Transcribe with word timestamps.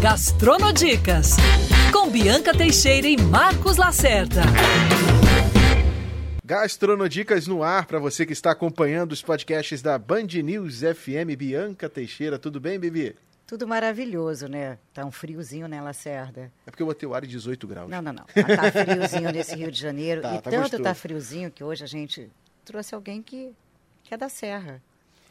Gastronodicas, 0.00 1.36
com 1.92 2.08
Bianca 2.08 2.56
Teixeira 2.56 3.06
e 3.06 3.18
Marcos 3.18 3.76
Lacerda. 3.76 4.40
Gastronodicas 6.42 7.46
no 7.46 7.62
ar 7.62 7.84
para 7.84 7.98
você 7.98 8.24
que 8.24 8.32
está 8.32 8.50
acompanhando 8.50 9.12
os 9.12 9.20
podcasts 9.20 9.82
da 9.82 9.98
Band 9.98 10.28
News 10.42 10.80
FM. 10.80 11.36
Bianca 11.36 11.86
Teixeira, 11.86 12.38
tudo 12.38 12.58
bem, 12.58 12.80
Bibi? 12.80 13.14
Tudo 13.46 13.68
maravilhoso, 13.68 14.48
né? 14.48 14.78
Tá 14.94 15.04
um 15.04 15.10
friozinho, 15.10 15.68
né, 15.68 15.82
Lacerda? 15.82 16.50
É 16.66 16.70
porque 16.70 16.82
eu 16.82 16.86
botei 16.86 17.06
o 17.06 17.12
ar 17.12 17.22
em 17.22 17.28
18 17.28 17.66
graus. 17.68 17.90
Não, 17.90 18.00
não, 18.00 18.14
não. 18.14 18.24
Mas 18.34 18.56
tá 18.56 18.72
friozinho 18.72 19.30
nesse 19.30 19.54
Rio 19.54 19.70
de 19.70 19.78
Janeiro. 19.78 20.22
Tá, 20.22 20.30
e 20.36 20.40
tá 20.40 20.50
tanto 20.50 20.62
gostoso. 20.62 20.82
tá 20.82 20.94
friozinho 20.94 21.50
que 21.50 21.62
hoje 21.62 21.84
a 21.84 21.86
gente 21.86 22.30
trouxe 22.64 22.94
alguém 22.94 23.22
que, 23.22 23.52
que 24.02 24.14
é 24.14 24.16
da 24.16 24.30
Serra. 24.30 24.80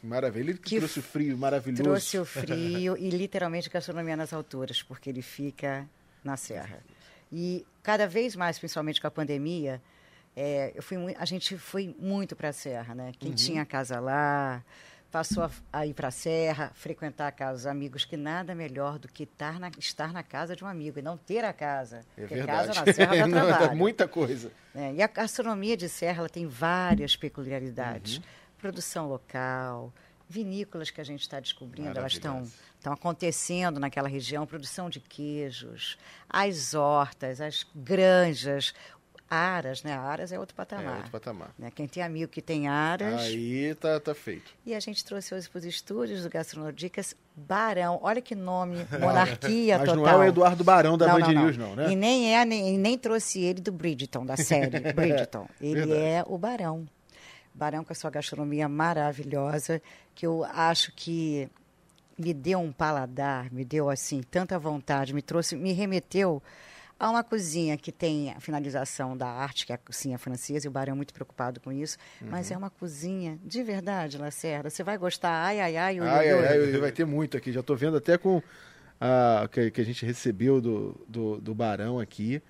Maravilha. 0.02 0.50
Ele 0.50 0.54
que 0.54 0.70
Que 0.70 0.78
trouxe 0.78 0.98
o 0.98 1.02
frio 1.02 1.36
maravilhoso. 1.36 1.82
Trouxe 1.82 2.18
o 2.18 2.24
frio 2.26 2.96
e 2.96 3.10
literalmente 3.10 3.68
gastronomia 3.68 4.16
nas 4.16 4.32
alturas, 4.32 4.82
porque 4.82 5.10
ele 5.10 5.22
fica 5.22 5.86
na 6.24 6.36
Serra. 6.36 6.80
E 7.32 7.64
cada 7.82 8.06
vez 8.06 8.34
mais, 8.34 8.58
principalmente 8.58 9.00
com 9.00 9.06
a 9.06 9.10
pandemia, 9.10 9.80
é, 10.36 10.72
eu 10.74 10.82
fui 10.82 10.96
a 11.18 11.24
gente 11.24 11.56
foi 11.58 11.94
muito 11.98 12.34
para 12.34 12.48
a 12.48 12.52
Serra, 12.52 12.94
né? 12.94 13.06
Uhum. 13.06 13.12
Quem 13.18 13.32
tinha 13.32 13.64
casa 13.64 14.00
lá 14.00 14.64
passou 15.10 15.42
a, 15.42 15.50
a 15.72 15.86
ir 15.86 15.92
para 15.92 16.08
a 16.08 16.10
Serra, 16.10 16.70
frequentar 16.74 17.26
a 17.26 17.32
casa 17.32 17.52
dos 17.54 17.66
amigos, 17.66 18.04
que 18.04 18.16
nada 18.16 18.54
melhor 18.54 18.98
do 18.98 19.08
que 19.08 19.24
estar 19.24 19.58
na, 19.58 19.70
estar 19.78 20.12
na 20.12 20.22
casa 20.22 20.54
de 20.54 20.64
um 20.64 20.68
amigo 20.68 20.98
e 20.98 21.02
não 21.02 21.16
ter 21.16 21.44
a 21.44 21.52
casa. 21.52 22.00
É 22.16 22.20
Porque 22.20 22.34
verdade. 22.36 22.68
casa 22.68 22.84
na 22.84 22.92
Serra 22.92 23.16
dá 23.16 23.26
Não, 23.28 23.46
dá 23.46 23.56
trabalho. 23.56 23.78
muita 23.78 24.06
coisa. 24.06 24.52
É, 24.74 24.94
e 24.94 25.02
a 25.02 25.08
gastronomia 25.08 25.76
de 25.76 25.88
Serra 25.88 26.20
ela 26.20 26.28
tem 26.28 26.46
várias 26.46 27.16
peculiaridades. 27.16 28.18
Uhum. 28.18 28.22
Produção 28.60 29.08
local, 29.08 29.92
vinícolas 30.28 30.90
que 30.90 31.00
a 31.00 31.04
gente 31.04 31.22
está 31.22 31.40
descobrindo, 31.40 31.98
elas 31.98 32.12
estão 32.12 32.42
estão 32.78 32.92
acontecendo 32.94 33.78
naquela 33.78 34.08
região, 34.08 34.46
produção 34.46 34.88
de 34.88 35.00
queijos, 35.00 35.98
as 36.28 36.72
hortas, 36.72 37.40
as 37.40 37.66
granjas, 37.74 38.72
aras, 39.28 39.82
né? 39.84 39.92
Aras 39.92 40.32
é 40.32 40.38
outro 40.38 40.54
É 40.54 40.56
patamar. 40.56 40.96
outro 40.96 41.10
patamar. 41.10 41.54
né? 41.58 41.70
Quem 41.74 41.86
tem 41.86 42.02
amigo 42.02 42.30
que 42.30 42.42
tem 42.42 42.68
aras. 42.68 43.20
Aí 43.20 43.74
tá, 43.76 44.00
tá 44.00 44.14
feito. 44.14 44.50
E 44.66 44.74
a 44.74 44.80
gente 44.80 45.04
trouxe 45.04 45.34
hoje 45.34 45.48
para 45.48 45.58
os 45.58 45.64
estúdios 45.64 46.22
do 46.24 46.28
Gastronodicas 46.30 47.14
Barão. 47.36 48.00
Olha 48.02 48.20
que 48.20 48.34
nome, 48.34 48.76
monarquia 48.98 49.78
Mas 49.78 49.88
total. 49.88 50.02
não 50.02 50.08
é 50.10 50.16
o 50.16 50.24
Eduardo 50.24 50.64
Barão 50.64 50.98
da 50.98 51.06
Não, 51.06 51.20
Band 51.20 51.32
News, 51.32 51.56
não, 51.56 51.76
né? 51.76 51.92
E 51.92 51.96
nem 51.96 52.34
é, 52.34 52.44
nem, 52.44 52.76
nem 52.76 52.98
trouxe 52.98 53.40
ele 53.40 53.60
do 53.60 53.70
Bridgeton, 53.70 54.26
da 54.26 54.36
série 54.36 54.80
Bridgeton. 54.92 55.46
Ele 55.60 55.74
verdade. 55.86 56.00
é 56.00 56.24
o 56.26 56.36
Barão. 56.36 56.86
Barão 57.60 57.84
com 57.84 57.92
a 57.92 57.96
sua 57.96 58.10
gastronomia 58.10 58.66
maravilhosa, 58.68 59.82
que 60.14 60.26
eu 60.26 60.44
acho 60.44 60.92
que 60.96 61.48
me 62.18 62.32
deu 62.34 62.58
um 62.58 62.72
paladar, 62.72 63.52
me 63.52 63.64
deu 63.64 63.88
assim 63.90 64.22
tanta 64.22 64.58
vontade, 64.58 65.12
me 65.14 65.22
trouxe, 65.22 65.54
me 65.56 65.72
remeteu 65.72 66.42
a 66.98 67.08
uma 67.10 67.24
cozinha 67.24 67.76
que 67.78 67.90
tem 67.90 68.30
a 68.30 68.40
finalização 68.40 69.16
da 69.16 69.26
arte, 69.26 69.64
que 69.66 69.72
é 69.72 69.74
a 69.74 69.78
cozinha 69.78 70.18
francesa, 70.18 70.66
e 70.66 70.68
o 70.68 70.70
Barão 70.70 70.92
é 70.92 70.96
muito 70.96 71.14
preocupado 71.14 71.58
com 71.60 71.72
isso, 71.72 71.96
Uhum. 72.20 72.28
mas 72.30 72.50
é 72.50 72.56
uma 72.56 72.68
cozinha 72.70 73.38
de 73.44 73.62
verdade, 73.62 74.18
Lacerda. 74.18 74.68
Você 74.68 74.82
vai 74.82 74.98
gostar, 74.98 75.30
ai, 75.32 75.60
ai, 75.60 75.76
ai, 75.76 76.00
ui, 76.00 76.06
Ai, 76.06 76.32
ui, 76.34 76.46
ai, 76.46 76.58
ui. 76.60 76.72
ai, 76.74 76.78
vai 76.80 76.92
ter 76.92 77.06
muito 77.06 77.36
aqui. 77.38 77.52
Já 77.52 77.62
tô 77.62 77.74
vendo 77.74 77.96
até 77.96 78.18
com 78.18 78.42
a 79.00 79.48
que, 79.50 79.70
que 79.70 79.80
a 79.80 79.84
gente 79.84 80.04
recebeu 80.04 80.60
do, 80.60 81.00
do, 81.08 81.40
do 81.40 81.54
Barão 81.54 81.98
aqui. 81.98 82.42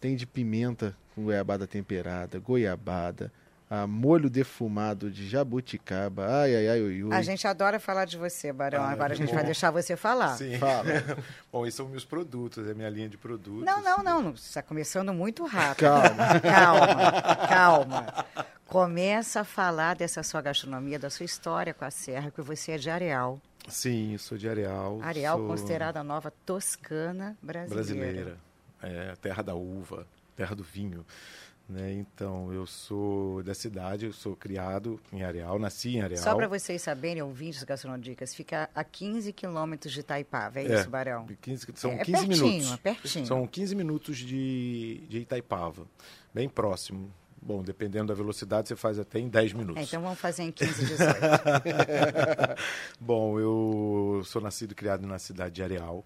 Tem 0.00 0.14
de 0.16 0.26
pimenta 0.26 0.94
com 1.14 1.24
goiabada 1.24 1.66
temperada, 1.66 2.38
goiabada, 2.38 3.32
a 3.68 3.86
molho 3.86 4.28
defumado 4.28 5.10
de 5.10 5.28
jabuticaba. 5.28 6.26
Ai, 6.42 6.54
ai, 6.54 6.68
ai, 6.68 6.80
ui, 6.82 7.04
ui. 7.04 7.14
A 7.14 7.22
gente 7.22 7.46
adora 7.46 7.80
falar 7.80 8.04
de 8.04 8.16
você, 8.16 8.52
Barão. 8.52 8.82
Ah, 8.82 8.90
Agora 8.90 9.14
a 9.14 9.16
gente 9.16 9.30
bom. 9.30 9.34
vai 9.34 9.44
deixar 9.44 9.70
você 9.70 9.96
falar. 9.96 10.36
Sim. 10.36 10.58
Fala. 10.58 10.84
Bom, 11.50 11.64
esses 11.66 11.76
são 11.76 11.88
meus 11.88 12.04
produtos, 12.04 12.66
é 12.68 12.72
a 12.72 12.74
minha 12.74 12.90
linha 12.90 13.08
de 13.08 13.16
produtos. 13.16 13.64
Não, 13.64 13.82
não, 13.82 14.02
não. 14.02 14.22
não. 14.22 14.36
Você 14.36 14.48
está 14.48 14.62
começando 14.62 15.12
muito 15.12 15.44
rápido. 15.46 15.86
Calma. 15.86 16.40
Calma, 16.40 17.36
calma. 17.48 18.24
Começa 18.66 19.40
a 19.40 19.44
falar 19.44 19.94
dessa 19.94 20.22
sua 20.22 20.42
gastronomia, 20.42 20.98
da 20.98 21.08
sua 21.10 21.24
história 21.24 21.72
com 21.72 21.84
a 21.84 21.90
Serra, 21.90 22.30
que 22.30 22.42
você 22.42 22.72
é 22.72 22.78
de 22.78 22.90
Areal. 22.90 23.40
Sim, 23.68 24.12
eu 24.12 24.18
sou 24.18 24.36
de 24.36 24.48
Areal. 24.48 25.00
Areal, 25.02 25.38
sou 25.38 25.46
considerada 25.46 26.00
a 26.00 26.04
nova 26.04 26.32
Toscana 26.44 27.36
brasileira. 27.42 27.84
brasileira. 27.84 28.38
É, 28.82 29.14
terra 29.16 29.42
da 29.42 29.54
uva, 29.54 30.06
terra 30.36 30.54
do 30.54 30.62
vinho. 30.62 31.04
Né? 31.74 31.92
Então, 31.92 32.52
eu 32.52 32.64
sou 32.66 33.42
da 33.42 33.52
cidade, 33.52 34.06
eu 34.06 34.12
sou 34.12 34.36
criado 34.36 35.00
em 35.12 35.24
Areal, 35.24 35.58
nasci 35.58 35.96
em 35.96 36.02
Areal. 36.02 36.22
Só 36.22 36.32
para 36.36 36.46
vocês 36.46 36.80
saberem, 36.80 37.20
ouvintes 37.20 37.64
Gastronodicas, 37.64 38.32
fica 38.32 38.70
a 38.72 38.84
15 38.84 39.32
quilômetros 39.32 39.92
de 39.92 39.98
Itaipava, 39.98 40.60
é, 40.60 40.66
É, 40.68 40.78
isso, 40.78 40.88
Barão? 40.88 41.26
15, 41.40 41.66
são 41.74 41.90
É 41.90 42.04
15 42.04 42.26
pertinho, 42.28 42.46
minutos. 42.46 42.72
é 42.72 42.76
pertinho. 42.76 43.26
São 43.26 43.44
15 43.44 43.74
minutos 43.74 44.18
de, 44.18 45.04
de 45.08 45.18
Itaipava, 45.18 45.84
bem 46.32 46.48
próximo. 46.48 47.12
Bom, 47.42 47.60
dependendo 47.60 48.06
da 48.06 48.14
velocidade, 48.14 48.68
você 48.68 48.76
faz 48.76 48.96
até 48.96 49.18
em 49.18 49.28
10 49.28 49.52
minutos. 49.54 49.82
É, 49.82 49.84
então 49.84 50.00
vamos 50.00 50.20
fazer 50.20 50.44
em 50.44 50.52
15, 50.52 50.86
18. 50.86 51.12
Bom, 53.00 53.40
eu 53.40 54.22
sou 54.24 54.40
nascido 54.40 54.70
e 54.70 54.74
criado 54.76 55.04
na 55.08 55.18
cidade 55.18 55.56
de 55.56 55.62
Areal. 55.64 56.04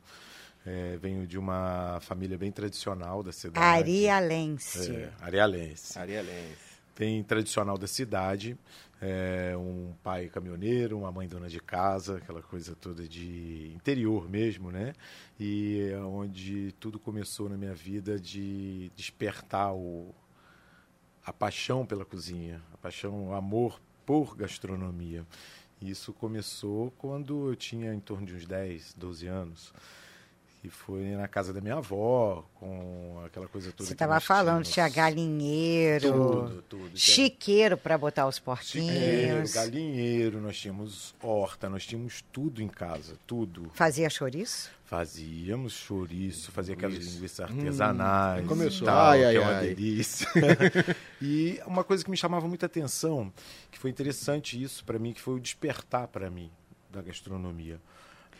É, 0.66 0.96
venho 0.98 1.26
de 1.26 1.38
uma 1.38 1.98
família 2.00 2.36
bem 2.36 2.52
tradicional 2.52 3.22
da 3.22 3.32
cidade. 3.32 3.64
Arialense. 3.64 4.94
É, 4.94 5.12
arealense. 5.20 5.98
Arialense. 5.98 6.68
Bem 6.96 7.22
tradicional 7.22 7.78
da 7.78 7.86
cidade. 7.86 8.58
É, 9.00 9.56
um 9.56 9.94
pai 10.02 10.28
caminhoneiro, 10.28 10.98
uma 10.98 11.12
mãe 11.12 11.28
dona 11.28 11.48
de 11.48 11.60
casa, 11.60 12.16
aquela 12.16 12.42
coisa 12.42 12.74
toda 12.74 13.06
de 13.06 13.72
interior 13.72 14.28
mesmo, 14.28 14.72
né? 14.72 14.92
E 15.38 15.90
é 15.92 15.98
onde 16.00 16.72
tudo 16.80 16.98
começou 16.98 17.48
na 17.48 17.56
minha 17.56 17.74
vida 17.74 18.18
de 18.18 18.90
despertar 18.96 19.72
o, 19.72 20.12
a 21.24 21.32
paixão 21.32 21.86
pela 21.86 22.04
cozinha, 22.04 22.60
a 22.74 22.76
paixão, 22.76 23.28
o 23.28 23.34
amor 23.34 23.80
por 24.04 24.34
gastronomia. 24.34 25.24
Isso 25.80 26.12
começou 26.12 26.90
quando 26.98 27.50
eu 27.50 27.54
tinha 27.54 27.94
em 27.94 28.00
torno 28.00 28.26
de 28.26 28.34
uns 28.34 28.46
10, 28.46 28.94
12 28.94 29.26
anos. 29.28 29.72
E 30.62 30.68
foi 30.68 31.10
na 31.14 31.28
casa 31.28 31.52
da 31.52 31.60
minha 31.60 31.76
avó, 31.76 32.44
com 32.56 33.22
aquela 33.24 33.46
coisa 33.46 33.70
toda 33.70 33.84
Você 33.84 33.88
que 33.90 33.92
estava 33.94 34.18
falando, 34.18 34.64
tínhamos. 34.64 34.70
tinha 34.70 34.88
galinheiro, 34.88 36.10
Tudo, 36.12 36.62
tudo. 36.68 36.90
chiqueiro 36.98 37.76
para 37.76 37.96
botar 37.96 38.26
os 38.26 38.36
Chiqueiro, 38.36 38.44
porquinhos. 38.44 39.52
galinheiro, 39.54 40.40
nós 40.40 40.58
tínhamos 40.58 41.14
horta, 41.22 41.68
nós 41.70 41.86
tínhamos 41.86 42.24
tudo 42.32 42.60
em 42.60 42.66
casa, 42.66 43.14
tudo. 43.24 43.70
Fazia 43.72 44.10
chouriço? 44.10 44.68
Fazíamos 44.84 45.74
chouriço, 45.74 46.50
fazia 46.50 46.74
aquelas 46.74 46.94
Chouriço. 46.96 47.14
linguiças 47.14 47.40
artesanais. 47.40 48.44
Hum, 48.44 48.48
começou. 48.48 48.82
e 48.82 48.90
Tal, 48.90 49.10
Ai, 49.10 49.18
que 49.20 49.24
ai, 49.26 49.36
é 49.36 49.40
uma 49.40 49.50
ai. 49.58 49.66
delícia. 49.68 50.26
e 51.22 51.60
uma 51.66 51.84
coisa 51.84 52.02
que 52.04 52.10
me 52.10 52.16
chamava 52.16 52.48
muita 52.48 52.66
atenção, 52.66 53.32
que 53.70 53.78
foi 53.78 53.90
interessante 53.90 54.60
isso 54.60 54.84
para 54.84 54.98
mim, 54.98 55.12
que 55.12 55.20
foi 55.20 55.34
o 55.34 55.40
despertar 55.40 56.08
para 56.08 56.28
mim 56.30 56.50
da 56.90 57.00
gastronomia. 57.00 57.78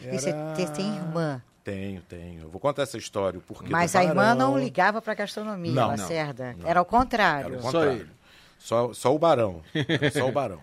E 0.00 0.06
você 0.18 0.30
Era- 0.30 0.54
te- 0.54 0.72
tem 0.72 0.86
irmã, 0.96 1.40
Tenho, 1.70 2.00
tenho. 2.02 2.42
Eu 2.44 2.48
vou 2.48 2.58
contar 2.60 2.82
essa 2.82 2.96
história. 2.96 3.38
o 3.38 3.42
porquê 3.42 3.68
mas 3.70 3.94
a 3.94 4.02
irmã 4.02 4.34
não 4.34 4.58
ligava 4.58 5.02
para 5.02 5.12
gastronomia, 5.14 5.72
Não, 5.72 5.82
não, 5.82 5.88
Lacerda. 5.90 6.54
não. 6.58 6.66
Era 6.66 6.80
ao 6.80 6.84
contrário. 6.86 7.48
Era 7.52 7.58
o 7.58 7.62
Só 7.62 7.72
contrário. 7.72 8.00
ele. 8.00 8.10
Só, 8.58 8.92
só 8.94 9.14
o 9.14 9.18
barão. 9.18 9.62
Era 9.74 10.10
só 10.10 10.26
o 10.26 10.32
barão. 10.32 10.60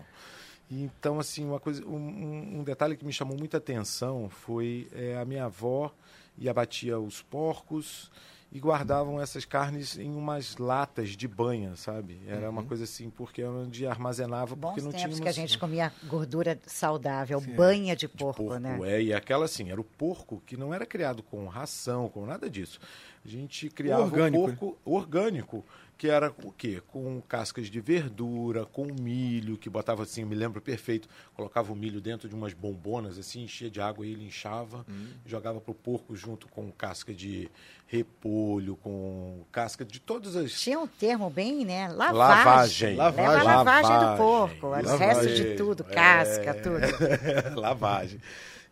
Então, 0.68 1.20
assim, 1.20 1.44
uma 1.46 1.60
coisa, 1.60 1.84
um- 1.86 2.58
um, 2.58 2.64
detalhe 2.64 2.96
que 2.96 3.04
me 3.04 3.12
chamou 3.12 3.38
muita 3.38 3.58
atenção 3.58 4.28
foi 4.28 4.88
é, 4.92 5.16
a 5.16 5.24
minha 5.24 5.44
avó 5.44 5.92
ia 6.36 6.50
abatia 6.50 6.98
os 6.98 7.22
porcos 7.22 8.10
e 8.50 8.58
guardavam 8.58 9.20
essas 9.20 9.44
carnes 9.44 9.98
em 9.98 10.14
umas 10.14 10.56
latas 10.56 11.10
de 11.10 11.28
banha, 11.28 11.76
sabe? 11.76 12.18
Era 12.26 12.48
uma 12.48 12.62
coisa 12.62 12.84
assim, 12.84 13.10
porque 13.10 13.42
era 13.42 13.50
onde 13.50 13.86
armazenava, 13.86 14.54
Bons 14.54 14.68
porque 14.68 14.80
não 14.80 14.90
tempos 14.90 15.00
tínhamos... 15.00 15.20
que 15.20 15.28
a 15.28 15.32
gente 15.32 15.58
comia 15.58 15.92
gordura 16.04 16.58
saudável, 16.66 17.40
banha 17.40 17.94
de 17.94 18.06
de 18.06 18.08
porco, 18.08 18.44
porco, 18.44 18.58
né? 18.58 18.78
é, 18.84 19.02
e 19.02 19.12
aquela 19.12 19.44
assim, 19.44 19.70
era 19.70 19.80
o 19.80 19.84
porco 19.84 20.42
que 20.46 20.56
não 20.56 20.72
era 20.72 20.86
criado 20.86 21.22
com 21.22 21.46
ração, 21.46 22.08
com 22.08 22.24
nada 22.24 22.48
disso. 22.48 22.78
A 23.24 23.28
gente 23.28 23.68
criava 23.68 24.02
Orgânico, 24.02 24.44
o 24.44 24.46
porco 24.46 24.78
orgânico, 24.84 25.64
que 25.98 26.08
era 26.08 26.32
o 26.44 26.52
quê? 26.52 26.82
Com 26.88 27.22
cascas 27.22 27.68
de 27.70 27.80
verdura, 27.80 28.66
com 28.66 28.86
milho, 29.00 29.56
que 29.56 29.70
botava 29.70 30.02
assim, 30.02 30.20
eu 30.20 30.26
me 30.26 30.34
lembro 30.34 30.60
perfeito, 30.60 31.08
colocava 31.34 31.72
o 31.72 31.76
milho 31.76 32.00
dentro 32.02 32.28
de 32.28 32.34
umas 32.34 32.52
bombonas, 32.52 33.18
assim, 33.18 33.44
enchia 33.44 33.70
de 33.70 33.80
água 33.80 34.04
e 34.06 34.12
ele 34.12 34.24
inchava, 34.26 34.84
Hum. 34.88 35.08
jogava 35.24 35.60
pro 35.60 35.72
porco 35.74 36.14
junto 36.14 36.48
com 36.48 36.70
casca 36.70 37.14
de 37.14 37.50
repolho, 37.86 38.76
com 38.76 39.42
casca 39.50 39.84
de 39.84 39.98
todas 40.00 40.36
as 40.36 40.52
Tinha 40.60 40.78
um 40.78 40.86
termo 40.86 41.30
bem, 41.30 41.64
né? 41.64 41.88
Lavagem. 41.88 42.96
Lavagem. 42.96 42.96
Lavagem. 42.96 43.44
lavagem 43.44 43.90
do 43.90 43.94
Lavagem. 44.04 44.16
porco, 44.18 44.66
o 44.66 44.72
resto 44.72 44.90
Lavagem. 44.90 45.34
de 45.34 45.54
tudo, 45.56 45.86
É. 45.88 45.94
casca, 45.94 46.54
tudo. 46.54 46.76
lavagem. 47.60 48.20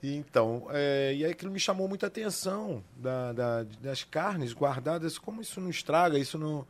E 0.02 0.14
Então, 0.16 0.66
é, 0.70 1.14
e 1.16 1.24
aí 1.24 1.30
aquilo 1.32 1.50
me 1.50 1.58
chamou 1.58 1.88
muita 1.88 2.06
atenção 2.08 2.84
da, 2.94 3.32
da- 3.32 3.62
das 3.80 4.04
carnes 4.04 4.52
guardadas, 4.52 5.18
como 5.18 5.40
isso 5.40 5.60
não 5.60 5.70
estraga, 5.70 6.18
isso 6.18 6.36
não. 6.38 6.66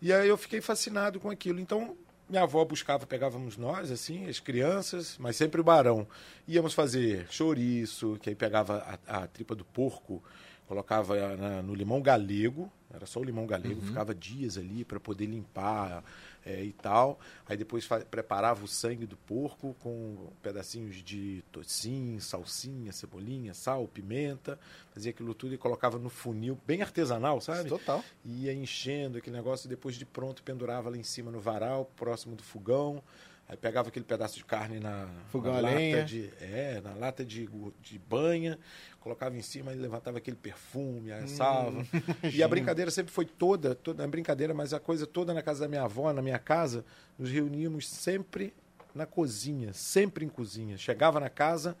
E 0.00 0.12
aí 0.12 0.28
eu 0.28 0.36
fiquei 0.36 0.60
fascinado 0.60 1.18
com 1.18 1.30
aquilo. 1.30 1.58
Então, 1.60 1.96
minha 2.28 2.42
avó 2.42 2.64
buscava, 2.64 3.06
pegávamos 3.06 3.56
nós, 3.56 3.90
assim, 3.90 4.28
as 4.28 4.38
crianças, 4.38 5.16
mas 5.18 5.36
sempre 5.36 5.60
o 5.60 5.64
barão. 5.64 6.06
Íamos 6.46 6.74
fazer 6.74 7.26
chouriço, 7.30 8.18
que 8.20 8.28
aí 8.28 8.36
pegava 8.36 8.98
a, 9.06 9.22
a 9.22 9.26
tripa 9.26 9.54
do 9.54 9.64
porco, 9.64 10.22
colocava 10.66 11.36
na, 11.36 11.62
no 11.62 11.74
limão 11.74 12.02
galego, 12.02 12.70
era 12.92 13.06
só 13.06 13.20
o 13.20 13.24
limão 13.24 13.46
galego, 13.46 13.80
uhum. 13.80 13.86
ficava 13.86 14.14
dias 14.14 14.58
ali 14.58 14.84
para 14.84 15.00
poder 15.00 15.26
limpar 15.26 16.04
é, 16.44 16.62
e 16.62 16.72
tal. 16.72 17.18
Aí 17.46 17.56
depois 17.56 17.86
preparava 18.10 18.64
o 18.64 18.68
sangue 18.68 19.06
do 19.06 19.16
porco 19.16 19.74
com 19.80 20.30
pedacinhos 20.42 20.96
de 20.96 21.42
tocim, 21.52 22.18
salsinha, 22.20 22.92
cebolinha, 22.92 23.54
sal, 23.54 23.86
pimenta, 23.88 24.58
fazia 24.92 25.10
aquilo 25.10 25.34
tudo 25.34 25.54
e 25.54 25.58
colocava 25.58 25.98
no 25.98 26.08
funil, 26.08 26.58
bem 26.66 26.82
artesanal, 26.82 27.40
sabe? 27.40 27.68
Total. 27.68 28.02
Ia 28.24 28.52
enchendo 28.52 29.18
aquele 29.18 29.36
negócio 29.36 29.66
e 29.66 29.68
depois 29.68 29.96
de 29.96 30.04
pronto 30.04 30.42
pendurava 30.42 30.90
lá 30.90 30.96
em 30.96 31.02
cima 31.02 31.30
no 31.30 31.40
varal, 31.40 31.90
próximo 31.96 32.34
do 32.34 32.42
fogão. 32.42 33.02
Aí 33.48 33.56
pegava 33.56 33.88
aquele 33.88 34.04
pedaço 34.04 34.36
de 34.36 34.44
carne 34.44 34.78
na, 34.78 35.08
Fogão 35.30 35.54
na 35.54 35.60
lata 35.60 36.04
de 36.04 36.30
é, 36.38 36.82
na 36.84 36.92
lata 36.92 37.24
de, 37.24 37.48
de 37.80 37.98
banha, 37.98 38.58
colocava 39.00 39.34
em 39.38 39.40
cima 39.40 39.72
e 39.72 39.76
levantava 39.76 40.18
aquele 40.18 40.36
perfume, 40.36 41.10
assava. 41.10 41.70
Hum, 41.70 41.84
e 42.30 42.42
a 42.42 42.48
brincadeira 42.48 42.90
sempre 42.90 43.10
foi 43.10 43.24
toda, 43.24 43.74
toda 43.74 44.04
a 44.04 44.06
brincadeira, 44.06 44.52
mas 44.52 44.74
a 44.74 44.80
coisa 44.80 45.06
toda 45.06 45.32
na 45.32 45.40
casa 45.40 45.60
da 45.60 45.68
minha 45.68 45.82
avó, 45.82 46.12
na 46.12 46.20
minha 46.20 46.38
casa, 46.38 46.84
nos 47.18 47.30
reuníamos 47.30 47.88
sempre 47.88 48.52
na 48.94 49.06
cozinha, 49.06 49.72
sempre 49.72 50.26
em 50.26 50.28
cozinha. 50.28 50.76
Chegava 50.76 51.18
na 51.18 51.30
casa, 51.30 51.74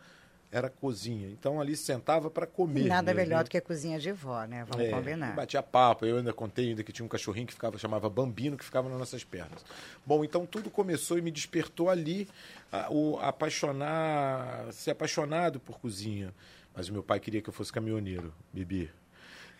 era 0.50 0.70
cozinha. 0.70 1.28
Então 1.28 1.60
ali 1.60 1.76
sentava 1.76 2.30
para 2.30 2.46
comer. 2.46 2.86
Nada 2.86 3.12
mesmo, 3.12 3.28
melhor 3.28 3.44
do 3.44 3.50
que 3.50 3.58
a 3.58 3.60
cozinha 3.60 3.98
de 3.98 4.12
vó, 4.12 4.44
né? 4.44 4.64
Vamos 4.68 4.86
é, 4.86 4.90
combinar. 4.90 5.34
Batia 5.34 5.62
papo. 5.62 6.06
Eu 6.06 6.18
ainda 6.18 6.32
contei 6.32 6.70
ainda 6.70 6.82
que 6.82 6.92
tinha 6.92 7.04
um 7.04 7.08
cachorrinho 7.08 7.46
que 7.46 7.52
ficava 7.52 7.78
chamava 7.78 8.08
Bambino 8.08 8.56
que 8.56 8.64
ficava 8.64 8.88
nas 8.88 8.98
nossas 8.98 9.22
pernas. 9.24 9.64
Bom, 10.06 10.24
então 10.24 10.46
tudo 10.46 10.70
começou 10.70 11.18
e 11.18 11.22
me 11.22 11.30
despertou 11.30 11.90
ali 11.90 12.28
a, 12.72 12.90
o 12.90 13.18
apaixonar, 13.18 14.72
ser 14.72 14.92
apaixonado 14.92 15.60
por 15.60 15.78
cozinha. 15.78 16.32
Mas 16.74 16.88
o 16.88 16.92
meu 16.92 17.02
pai 17.02 17.20
queria 17.20 17.42
que 17.42 17.48
eu 17.48 17.52
fosse 17.52 17.72
caminhoneiro, 17.72 18.32
Bibi. 18.52 18.90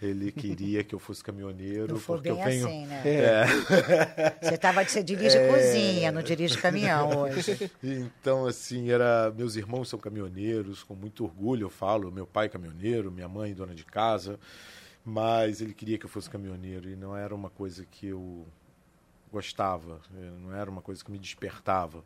Ele 0.01 0.31
queria 0.31 0.85
que 0.85 0.95
eu 0.95 0.99
fosse 0.99 1.25
caminhoneiro. 1.25 1.95
Não 1.95 2.01
foi 2.01 2.21
bem 2.21 2.33
eu 2.33 2.45
venho... 2.45 2.67
assim, 2.67 2.87
né? 2.87 3.03
É. 3.05 3.45
Você, 4.41 4.57
tava, 4.57 4.85
você 4.85 5.03
dirige 5.03 5.37
é... 5.37 5.49
cozinha, 5.49 6.13
não 6.13 6.23
dirige 6.23 6.57
caminhão 6.57 7.23
hoje. 7.23 7.71
Então, 7.83 8.47
assim, 8.47 8.91
era 8.91 9.33
meus 9.37 9.57
irmãos 9.57 9.89
são 9.89 9.99
caminhoneiros, 9.99 10.83
com 10.85 10.95
muito 10.95 11.25
orgulho 11.25 11.65
eu 11.65 11.71
falo. 11.71 12.13
Meu 12.13 12.27
pai 12.27 12.47
é 12.47 12.49
caminhoneiro, 12.49 13.11
minha 13.11 13.29
mãe 13.29 13.53
dona 13.53 13.75
de 13.75 13.85
casa. 13.85 14.39
Mas 15.05 15.61
ele 15.61 15.75
queria 15.75 15.99
que 15.99 16.07
eu 16.07 16.11
fosse 16.11 16.31
caminhoneiro 16.31 16.89
e 16.89 16.95
não 16.95 17.17
era 17.17 17.35
uma 17.35 17.51
coisa 17.51 17.85
que 17.91 18.07
eu 18.07 18.47
gostava, 19.33 20.01
não 20.41 20.55
era 20.55 20.71
uma 20.71 20.81
coisa 20.81 21.05
que 21.05 21.11
me 21.11 21.19
despertava 21.19 22.03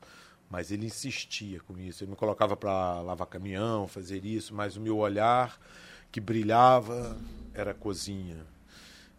mas 0.53 0.71
ele 0.71 0.85
insistia 0.85 1.61
com 1.61 1.79
isso. 1.79 2.05
Ele 2.05 2.11
me 2.11 2.17
colocava 2.17 2.55
para 2.55 3.01
lavar 3.01 3.27
caminhão, 3.27 3.89
fazer 3.89 4.23
isso, 4.27 4.55
mas 4.55 4.77
o 4.77 4.83
meu 4.83 4.99
olhar 4.99 5.59
que 6.13 6.21
brilhava 6.21 7.19
era 7.55 7.71
a 7.71 7.75
cozinha. 7.75 8.47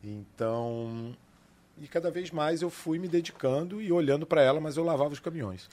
Então, 0.04 1.16
e 1.81 1.88
cada 1.88 2.12
vez 2.12 2.30
mais 2.30 2.62
eu 2.62 2.69
fui 2.69 3.00
me 3.00 3.07
dedicando 3.07 3.81
e 3.81 3.92
olhando 3.92 4.28
para 4.28 4.42
ela, 4.42 4.62
mas 4.62 4.78
eu 4.78 4.84
lavava 4.84 5.12
os 5.12 5.19
caminhões. 5.19 5.68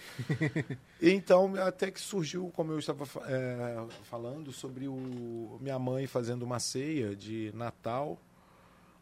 então, 1.01 1.55
até 1.57 1.91
que 1.91 2.01
surgiu, 2.01 2.51
como 2.55 2.73
eu 2.73 2.79
estava 2.79 3.05
é, 3.27 3.85
falando, 4.05 4.51
sobre 4.51 4.89
o, 4.89 5.59
minha 5.61 5.79
mãe 5.79 6.07
fazendo 6.07 6.43
uma 6.43 6.59
ceia 6.59 7.15
de 7.15 7.53
Natal, 7.55 8.19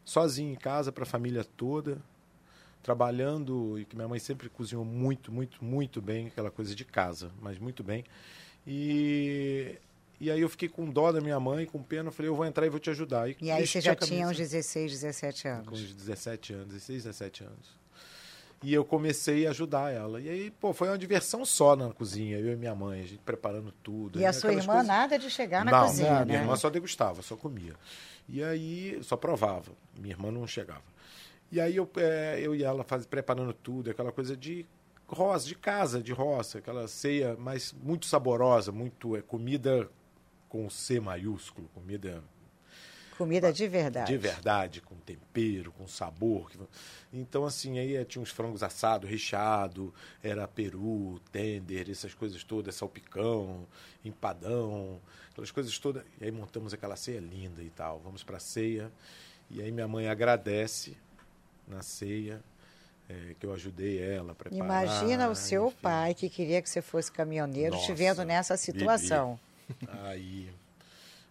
sozinha 0.04 0.52
em 0.52 0.56
casa, 0.56 0.90
para 0.90 1.04
a 1.04 1.06
família 1.06 1.44
toda, 1.44 1.98
trabalhando, 2.82 3.78
e 3.78 3.84
que 3.84 3.94
minha 3.94 4.08
mãe 4.08 4.18
sempre 4.18 4.48
cozinhou 4.48 4.84
muito, 4.84 5.30
muito, 5.30 5.64
muito 5.64 6.02
bem, 6.02 6.26
aquela 6.26 6.50
coisa 6.50 6.74
de 6.74 6.84
casa, 6.84 7.30
mas 7.40 7.58
muito 7.58 7.84
bem. 7.84 8.04
E 8.66 9.78
e 10.20 10.30
aí 10.30 10.40
eu 10.40 10.48
fiquei 10.48 10.68
com 10.68 10.90
dó 10.90 11.12
da 11.12 11.20
minha 11.20 11.38
mãe, 11.38 11.64
com 11.64 11.82
pena, 11.82 12.08
eu 12.08 12.12
falei, 12.12 12.30
eu 12.30 12.34
vou 12.34 12.44
entrar 12.44 12.66
e 12.66 12.70
vou 12.70 12.80
te 12.80 12.90
ajudar. 12.90 13.30
E, 13.30 13.36
e 13.40 13.50
aí 13.50 13.66
você 13.66 13.80
já 13.80 13.94
tinha 13.94 14.26
uns 14.26 14.36
16, 14.36 14.92
17 14.92 15.48
anos? 15.48 15.68
Com 15.68 15.74
uns 15.74 15.94
17 15.94 16.52
anos, 16.54 16.66
16, 16.68 17.04
17 17.04 17.44
anos. 17.44 17.78
E 18.60 18.74
eu 18.74 18.84
comecei 18.84 19.46
a 19.46 19.50
ajudar 19.50 19.92
ela. 19.92 20.20
E 20.20 20.28
aí, 20.28 20.50
pô, 20.50 20.72
foi 20.72 20.88
uma 20.88 20.98
diversão 20.98 21.44
só 21.44 21.76
na 21.76 21.92
cozinha, 21.92 22.38
eu 22.38 22.52
e 22.52 22.56
minha 22.56 22.74
mãe, 22.74 23.00
a 23.00 23.06
gente 23.06 23.18
preparando 23.18 23.72
tudo. 23.84 24.18
E 24.18 24.26
a 24.26 24.32
sua 24.32 24.52
irmã 24.52 24.74
coisas... 24.74 24.86
nada 24.88 25.16
de 25.16 25.30
chegar 25.30 25.64
na 25.64 25.70
não, 25.70 25.86
cozinha, 25.86 26.20
né? 26.20 26.24
Minha 26.24 26.38
irmã 26.40 26.56
só 26.56 26.68
degustava, 26.68 27.22
só 27.22 27.36
comia. 27.36 27.74
E 28.28 28.42
aí, 28.42 28.98
só 29.02 29.16
provava. 29.16 29.70
Minha 29.96 30.14
irmã 30.14 30.32
não 30.32 30.44
chegava. 30.46 30.82
E 31.52 31.60
aí 31.60 31.76
eu, 31.76 31.88
é, 31.96 32.40
eu 32.42 32.54
e 32.54 32.64
ela 32.64 32.82
faz, 32.82 33.06
preparando 33.06 33.52
tudo, 33.52 33.90
aquela 33.90 34.10
coisa 34.10 34.36
de 34.36 34.66
roça, 35.06 35.46
de 35.46 35.54
casa, 35.54 36.02
de 36.02 36.12
roça, 36.12 36.58
aquela 36.58 36.86
ceia, 36.88 37.36
mas 37.38 37.72
muito 37.72 38.06
saborosa, 38.06 38.72
muito 38.72 39.16
é, 39.16 39.22
comida 39.22 39.88
com 40.48 40.68
C 40.70 41.00
maiúsculo, 41.00 41.68
comida 41.68 42.22
Comida 43.18 43.52
de 43.52 43.66
verdade. 43.66 44.12
De 44.12 44.16
verdade, 44.16 44.80
com 44.80 44.94
tempero, 44.94 45.72
com 45.72 45.88
sabor. 45.88 46.52
Então, 47.12 47.44
assim, 47.44 47.76
aí 47.80 47.96
eh, 47.96 48.04
tinha 48.04 48.22
uns 48.22 48.30
frangos 48.30 48.62
assados, 48.62 49.10
recheado, 49.10 49.92
era 50.22 50.46
peru, 50.46 51.20
tender, 51.32 51.90
essas 51.90 52.14
coisas 52.14 52.44
todas, 52.44 52.76
salpicão, 52.76 53.66
empadão, 54.04 55.00
aquelas 55.32 55.50
coisas 55.50 55.76
todas. 55.80 56.04
E 56.20 56.26
aí 56.26 56.30
montamos 56.30 56.72
aquela 56.72 56.94
ceia 56.94 57.18
linda 57.18 57.60
e 57.60 57.70
tal. 57.70 57.98
Vamos 57.98 58.22
para 58.22 58.36
a 58.36 58.40
ceia. 58.40 58.88
E 59.50 59.60
aí 59.60 59.72
minha 59.72 59.88
mãe 59.88 60.08
agradece 60.08 60.96
na 61.66 61.82
ceia. 61.82 62.40
É, 63.10 63.34
que 63.40 63.46
eu 63.46 63.54
ajudei 63.54 64.02
ela 64.02 64.32
a 64.32 64.34
preparar. 64.34 64.64
Imagina 64.84 65.30
o 65.30 65.34
seu 65.34 65.68
enfim. 65.68 65.76
pai 65.80 66.14
que 66.14 66.28
queria 66.28 66.60
que 66.60 66.68
você 66.68 66.82
fosse 66.82 67.10
caminhoneiro 67.10 67.74
Nossa, 67.74 67.86
te 67.86 67.94
vendo 67.94 68.22
nessa 68.22 68.54
situação. 68.54 69.40
Aí 70.04 70.50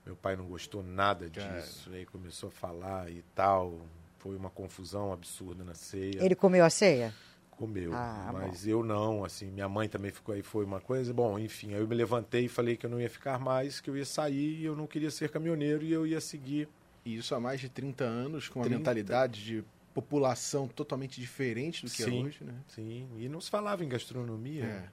meu 0.08 0.16
pai 0.16 0.38
não 0.38 0.46
gostou 0.46 0.82
nada 0.82 1.30
disso, 1.30 1.90
aí 1.92 2.06
começou 2.06 2.48
a 2.48 2.52
falar 2.52 3.12
e 3.12 3.22
tal. 3.36 3.82
Foi 4.20 4.38
uma 4.38 4.50
confusão 4.50 5.12
absurda 5.12 5.66
na 5.66 5.74
ceia. 5.74 6.24
Ele 6.24 6.34
comeu 6.34 6.64
a 6.64 6.70
ceia? 6.70 7.14
Comeu, 7.52 7.92
ah, 7.94 8.30
mas 8.32 8.64
bom. 8.64 8.70
eu 8.70 8.84
não, 8.84 9.26
assim, 9.26 9.48
minha 9.48 9.68
mãe 9.68 9.90
também 9.90 10.12
ficou 10.12 10.34
aí, 10.34 10.44
foi 10.44 10.64
uma 10.64 10.80
coisa. 10.80 11.14
Bom, 11.14 11.38
enfim, 11.38 11.74
aí 11.74 11.82
eu 11.82 11.88
me 11.88 11.96
levantei 11.96 12.46
e 12.46 12.48
falei 12.48 12.78
que 12.78 12.86
eu 12.86 12.90
não 12.90 13.02
ia 13.02 13.10
ficar 13.10 13.40
mais, 13.40 13.82
que 13.82 13.90
eu 13.90 13.98
ia 13.98 14.06
sair 14.06 14.60
e 14.60 14.64
eu 14.64 14.76
não 14.76 14.88
queria 14.88 15.12
ser 15.12 15.30
caminhoneiro 15.30 15.84
e 15.84 15.92
eu 15.92 16.06
ia 16.06 16.22
seguir. 16.22 16.70
E 17.04 17.18
isso 17.18 17.36
há 17.36 17.40
mais 17.40 17.60
de 17.60 17.68
30 17.68 18.04
anos, 18.04 18.48
com 18.48 18.62
30. 18.62 18.70
uma 18.70 18.78
mentalidade 18.78 19.44
de 19.44 19.64
população 19.94 20.68
totalmente 20.68 21.20
diferente 21.20 21.84
do 21.84 21.92
que 21.92 22.04
sim, 22.04 22.22
é 22.22 22.26
hoje, 22.26 22.44
né? 22.44 22.54
Sim, 22.68 23.10
e 23.18 23.28
não 23.28 23.42
se 23.42 23.50
falava 23.50 23.84
em 23.84 23.90
gastronomia, 23.90 24.64
é. 24.64 24.90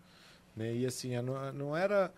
né? 0.56 0.75
E 0.75 0.87
assim, 0.87 1.14
não, 1.20 1.52
não 1.52 1.76
era 1.76 2.11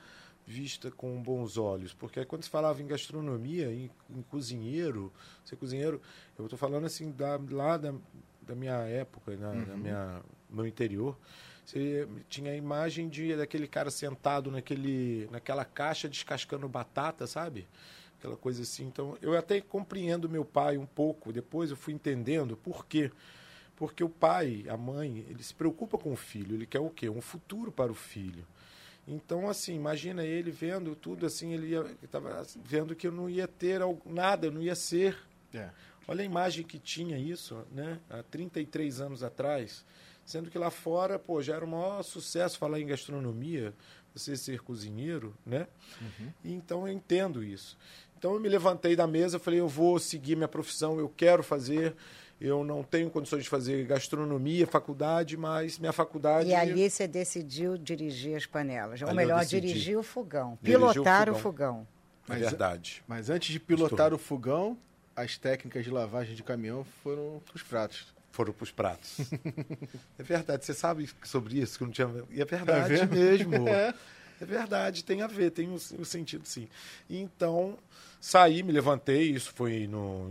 vista 0.46 0.90
com 0.90 1.20
bons 1.20 1.58
olhos, 1.58 1.92
porque 1.92 2.24
quando 2.24 2.44
se 2.44 2.50
falava 2.50 2.80
em 2.80 2.86
gastronomia, 2.86 3.72
em, 3.72 3.90
em 4.08 4.22
cozinheiro, 4.22 5.12
ser 5.44 5.56
cozinheiro, 5.56 6.00
eu 6.38 6.44
estou 6.44 6.58
falando 6.58 6.86
assim 6.86 7.10
da, 7.10 7.40
lá 7.50 7.76
da, 7.76 7.92
da 8.42 8.54
minha 8.54 8.78
época, 8.82 9.36
na, 9.36 9.50
uhum. 9.50 9.64
da 9.64 9.76
minha 9.76 10.22
meu 10.48 10.66
interior, 10.66 11.18
você 11.64 12.06
tinha 12.28 12.52
a 12.52 12.56
imagem 12.56 13.08
de 13.08 13.34
daquele 13.34 13.66
cara 13.66 13.90
sentado 13.90 14.52
naquele, 14.52 15.28
naquela 15.32 15.64
caixa 15.64 16.08
descascando 16.08 16.68
batata, 16.68 17.26
sabe? 17.26 17.66
Aquela 18.18 18.36
coisa 18.36 18.62
assim. 18.62 18.86
Então, 18.86 19.18
eu 19.20 19.36
até 19.36 19.60
compreendo 19.60 20.28
meu 20.28 20.44
pai 20.44 20.78
um 20.78 20.86
pouco. 20.86 21.32
Depois 21.32 21.70
eu 21.70 21.76
fui 21.76 21.92
entendendo 21.92 22.56
por 22.56 22.86
quê. 22.86 23.10
Porque 23.74 24.02
o 24.02 24.08
pai, 24.08 24.64
a 24.68 24.76
mãe, 24.76 25.26
ele 25.28 25.42
se 25.42 25.52
preocupa 25.52 25.98
com 25.98 26.12
o 26.12 26.16
filho. 26.16 26.54
Ele 26.54 26.66
quer 26.66 26.78
o 26.78 26.88
quê? 26.88 27.10
Um 27.10 27.20
futuro 27.20 27.72
para 27.72 27.90
o 27.90 27.94
filho. 27.94 28.46
Então, 29.06 29.48
assim, 29.48 29.74
imagina 29.74 30.24
ele 30.24 30.50
vendo 30.50 30.96
tudo 30.96 31.26
assim, 31.26 31.52
ele 31.52 31.74
estava 32.02 32.44
vendo 32.64 32.94
que 32.96 33.06
eu 33.06 33.12
não 33.12 33.30
ia 33.30 33.46
ter 33.46 33.80
nada, 34.04 34.46
eu 34.48 34.52
não 34.52 34.60
ia 34.60 34.74
ser. 34.74 35.16
É. 35.54 35.70
Olha 36.08 36.22
a 36.22 36.24
imagem 36.24 36.64
que 36.64 36.78
tinha 36.78 37.18
isso, 37.18 37.64
né? 37.70 38.00
Há 38.10 38.22
33 38.24 39.00
anos 39.00 39.22
atrás. 39.22 39.84
Sendo 40.24 40.50
que 40.50 40.58
lá 40.58 40.70
fora, 40.70 41.18
pô, 41.18 41.40
já 41.40 41.54
era 41.54 41.64
o 41.64 41.68
maior 41.68 42.02
sucesso 42.02 42.58
falar 42.58 42.80
em 42.80 42.86
gastronomia, 42.86 43.72
você 44.12 44.36
ser 44.36 44.60
cozinheiro, 44.60 45.36
né? 45.44 45.68
Uhum. 46.00 46.32
Então 46.44 46.86
eu 46.86 46.92
entendo 46.92 47.44
isso. 47.44 47.78
Então 48.18 48.34
eu 48.34 48.40
me 48.40 48.48
levantei 48.48 48.96
da 48.96 49.06
mesa, 49.06 49.38
falei, 49.38 49.60
eu 49.60 49.68
vou 49.68 49.98
seguir 49.98 50.34
minha 50.34 50.48
profissão, 50.48 50.98
eu 50.98 51.08
quero 51.08 51.42
fazer 51.44 51.94
eu 52.40 52.62
não 52.62 52.82
tenho 52.82 53.10
condições 53.10 53.44
de 53.44 53.48
fazer 53.48 53.84
gastronomia, 53.86 54.66
faculdade, 54.66 55.36
mas 55.36 55.78
minha 55.78 55.92
faculdade. 55.92 56.48
E 56.48 56.54
ali 56.54 56.88
você 56.88 57.08
decidiu 57.08 57.78
dirigir 57.78 58.36
as 58.36 58.44
panelas. 58.44 59.00
Ou 59.02 59.14
melhor, 59.14 59.44
dirigir 59.44 59.98
o 59.98 60.02
fogão. 60.02 60.58
Pilotar 60.62 61.30
o 61.30 61.34
fogão. 61.34 61.36
O 61.36 61.42
fogão. 61.42 61.86
É 62.28 62.34
verdade. 62.36 63.02
Mas 63.06 63.30
antes 63.30 63.52
de 63.52 63.60
pilotar 63.60 64.08
Estou. 64.08 64.16
o 64.16 64.18
fogão, 64.18 64.76
as 65.14 65.38
técnicas 65.38 65.84
de 65.84 65.90
lavagem 65.90 66.34
de 66.34 66.42
caminhão 66.42 66.84
foram 67.02 67.40
para 67.46 67.56
os 67.56 67.62
pratos. 67.62 68.14
Foram 68.32 68.52
para 68.52 68.64
os 68.64 68.70
pratos. 68.70 69.16
é 70.18 70.22
verdade. 70.22 70.64
Você 70.64 70.74
sabe 70.74 71.08
sobre 71.22 71.58
isso? 71.58 71.78
Que 71.78 71.84
não 71.84 71.90
tinha... 71.90 72.10
E 72.30 72.42
é 72.42 72.44
verdade 72.44 72.94
é 73.00 73.06
mesmo. 73.06 73.66
É. 73.68 73.94
é 74.40 74.44
verdade, 74.44 75.04
tem 75.04 75.22
a 75.22 75.26
ver, 75.26 75.50
tem 75.50 75.68
o 75.68 75.74
um 75.74 76.04
sentido 76.04 76.46
sim. 76.46 76.68
Então, 77.08 77.78
Saí, 78.20 78.62
me 78.62 78.72
levantei, 78.72 79.30
isso 79.30 79.52
foi 79.54 79.86
no 79.86 80.30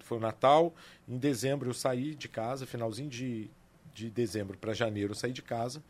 foi 0.00 0.18
o 0.18 0.20
Natal. 0.20 0.72
Em 1.08 1.18
dezembro 1.18 1.70
eu 1.70 1.74
saí 1.74 2.14
de 2.14 2.28
casa, 2.28 2.66
finalzinho 2.66 3.08
de 3.08 3.50
de 3.94 4.10
dezembro 4.10 4.58
para 4.58 4.74
janeiro 4.74 5.12
eu 5.12 5.14
saí 5.14 5.32
de 5.32 5.40
casa 5.40 5.80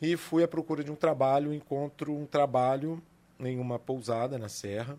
e 0.00 0.16
fui 0.16 0.44
à 0.44 0.48
procura 0.48 0.84
de 0.84 0.90
um 0.90 0.96
trabalho. 0.96 1.52
Encontro 1.52 2.14
um 2.14 2.26
trabalho 2.26 3.02
em 3.40 3.58
uma 3.58 3.78
pousada 3.78 4.38
na 4.38 4.48
Serra. 4.48 4.96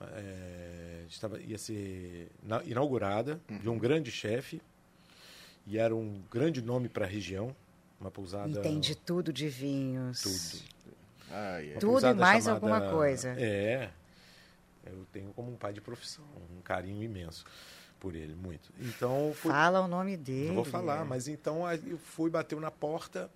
É, 0.00 1.04
estava, 1.08 1.40
ia 1.40 1.56
ser 1.56 2.28
inaugurada 2.66 3.40
uhum. 3.48 3.58
de 3.58 3.68
um 3.70 3.78
grande 3.78 4.10
chefe 4.10 4.60
e 5.66 5.78
era 5.78 5.94
um 5.94 6.20
grande 6.30 6.60
nome 6.60 6.88
para 6.88 7.06
a 7.06 7.08
região. 7.08 7.56
Uma 8.00 8.10
pousada. 8.10 8.50
E 8.50 8.62
tem 8.62 8.80
de 8.80 8.94
tudo 8.94 9.32
de 9.32 9.48
vinhos. 9.48 10.20
Tudo. 10.20 10.62
Ah, 11.30 11.58
yeah. 11.58 11.80
Tudo 11.80 12.06
e 12.06 12.14
mais 12.14 12.44
chamada, 12.44 12.66
alguma 12.66 12.90
coisa. 12.90 13.34
É. 13.38 13.90
Eu 14.86 15.06
tenho 15.12 15.32
como 15.32 15.50
um 15.50 15.56
pai 15.56 15.72
de 15.72 15.80
profissão, 15.80 16.24
um 16.56 16.60
carinho 16.60 17.02
imenso 17.02 17.44
por 17.98 18.14
ele, 18.14 18.34
muito. 18.34 18.70
Então 18.78 19.32
fui... 19.34 19.50
fala 19.50 19.80
o 19.80 19.88
nome 19.88 20.16
dele. 20.16 20.48
Não 20.48 20.56
vou 20.56 20.64
falar, 20.64 21.04
mas 21.06 21.26
então 21.26 21.70
eu 21.86 21.96
fui 21.96 22.28
bateu 22.28 22.60
na 22.60 22.70
porta, 22.70 23.30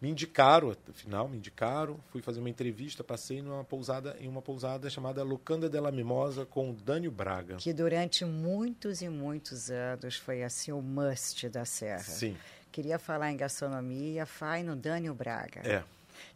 me 0.00 0.10
indicaram, 0.10 0.76
afinal 0.90 1.26
me 1.26 1.38
indicaram, 1.38 1.98
fui 2.10 2.20
fazer 2.20 2.38
uma 2.40 2.50
entrevista, 2.50 3.02
passei 3.02 3.40
numa 3.40 3.64
pousada 3.64 4.16
em 4.20 4.28
uma 4.28 4.42
pousada 4.42 4.90
chamada 4.90 5.22
Locanda 5.22 5.70
della 5.70 5.90
Mimosa 5.90 6.44
com 6.44 6.74
Dânio 6.74 7.10
Braga, 7.10 7.56
que 7.56 7.72
durante 7.72 8.24
muitos 8.26 9.00
e 9.00 9.08
muitos 9.08 9.70
anos 9.70 10.16
foi 10.16 10.42
assim 10.42 10.70
o 10.70 10.82
must 10.82 11.48
da 11.48 11.64
Serra. 11.64 12.00
Sim. 12.00 12.36
Queria 12.72 12.98
falar 12.98 13.32
em 13.32 13.36
gastronomia, 13.36 14.26
vai 14.38 14.62
no 14.62 14.76
Dânio 14.76 15.14
Braga. 15.14 15.60
É. 15.64 15.82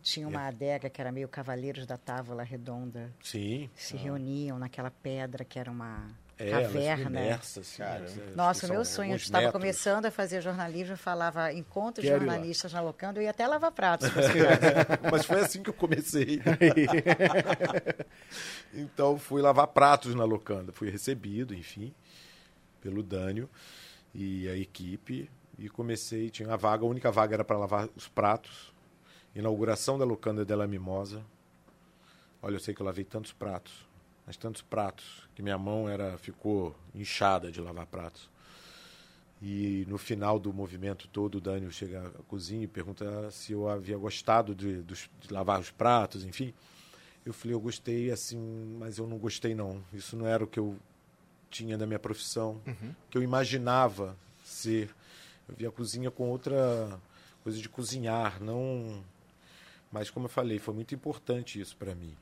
Tinha 0.03 0.27
uma 0.27 0.43
é. 0.43 0.49
adega 0.49 0.91
que 0.91 1.01
era 1.01 1.13
meio 1.13 1.29
Cavaleiros 1.29 1.87
da 1.87 1.97
Távola 1.97 2.43
Redonda. 2.43 3.13
Sim. 3.23 3.71
Se 3.77 3.97
ah. 3.97 4.01
reuniam 4.01 4.59
naquela 4.59 4.91
pedra 4.91 5.45
que 5.45 5.59
era 5.59 5.71
uma 5.71 6.11
é, 6.39 6.51
caverna. 6.51 7.21
Imersas, 7.21 7.77
cara. 7.77 8.05
Nossa, 8.35 8.67
o 8.67 8.71
meu 8.71 8.85
sonho, 8.85 9.13
eu 9.13 9.17
estava 9.17 9.47
metros. 9.47 9.61
começando 9.61 10.07
a 10.07 10.11
fazer 10.11 10.41
jornalismo, 10.41 10.97
falava 10.97 11.53
encontros 11.53 12.05
Quero 12.05 12.19
jornalistas 12.19 12.73
na 12.73 12.81
Locando, 12.81 13.19
eu 13.19 13.23
ia 13.23 13.31
até 13.31 13.47
lavar 13.47 13.73
pratos. 13.73 14.11
Mas 15.11 15.25
foi 15.25 15.41
assim 15.41 15.63
que 15.63 15.71
eu 15.71 15.75
comecei. 15.75 16.41
então, 18.75 19.19
fui 19.19 19.41
lavar 19.41 19.69
pratos 19.69 20.15
na 20.15 20.25
Locanda. 20.25 20.73
Fui 20.73 20.91
recebido, 20.91 21.55
enfim, 21.55 21.95
pelo 22.81 23.03
Dânio 23.03 23.49
e 24.13 24.49
a 24.49 24.57
equipe. 24.57 25.31
E 25.59 25.69
comecei, 25.69 26.31
tinha 26.31 26.49
uma 26.49 26.57
vaga, 26.57 26.85
a 26.85 26.89
única 26.89 27.11
vaga 27.11 27.37
era 27.37 27.45
para 27.45 27.59
lavar 27.59 27.89
os 27.97 28.09
pratos. 28.09 28.73
Inauguração 29.35 29.99
da 29.99 30.05
Locanda 30.05 30.45
della 30.45 30.67
Mimosa. 30.67 31.25
Olha, 32.43 32.57
eu 32.57 32.61
sei 32.61 32.75
que 32.75 32.81
eu 32.81 32.87
lavei 32.87 33.05
tantos 33.05 33.33
pratos 33.33 33.87
mas 34.27 34.37
tantos 34.37 34.63
pratos 34.63 35.29
que 35.35 35.43
minha 35.43 35.59
mão 35.59 35.89
era 35.89 36.17
ficou 36.19 36.75
inchada 36.95 37.51
de 37.51 37.61
lavar 37.61 37.87
pratos. 37.87 38.31
E 39.43 39.85
no 39.89 39.99
final 39.99 40.39
do 40.39 40.53
movimento 40.53 41.07
todo, 41.09 41.37
o 41.37 41.41
Daniel 41.41 41.71
chega 41.71 42.07
à 42.07 42.23
cozinha 42.23 42.65
e 42.65 42.67
pergunta 42.67 43.31
se 43.31 43.53
eu 43.53 43.69
havia 43.69 43.99
gostado 43.99 44.55
de, 44.55 44.83
de, 44.83 45.11
de 45.21 45.33
lavar 45.33 45.61
os 45.61 45.71
pratos, 45.71 46.25
enfim. 46.25 46.55
Eu 47.27 47.33
falei, 47.33 47.55
eu 47.55 47.61
gostei 47.61 48.11
assim, 48.11 48.39
mas 48.79 48.97
eu 48.97 49.07
não 49.07 49.19
gostei 49.19 49.55
não. 49.55 49.83
Isso 49.93 50.17
não 50.17 50.27
era 50.27 50.45
o 50.45 50.47
que 50.47 50.59
eu 50.59 50.77
tinha 51.51 51.77
na 51.77 51.87
minha 51.87 51.99
profissão, 51.99 52.61
uhum. 52.67 52.95
que 53.11 53.19
eu 53.19 53.23
imaginava 53.23 54.17
ser. 54.43 54.95
Eu 55.49 55.55
vi 55.55 55.67
a 55.67 55.71
cozinha 55.71 56.11
com 56.11 56.29
outra 56.29 57.01
coisa 57.43 57.59
de 57.59 57.69
cozinhar, 57.69 58.43
não. 58.43 59.05
Mas 59.93 60.11
como 60.11 60.27
eu 60.27 60.31
falei, 60.31 60.59
foi 60.59 60.75
muito 60.75 60.95
importante 60.95 61.61
isso 61.61 61.77
para 61.77 61.95
mim 61.95 62.17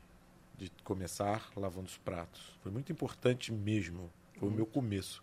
de 0.56 0.70
começar 0.84 1.50
lavando 1.56 1.86
os 1.86 1.98
pratos. 1.98 2.40
Foi 2.62 2.70
muito 2.70 2.92
importante 2.92 3.52
mesmo. 3.52 4.10
Foi 4.38 4.48
uhum. 4.48 4.54
o 4.54 4.56
meu 4.56 4.66
começo. 4.66 5.22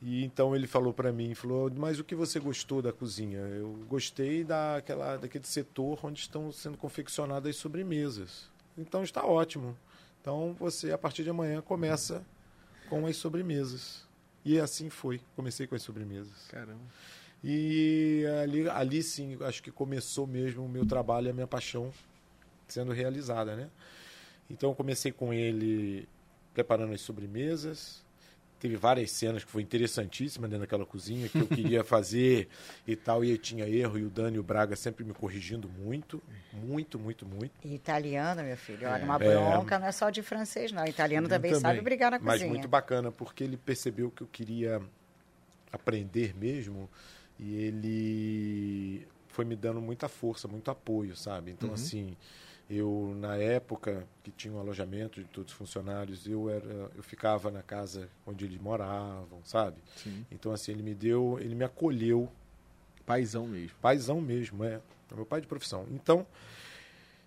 E 0.00 0.24
então 0.24 0.54
ele 0.54 0.66
falou 0.66 0.92
para 0.92 1.12
mim, 1.12 1.34
falou: 1.34 1.70
"Mas 1.74 1.98
o 1.98 2.04
que 2.04 2.14
você 2.14 2.38
gostou 2.38 2.82
da 2.82 2.92
cozinha?" 2.92 3.38
Eu 3.38 3.84
gostei 3.88 4.44
daquela 4.44 5.16
daquele 5.16 5.46
setor 5.46 5.98
onde 6.04 6.20
estão 6.20 6.52
sendo 6.52 6.76
confeccionadas 6.76 7.50
as 7.50 7.56
sobremesas. 7.56 8.50
Então 8.76 9.02
está 9.02 9.24
ótimo. 9.24 9.76
Então 10.20 10.54
você 10.58 10.92
a 10.92 10.98
partir 10.98 11.24
de 11.24 11.30
amanhã 11.30 11.60
começa 11.62 12.24
com 12.88 13.06
as 13.06 13.16
sobremesas. 13.16 14.05
E 14.46 14.60
assim 14.60 14.88
foi. 14.88 15.20
Comecei 15.34 15.66
com 15.66 15.74
as 15.74 15.82
sobremesas. 15.82 16.46
Caramba. 16.48 16.80
E 17.42 18.24
ali, 18.40 18.68
ali 18.68 19.02
sim, 19.02 19.36
acho 19.40 19.60
que 19.60 19.72
começou 19.72 20.24
mesmo 20.24 20.64
o 20.64 20.68
meu 20.68 20.86
trabalho, 20.86 21.28
a 21.28 21.32
minha 21.32 21.48
paixão 21.48 21.92
sendo 22.68 22.92
realizada, 22.92 23.56
né? 23.56 23.68
Então 24.48 24.70
eu 24.70 24.74
comecei 24.76 25.10
com 25.10 25.34
ele 25.34 26.08
preparando 26.54 26.94
as 26.94 27.00
sobremesas. 27.00 28.05
Teve 28.58 28.76
várias 28.76 29.10
cenas 29.10 29.44
que 29.44 29.50
foi 29.50 29.62
interessantíssima 29.62 30.48
dentro 30.48 30.60
daquela 30.60 30.86
cozinha 30.86 31.28
que 31.28 31.38
eu 31.38 31.46
queria 31.46 31.84
fazer 31.84 32.48
e 32.86 32.96
tal, 32.96 33.24
e 33.24 33.36
tinha 33.36 33.68
erro, 33.68 33.98
e 33.98 34.04
o 34.04 34.10
Dani 34.10 34.36
e 34.36 34.40
o 34.40 34.42
Braga 34.42 34.74
sempre 34.74 35.04
me 35.04 35.12
corrigindo 35.12 35.68
muito, 35.68 36.22
muito, 36.52 36.98
muito, 36.98 37.26
muito. 37.26 37.52
E 37.64 37.74
italiano, 37.74 38.42
meu 38.42 38.56
filho, 38.56 38.88
olha, 38.88 39.04
uma 39.04 39.18
bronca 39.18 39.74
é... 39.74 39.78
não 39.78 39.86
é 39.86 39.92
só 39.92 40.10
de 40.10 40.22
francês, 40.22 40.72
não. 40.72 40.84
Italiano 40.86 41.28
também, 41.28 41.52
também, 41.52 41.60
sabe 41.60 41.80
brigar 41.80 42.10
na 42.10 42.18
cozinha. 42.18 42.38
Mas 42.38 42.48
muito 42.48 42.68
bacana, 42.68 43.12
porque 43.12 43.44
ele 43.44 43.56
percebeu 43.56 44.10
que 44.10 44.22
eu 44.22 44.26
queria 44.26 44.80
aprender 45.70 46.34
mesmo, 46.34 46.88
e 47.38 47.54
ele 47.56 49.06
foi 49.28 49.44
me 49.44 49.54
dando 49.54 49.82
muita 49.82 50.08
força, 50.08 50.48
muito 50.48 50.70
apoio, 50.70 51.14
sabe? 51.14 51.50
Então, 51.50 51.68
uhum. 51.68 51.74
assim, 51.74 52.16
eu, 52.68 53.14
na 53.16 53.36
época 53.36 54.06
que 54.24 54.30
tinha 54.32 54.52
um 54.52 54.58
alojamento 54.58 55.22
de 55.22 55.28
todos 55.28 55.52
os 55.52 55.58
funcionários, 55.58 56.26
eu, 56.26 56.50
era, 56.50 56.90
eu 56.96 57.02
ficava 57.02 57.48
na 57.48 57.62
casa 57.62 58.08
onde 58.26 58.44
eles 58.44 58.60
moravam, 58.60 59.40
sabe? 59.44 59.76
Sim. 59.96 60.26
Então, 60.32 60.50
assim, 60.52 60.72
ele 60.72 60.82
me 60.82 60.94
deu, 60.94 61.38
ele 61.40 61.54
me 61.54 61.64
acolheu. 61.64 62.28
Paizão 63.04 63.46
mesmo. 63.46 63.76
Paizão 63.80 64.20
mesmo, 64.20 64.64
é. 64.64 64.80
É 65.10 65.14
meu 65.14 65.24
pai 65.24 65.40
de 65.40 65.46
profissão. 65.46 65.86
Então, 65.92 66.26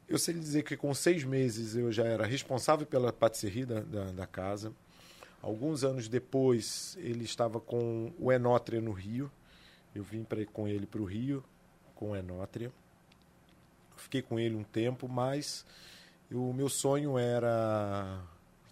eu 0.09 0.19
sei 0.19 0.33
dizer 0.33 0.63
que 0.63 0.75
com 0.75 0.93
seis 0.93 1.23
meses 1.23 1.73
eu 1.73 1.89
já 1.89 2.03
era 2.03 2.25
responsável 2.25 2.85
pela 2.85 3.13
patisserie 3.13 3.65
da, 3.65 3.79
da, 3.79 4.11
da 4.11 4.27
casa. 4.27 4.73
Alguns 5.41 5.85
anos 5.85 6.09
depois, 6.09 6.97
ele 6.99 7.23
estava 7.23 7.61
com 7.61 8.11
o 8.19 8.29
Enótria 8.29 8.81
no 8.81 8.91
Rio. 8.91 9.31
Eu 9.95 10.03
vim 10.03 10.25
pra, 10.25 10.45
com 10.47 10.67
ele 10.67 10.85
para 10.85 11.01
o 11.01 11.05
Rio, 11.05 11.41
com 11.95 12.11
o 12.11 12.15
Enótria 12.15 12.73
fiquei 13.99 14.21
com 14.21 14.39
ele 14.39 14.55
um 14.55 14.63
tempo, 14.63 15.07
mas 15.07 15.65
o 16.31 16.53
meu 16.53 16.69
sonho 16.69 17.17
era 17.17 18.21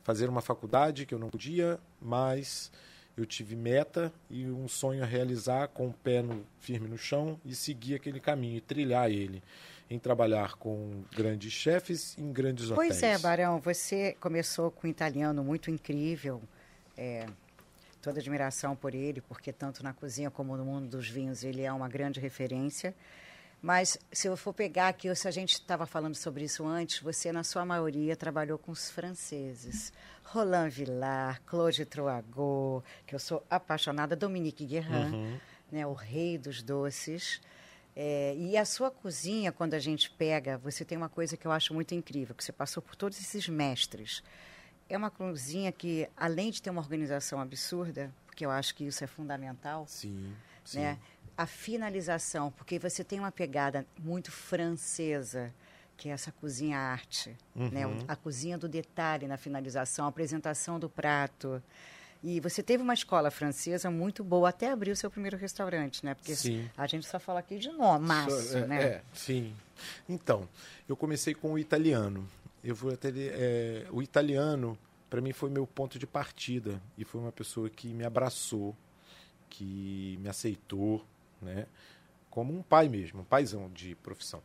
fazer 0.04 0.30
uma 0.30 0.42
faculdade 0.42 1.06
que 1.06 1.14
eu 1.14 1.20
não 1.20 1.30
podia, 1.30 1.80
mas 2.02 2.72
eu 3.18 3.26
tive 3.26 3.56
meta 3.56 4.14
e 4.30 4.46
um 4.46 4.68
sonho 4.68 5.04
a 5.04 5.06
realizar 5.06 5.68
com 5.70 5.88
o 5.88 5.94
pé 5.94 6.22
no, 6.22 6.46
firme 6.60 6.88
no 6.88 6.98
chão 6.98 7.40
e 7.44 7.56
seguir 7.56 7.96
aquele 7.96 8.20
caminho 8.20 8.58
e 8.58 8.62
trilhar 8.62 9.10
ele 9.10 9.44
em 9.90 9.98
trabalhar 9.98 10.56
com 10.56 11.04
grandes 11.16 11.52
chefes 11.52 12.18
em 12.18 12.32
grandes 12.32 12.68
pois 12.68 12.78
hotéis. 12.92 13.00
Pois 13.00 13.04
é, 13.04 13.18
Barão, 13.18 13.60
você 13.60 14.16
começou 14.20 14.70
com 14.70 14.88
um 14.88 14.90
italiano 14.90 15.44
muito 15.44 15.72
incrível, 15.72 16.42
é, 16.96 17.26
toda 18.02 18.20
admiração 18.20 18.76
por 18.76 18.94
ele, 18.94 19.22
porque 19.22 19.52
tanto 19.52 19.84
na 19.84 19.94
cozinha 19.94 20.30
como 20.30 20.56
no 20.56 20.66
mundo 20.66 20.88
dos 20.88 21.10
vinhos 21.10 21.44
ele 21.44 21.64
é 21.64 21.72
uma 21.72 21.90
grande 21.90 22.20
referência. 22.20 22.94
Mas 23.62 23.98
se 24.12 24.28
eu 24.28 24.38
for 24.38 24.54
pegar 24.54 24.90
aqui, 24.90 25.14
se 25.16 25.28
a 25.28 25.32
gente 25.32 25.54
estava 25.54 25.86
falando 25.86 26.16
sobre 26.16 26.44
isso 26.44 26.66
antes, 26.66 27.00
você, 27.00 27.32
na 27.32 27.44
sua 27.44 27.66
maioria, 27.66 28.16
trabalhou 28.16 28.58
com 28.58 28.72
os 28.72 28.90
franceses. 28.90 29.92
Roland 30.24 30.70
Villard, 30.70 31.40
Claude 31.46 31.86
Troagot, 31.86 32.84
que 33.06 33.16
eu 33.16 33.20
sou 33.20 33.44
apaixonada, 33.50 34.16
Dominique 34.16 34.66
Guerrin, 34.66 35.14
uhum. 35.14 35.40
né, 35.72 35.88
o 35.88 35.94
rei 35.94 36.38
dos 36.38 36.62
doces. 36.62 37.42
É, 37.96 38.36
e 38.38 38.56
a 38.56 38.64
sua 38.64 38.92
cozinha, 38.92 39.52
quando 39.52 39.74
a 39.74 39.80
gente 39.80 40.12
pega, 40.12 40.58
você 40.60 40.86
tem 40.86 40.96
uma 40.98 41.10
coisa 41.10 41.36
que 41.36 41.48
eu 41.48 41.52
acho 41.52 41.74
muito 41.74 41.96
incrível, 41.96 42.36
que 42.36 42.44
você 42.44 42.52
passou 42.52 42.84
por 42.84 42.96
todos 42.96 43.20
esses 43.20 43.50
mestres. 43.50 44.22
É 44.88 44.96
uma 44.96 45.10
cozinha 45.10 45.72
que, 45.72 46.08
além 46.16 46.52
de 46.52 46.62
ter 46.62 46.70
uma 46.70 46.82
organização 46.82 47.42
absurda, 47.42 48.14
porque 48.28 48.46
eu 48.46 48.52
acho 48.52 48.76
que 48.76 48.86
isso 48.86 49.04
é 49.04 49.08
fundamental, 49.08 49.88
sim, 49.88 50.32
sim. 50.64 50.80
Né, 50.80 51.00
a 51.38 51.46
finalização, 51.46 52.52
porque 52.52 52.80
você 52.80 53.04
tem 53.04 53.20
uma 53.20 53.32
pegada 53.32 53.86
muito 54.00 54.32
francesa, 54.32 55.54
que 55.96 56.10
é 56.10 56.12
essa 56.12 56.32
cozinha 56.32 56.78
arte, 56.78 57.36
uhum. 57.56 57.70
né? 57.70 57.84
a 58.08 58.16
cozinha 58.16 58.58
do 58.58 58.68
detalhe 58.68 59.28
na 59.28 59.38
finalização, 59.38 60.06
a 60.06 60.10
apresentação 60.10 60.80
do 60.80 60.90
prato. 60.90 61.62
E 62.24 62.40
você 62.40 62.64
teve 62.64 62.82
uma 62.82 62.94
escola 62.94 63.30
francesa 63.30 63.92
muito 63.92 64.24
boa, 64.24 64.50
até 64.50 64.72
abriu 64.72 64.96
seu 64.96 65.10
primeiro 65.10 65.38
restaurante, 65.38 66.04
né? 66.04 66.16
Porque 66.16 66.36
sim. 66.36 66.68
a 66.76 66.88
gente 66.88 67.08
só 67.08 67.20
fala 67.20 67.40
aqui 67.40 67.60
de 67.60 67.72
nome, 67.72 68.08
massa, 68.08 68.60
é, 68.60 68.68
né? 68.68 68.84
É, 68.84 69.02
sim. 69.14 69.56
Então, 70.10 70.50
eu 70.90 70.98
comecei 70.98 71.36
com 71.36 71.54
o 71.54 71.60
italiano. 71.60 72.28
Eu 72.64 72.74
vou 72.74 72.92
até 72.92 73.10
é, 73.16 73.86
o 73.92 74.02
italiano 74.02 74.78
para 75.10 75.22
mim 75.22 75.32
foi 75.32 75.50
meu 75.50 75.66
ponto 75.66 75.98
de 75.98 76.06
partida 76.06 76.82
e 76.98 77.06
foi 77.06 77.22
uma 77.22 77.32
pessoa 77.32 77.70
que 77.70 77.88
me 77.94 78.04
abraçou, 78.04 78.76
que 79.50 80.18
me 80.22 80.30
aceitou, 80.30 81.06
né? 81.42 81.66
como 82.30 82.54
um 82.56 82.62
pai 82.62 82.88
mesmo, 82.88 83.22
um 83.22 83.26
paizão 83.26 83.70
de 83.74 83.96
profissão. 83.96 84.42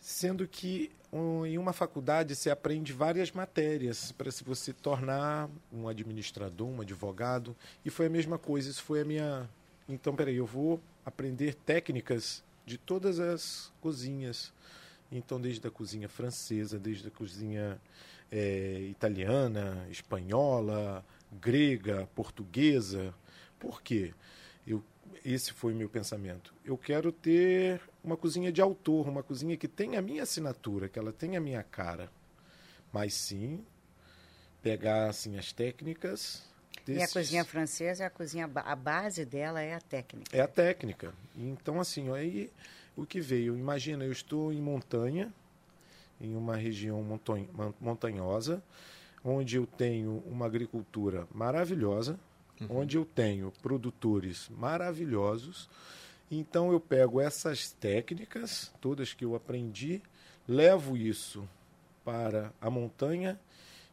Sendo 0.00 0.46
que 0.46 0.90
um, 1.12 1.44
em 1.44 1.58
uma 1.58 1.72
faculdade 1.72 2.34
se 2.34 2.48
aprende 2.48 2.92
várias 2.92 3.32
matérias 3.32 4.12
para 4.12 4.30
se 4.30 4.44
você 4.44 4.72
tornar 4.72 5.50
um 5.72 5.88
administrador, 5.88 6.66
um 6.66 6.80
advogado, 6.80 7.54
e 7.84 7.90
foi 7.90 8.06
a 8.06 8.10
mesma 8.10 8.38
coisa, 8.38 8.70
isso 8.70 8.82
foi 8.82 9.02
a 9.02 9.04
minha 9.04 9.48
então 9.88 10.16
peraí, 10.16 10.36
eu 10.36 10.46
vou 10.46 10.80
aprender 11.04 11.54
técnicas 11.54 12.42
de 12.64 12.76
todas 12.76 13.20
as 13.20 13.72
cozinhas. 13.80 14.52
Então, 15.10 15.40
desde 15.40 15.64
a 15.66 15.70
cozinha 15.70 16.08
francesa, 16.08 16.78
desde 16.78 17.06
a 17.06 17.10
cozinha 17.12 17.80
é, 18.32 18.80
italiana, 18.90 19.86
espanhola, 19.88 21.04
grega, 21.40 22.08
portuguesa. 22.16 23.14
Por 23.60 23.80
quê? 23.80 24.12
Esse 25.24 25.52
foi 25.52 25.74
meu 25.74 25.88
pensamento. 25.88 26.54
Eu 26.64 26.78
quero 26.78 27.10
ter 27.10 27.80
uma 28.02 28.16
cozinha 28.16 28.52
de 28.52 28.60
autor, 28.60 29.08
uma 29.08 29.22
cozinha 29.22 29.56
que 29.56 29.66
tenha 29.66 29.98
a 29.98 30.02
minha 30.02 30.22
assinatura, 30.22 30.88
que 30.88 30.98
ela 30.98 31.12
tenha 31.12 31.38
a 31.38 31.40
minha 31.40 31.62
cara. 31.62 32.10
Mas 32.92 33.14
sim, 33.14 33.64
pegar 34.62 35.08
assim 35.08 35.36
as 35.36 35.52
técnicas. 35.52 36.44
Desses... 36.84 37.00
E 37.00 37.04
a 37.04 37.08
cozinha 37.08 37.44
francesa, 37.44 38.06
a 38.06 38.10
cozinha 38.10 38.50
a 38.54 38.76
base 38.76 39.24
dela 39.24 39.60
é 39.60 39.74
a 39.74 39.80
técnica. 39.80 40.36
É 40.36 40.40
a 40.40 40.48
técnica. 40.48 41.12
Então 41.36 41.80
assim, 41.80 42.12
aí 42.12 42.50
o 42.96 43.04
que 43.04 43.20
veio, 43.20 43.56
imagina, 43.56 44.04
eu 44.04 44.12
estou 44.12 44.52
em 44.52 44.60
montanha, 44.60 45.32
em 46.20 46.34
uma 46.34 46.56
região 46.56 47.04
montanhosa, 47.80 48.62
onde 49.24 49.56
eu 49.56 49.66
tenho 49.66 50.22
uma 50.26 50.46
agricultura 50.46 51.26
maravilhosa, 51.32 52.18
uhum. 52.60 52.78
onde 52.78 52.96
eu 52.96 53.04
tenho 53.04 53.52
produtores 53.62 54.48
maravilhosos. 54.50 55.68
Então 56.30 56.72
eu 56.72 56.80
pego 56.80 57.20
essas 57.20 57.72
técnicas, 57.72 58.72
todas 58.80 59.12
que 59.12 59.24
eu 59.24 59.34
aprendi, 59.34 60.02
levo 60.48 60.96
isso 60.96 61.48
para 62.04 62.52
a 62.60 62.68
montanha 62.70 63.38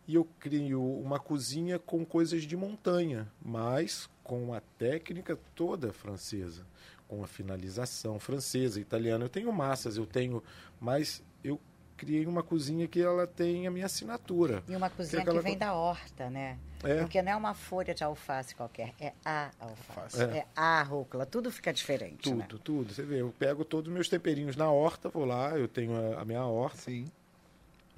e 0.08 0.15
eu 0.15 0.27
crio 0.39 0.84
uma 0.84 1.20
cozinha 1.20 1.79
com 1.79 2.05
coisas 2.05 2.43
de 2.43 2.58
montanha, 2.58 3.32
mas 3.43 4.10
com 4.24 4.53
a 4.53 4.62
técnica 4.77 5.38
toda 5.55 5.93
francesa, 5.93 6.65
com 7.08 7.24
a 7.24 7.27
finalização 7.27 8.20
francesa, 8.20 8.79
italiana. 8.79 9.25
Eu 9.25 9.29
tenho 9.29 9.51
massas, 9.51 9.98
eu 9.98 10.05
tenho, 10.05 10.43
mas 10.79 11.24
eu 11.43 11.60
criei 12.04 12.26
uma 12.26 12.44
cozinha 12.44 12.88
que 12.88 13.02
ela 13.02 13.26
tem 13.26 13.66
a 13.66 13.72
minha 13.72 13.86
assinatura. 13.86 14.62
E 14.68 14.76
uma 14.76 14.90
cozinha 14.90 15.24
que, 15.24 15.30
é 15.30 15.34
que 15.34 15.40
vem 15.40 15.58
da 15.58 15.74
horta, 15.74 16.30
né? 16.30 16.58
É. 16.84 17.00
Porque 17.00 17.22
não 17.22 17.32
é 17.32 17.36
uma 17.36 17.54
folha 17.54 17.94
de 17.94 18.04
alface 18.04 18.54
qualquer, 18.54 18.94
é 19.00 19.14
a 19.24 19.52
alface, 19.58 20.22
é, 20.22 20.40
é 20.40 20.46
a 20.54 20.84
rúcula, 20.84 21.26
tudo 21.26 21.50
fica 21.50 21.72
diferente. 21.72 22.24
Tudo, 22.24 22.38
né? 22.38 22.48
tudo. 22.62 22.94
Você 22.94 23.04
vê, 23.04 23.22
eu 23.22 23.34
pego 23.40 23.64
todos 23.64 23.88
os 23.88 23.94
meus 23.94 24.10
temperinhos 24.10 24.58
na 24.58 24.70
horta, 24.70 25.08
vou 25.08 25.24
lá, 25.24 25.58
eu 25.58 25.68
tenho 25.68 25.96
a, 25.96 26.22
a 26.22 26.26
minha 26.26 26.44
horta. 26.46 26.82
Sim. 26.82 27.06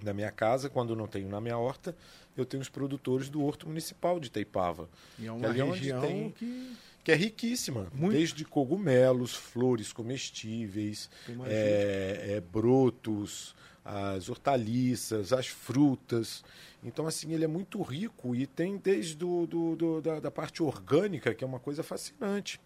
Na 0.03 0.13
minha 0.13 0.29
casa, 0.29 0.69
quando 0.69 0.95
não 0.95 1.07
tenho 1.07 1.27
na 1.27 1.41
minha 1.41 1.57
horta, 1.57 1.95
eu 2.37 2.45
tenho 2.45 2.61
os 2.61 2.69
produtores 2.69 3.29
do 3.29 3.43
Horto 3.43 3.67
Municipal 3.67 4.19
de 4.19 4.29
Teipava. 4.29 4.89
E 5.17 5.25
é 5.25 5.31
uma 5.31 5.51
região 5.51 6.01
tem, 6.01 6.31
que... 6.31 6.73
que 7.03 7.11
é 7.11 7.15
riquíssima. 7.15 7.87
Muito. 7.93 8.13
Desde 8.13 8.43
cogumelos, 8.43 9.33
flores 9.33 9.93
comestíveis, 9.93 11.09
é, 11.47 12.35
é, 12.35 12.41
brotos, 12.41 13.55
as 13.85 14.29
hortaliças, 14.29 15.31
as 15.31 15.47
frutas. 15.47 16.43
Então, 16.83 17.05
assim, 17.05 17.31
ele 17.31 17.45
é 17.45 17.47
muito 17.47 17.79
rico 17.83 18.35
e 18.35 18.47
tem 18.47 18.77
desde 18.77 19.15
do, 19.15 19.45
do, 19.45 19.75
do 19.75 20.01
da, 20.01 20.19
da, 20.19 20.31
parte 20.31 20.63
orgânica, 20.63 21.35
que 21.35 21.43
é 21.43 21.47
uma 21.47 21.59
coisa 21.59 21.83
fascinante. 21.83 22.59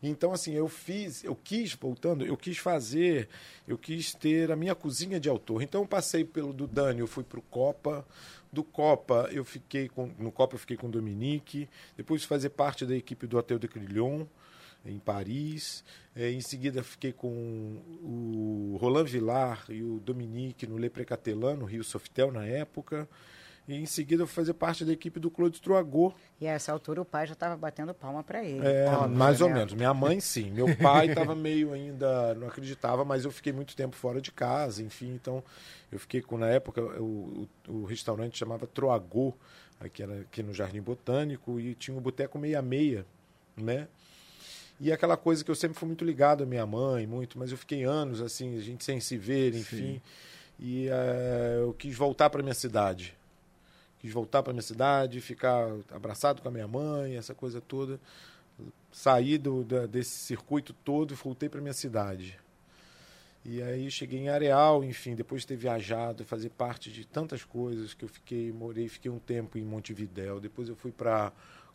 Então, 0.00 0.32
assim, 0.32 0.52
eu 0.52 0.68
fiz, 0.68 1.24
eu 1.24 1.34
quis, 1.34 1.74
voltando, 1.74 2.24
eu 2.24 2.36
quis 2.36 2.58
fazer, 2.58 3.28
eu 3.66 3.76
quis 3.76 4.12
ter 4.14 4.52
a 4.52 4.56
minha 4.56 4.74
cozinha 4.74 5.18
de 5.18 5.28
autor. 5.28 5.62
Então, 5.62 5.82
eu 5.82 5.88
passei 5.88 6.24
pelo 6.24 6.52
do 6.52 6.66
Dani, 6.66 7.00
eu 7.00 7.06
fui 7.06 7.24
para 7.24 7.38
o 7.38 7.42
Copa. 7.42 8.06
Do 8.52 8.62
Copa, 8.62 9.28
eu 9.32 9.44
fiquei 9.44 9.88
com, 9.88 10.12
no 10.18 10.30
Copa 10.30 10.54
eu 10.54 10.58
fiquei 10.60 10.76
com 10.76 10.86
o 10.86 10.90
Dominique. 10.90 11.68
Depois 11.96 12.22
fazer 12.22 12.50
parte 12.50 12.86
da 12.86 12.94
equipe 12.94 13.26
do 13.26 13.36
Hotel 13.36 13.58
de 13.58 13.66
Crillon 13.66 14.26
em 14.84 14.98
Paris. 14.98 15.84
É, 16.14 16.30
em 16.30 16.40
seguida, 16.40 16.82
fiquei 16.82 17.12
com 17.12 17.80
o 18.02 18.76
Roland 18.80 19.04
Villar 19.04 19.64
e 19.68 19.82
o 19.82 19.98
Dominique 20.00 20.66
no 20.66 20.78
Le 20.78 20.90
Précatelan, 20.90 21.56
no 21.56 21.64
Rio 21.64 21.82
Softel, 21.82 22.30
na 22.30 22.46
época. 22.46 23.08
E 23.66 23.76
em 23.76 23.86
seguida, 23.86 24.22
eu 24.22 24.26
fui 24.26 24.34
fazer 24.34 24.52
parte 24.52 24.84
da 24.84 24.92
equipe 24.92 25.18
do 25.18 25.30
Claude 25.30 25.60
Troagot. 25.60 26.14
E 26.38 26.46
a 26.46 26.52
essa 26.52 26.70
altura, 26.70 27.00
o 27.00 27.04
pai 27.04 27.26
já 27.26 27.32
estava 27.32 27.56
batendo 27.56 27.94
palma 27.94 28.22
para 28.22 28.44
ele. 28.44 28.66
É, 28.66 29.06
mais 29.08 29.40
ou 29.40 29.48
menos. 29.48 29.72
Minha 29.72 29.94
mãe, 29.94 30.20
sim. 30.20 30.50
Meu 30.50 30.76
pai 30.76 31.08
estava 31.08 31.34
meio 31.34 31.72
ainda, 31.72 32.34
não 32.34 32.46
acreditava, 32.46 33.04
mas 33.06 33.24
eu 33.24 33.30
fiquei 33.30 33.54
muito 33.54 33.74
tempo 33.74 33.96
fora 33.96 34.20
de 34.20 34.30
casa, 34.30 34.82
enfim. 34.82 35.14
Então, 35.14 35.42
eu 35.90 35.98
fiquei 35.98 36.20
com, 36.20 36.36
na 36.36 36.48
época, 36.48 36.82
o, 36.82 37.48
o, 37.66 37.72
o 37.72 37.84
restaurante 37.84 38.36
chamava 38.36 38.66
Troagot, 38.66 39.34
aqui, 39.80 40.02
era, 40.02 40.20
aqui 40.20 40.42
no 40.42 40.52
Jardim 40.52 40.82
Botânico, 40.82 41.58
e 41.58 41.74
tinha 41.74 41.96
um 41.96 42.02
boteco 42.02 42.38
meia-meia, 42.38 43.06
né? 43.56 43.88
E 44.80 44.92
aquela 44.92 45.16
coisa 45.16 45.44
que 45.44 45.50
eu 45.50 45.54
sempre 45.54 45.78
fui 45.78 45.86
muito 45.86 46.04
ligado 46.04 46.42
à 46.42 46.46
minha 46.46 46.66
mãe, 46.66 47.06
muito, 47.06 47.38
mas 47.38 47.50
eu 47.50 47.56
fiquei 47.56 47.84
anos 47.84 48.20
assim, 48.20 48.56
a 48.56 48.60
gente 48.60 48.84
sem 48.84 49.00
se 49.00 49.16
ver, 49.16 49.54
enfim. 49.54 49.76
Sim. 49.76 50.02
E 50.58 50.88
uh, 50.88 51.62
eu 51.62 51.74
quis 51.74 51.96
voltar 51.96 52.28
para 52.30 52.42
minha 52.42 52.54
cidade. 52.54 53.16
Quis 54.00 54.12
voltar 54.12 54.42
para 54.42 54.52
minha 54.52 54.62
cidade, 54.62 55.20
ficar 55.20 55.68
abraçado 55.90 56.42
com 56.42 56.48
a 56.48 56.50
minha 56.50 56.68
mãe, 56.68 57.16
essa 57.16 57.34
coisa 57.34 57.60
toda. 57.60 58.00
Saí 58.92 59.38
do, 59.38 59.64
da, 59.64 59.86
desse 59.86 60.10
circuito 60.10 60.72
todo 60.84 61.14
e 61.14 61.16
voltei 61.16 61.48
para 61.48 61.60
minha 61.60 61.72
cidade. 61.72 62.38
E 63.44 63.62
aí 63.62 63.90
cheguei 63.90 64.20
em 64.20 64.28
Areal, 64.28 64.82
enfim, 64.82 65.14
depois 65.14 65.42
de 65.42 65.48
ter 65.48 65.56
viajado, 65.56 66.24
fazer 66.24 66.48
parte 66.48 66.90
de 66.90 67.06
tantas 67.06 67.44
coisas 67.44 67.92
que 67.92 68.04
eu 68.04 68.08
fiquei, 68.08 68.50
morei, 68.50 68.88
fiquei 68.88 69.10
um 69.10 69.18
tempo 69.18 69.58
em 69.58 69.62
Montevidéu, 69.62 70.40
depois 70.40 70.68
eu 70.68 70.74
fui 70.74 70.90
para 70.90 71.30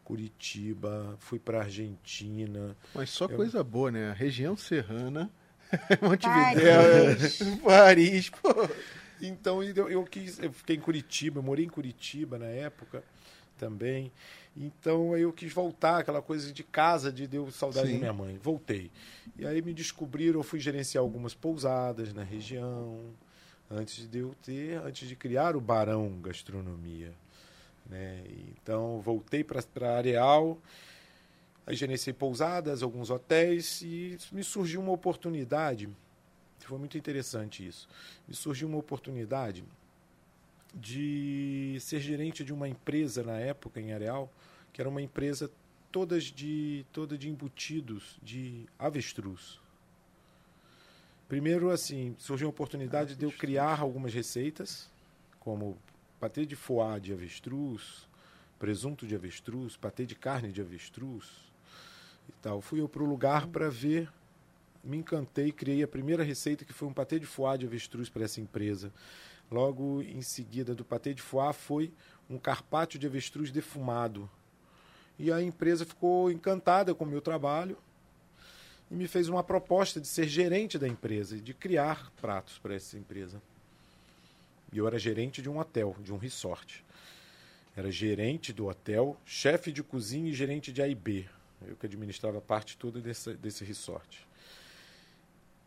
Curitiba, 0.09 1.15
fui 1.19 1.37
para 1.37 1.59
Argentina. 1.59 2.75
Mas 2.95 3.11
só 3.11 3.25
eu... 3.25 3.35
coisa 3.35 3.63
boa, 3.63 3.91
né? 3.91 4.09
A 4.09 4.13
região 4.13 4.57
serrana, 4.57 5.29
Montevidéu, 6.01 6.81
Paris, 7.05 7.39
Paris 7.63 8.29
pô. 8.31 8.49
Então 9.21 9.61
eu, 9.61 9.87
eu, 9.87 10.03
quis, 10.05 10.39
eu 10.39 10.51
fiquei 10.51 10.77
em 10.77 10.79
Curitiba, 10.79 11.37
eu 11.37 11.43
morei 11.43 11.65
em 11.65 11.69
Curitiba 11.69 12.39
na 12.39 12.47
época 12.47 13.03
também. 13.55 14.11
Então 14.57 15.15
eu 15.15 15.31
quis 15.31 15.53
voltar, 15.53 15.99
aquela 15.99 16.23
coisa 16.23 16.51
de 16.51 16.63
casa, 16.63 17.11
de 17.11 17.27
deu 17.27 17.51
saudade 17.51 17.89
Sim. 17.89 17.93
da 17.93 17.99
minha 17.99 18.13
mãe. 18.13 18.39
Voltei. 18.41 18.89
E 19.37 19.45
aí 19.45 19.61
me 19.61 19.75
descobriram, 19.75 20.39
eu 20.39 20.43
fui 20.43 20.59
gerenciar 20.59 21.03
algumas 21.03 21.35
pousadas 21.35 22.15
na 22.15 22.23
região, 22.23 22.99
antes 23.69 24.09
de 24.09 24.17
eu 24.17 24.33
ter, 24.41 24.81
antes 24.83 25.07
de 25.07 25.15
criar 25.15 25.55
o 25.55 25.61
Barão 25.61 26.19
Gastronomia. 26.19 27.13
Né? 27.89 28.23
Então, 28.53 29.01
voltei 29.01 29.43
para 29.43 29.61
Areal, 29.97 30.57
aí 31.65 31.75
gerenciei 31.75 32.13
pousadas, 32.13 32.83
alguns 32.83 33.09
hotéis, 33.09 33.81
e 33.81 34.17
me 34.31 34.43
surgiu 34.43 34.79
uma 34.79 34.91
oportunidade, 34.91 35.89
foi 36.59 36.77
muito 36.77 36.97
interessante 36.97 37.65
isso, 37.65 37.89
me 38.27 38.35
surgiu 38.35 38.67
uma 38.67 38.77
oportunidade 38.77 39.63
de 40.73 41.77
ser 41.79 41.99
gerente 41.99 42.43
de 42.43 42.53
uma 42.53 42.69
empresa 42.69 43.23
na 43.23 43.39
época 43.39 43.81
em 43.81 43.91
Areal, 43.91 44.31
que 44.71 44.79
era 44.79 44.89
uma 44.89 45.01
empresa 45.01 45.49
todas 45.91 46.25
de 46.25 46.85
toda 46.93 47.17
de 47.17 47.27
embutidos 47.27 48.19
de 48.21 48.67
avestruz. 48.77 49.59
Primeiro 51.27 51.71
assim, 51.71 52.15
surgiu 52.19 52.47
a 52.47 52.49
oportunidade 52.49 53.15
de 53.15 53.25
eu 53.25 53.31
criar 53.31 53.79
algumas 53.79 54.13
receitas, 54.13 54.89
como 55.39 55.77
patê 56.19 56.45
de 56.45 56.55
foie 56.55 56.99
de 56.99 57.13
avestruz, 57.13 58.07
presunto 58.59 59.07
de 59.07 59.15
avestruz, 59.15 59.77
patê 59.77 60.05
de 60.05 60.15
carne 60.15 60.51
de 60.51 60.61
avestruz 60.61 61.25
e 62.27 62.33
tal. 62.41 62.61
Fui 62.61 62.81
eu 62.81 62.89
para 62.89 63.01
o 63.01 63.05
lugar 63.05 63.47
para 63.47 63.69
ver, 63.69 64.11
me 64.83 64.97
encantei, 64.97 65.51
criei 65.51 65.81
a 65.81 65.87
primeira 65.87 66.23
receita 66.23 66.65
que 66.65 66.73
foi 66.73 66.87
um 66.87 66.93
patê 66.93 67.19
de 67.19 67.25
foie 67.25 67.57
de 67.57 67.65
avestruz 67.65 68.09
para 68.09 68.25
essa 68.25 68.41
empresa. 68.41 68.91
Logo 69.49 70.01
em 70.01 70.21
seguida 70.21 70.75
do 70.75 70.85
patê 70.85 71.13
de 71.13 71.21
foie 71.21 71.53
foi 71.53 71.93
um 72.29 72.37
carpaccio 72.37 72.99
de 72.99 73.07
avestruz 73.07 73.49
defumado. 73.49 74.29
E 75.17 75.31
a 75.31 75.41
empresa 75.41 75.85
ficou 75.85 76.31
encantada 76.31 76.93
com 76.93 77.03
o 77.03 77.07
meu 77.07 77.21
trabalho 77.21 77.77
e 78.91 78.95
me 78.95 79.07
fez 79.07 79.29
uma 79.29 79.43
proposta 79.43 79.99
de 79.99 80.07
ser 80.07 80.27
gerente 80.27 80.77
da 80.77 80.87
empresa 80.87 81.37
e 81.37 81.41
de 81.41 81.53
criar 81.53 82.11
pratos 82.21 82.57
para 82.57 82.75
essa 82.75 82.97
empresa. 82.97 83.41
E 84.71 84.77
eu 84.77 84.87
era 84.87 84.99
gerente 84.99 85.41
de 85.41 85.49
um 85.49 85.59
hotel, 85.59 85.95
de 86.01 86.13
um 86.13 86.17
resort. 86.17 86.85
Era 87.75 87.91
gerente 87.91 88.51
do 88.53 88.67
hotel, 88.67 89.17
chefe 89.25 89.71
de 89.71 89.81
cozinha 89.81 90.29
e 90.29 90.33
gerente 90.33 90.71
de 90.71 90.81
AIB. 90.81 91.29
Eu 91.67 91.75
que 91.75 91.85
administrava 91.85 92.39
parte 92.39 92.77
toda 92.77 93.01
desse, 93.01 93.33
desse 93.35 93.63
resort. 93.63 94.27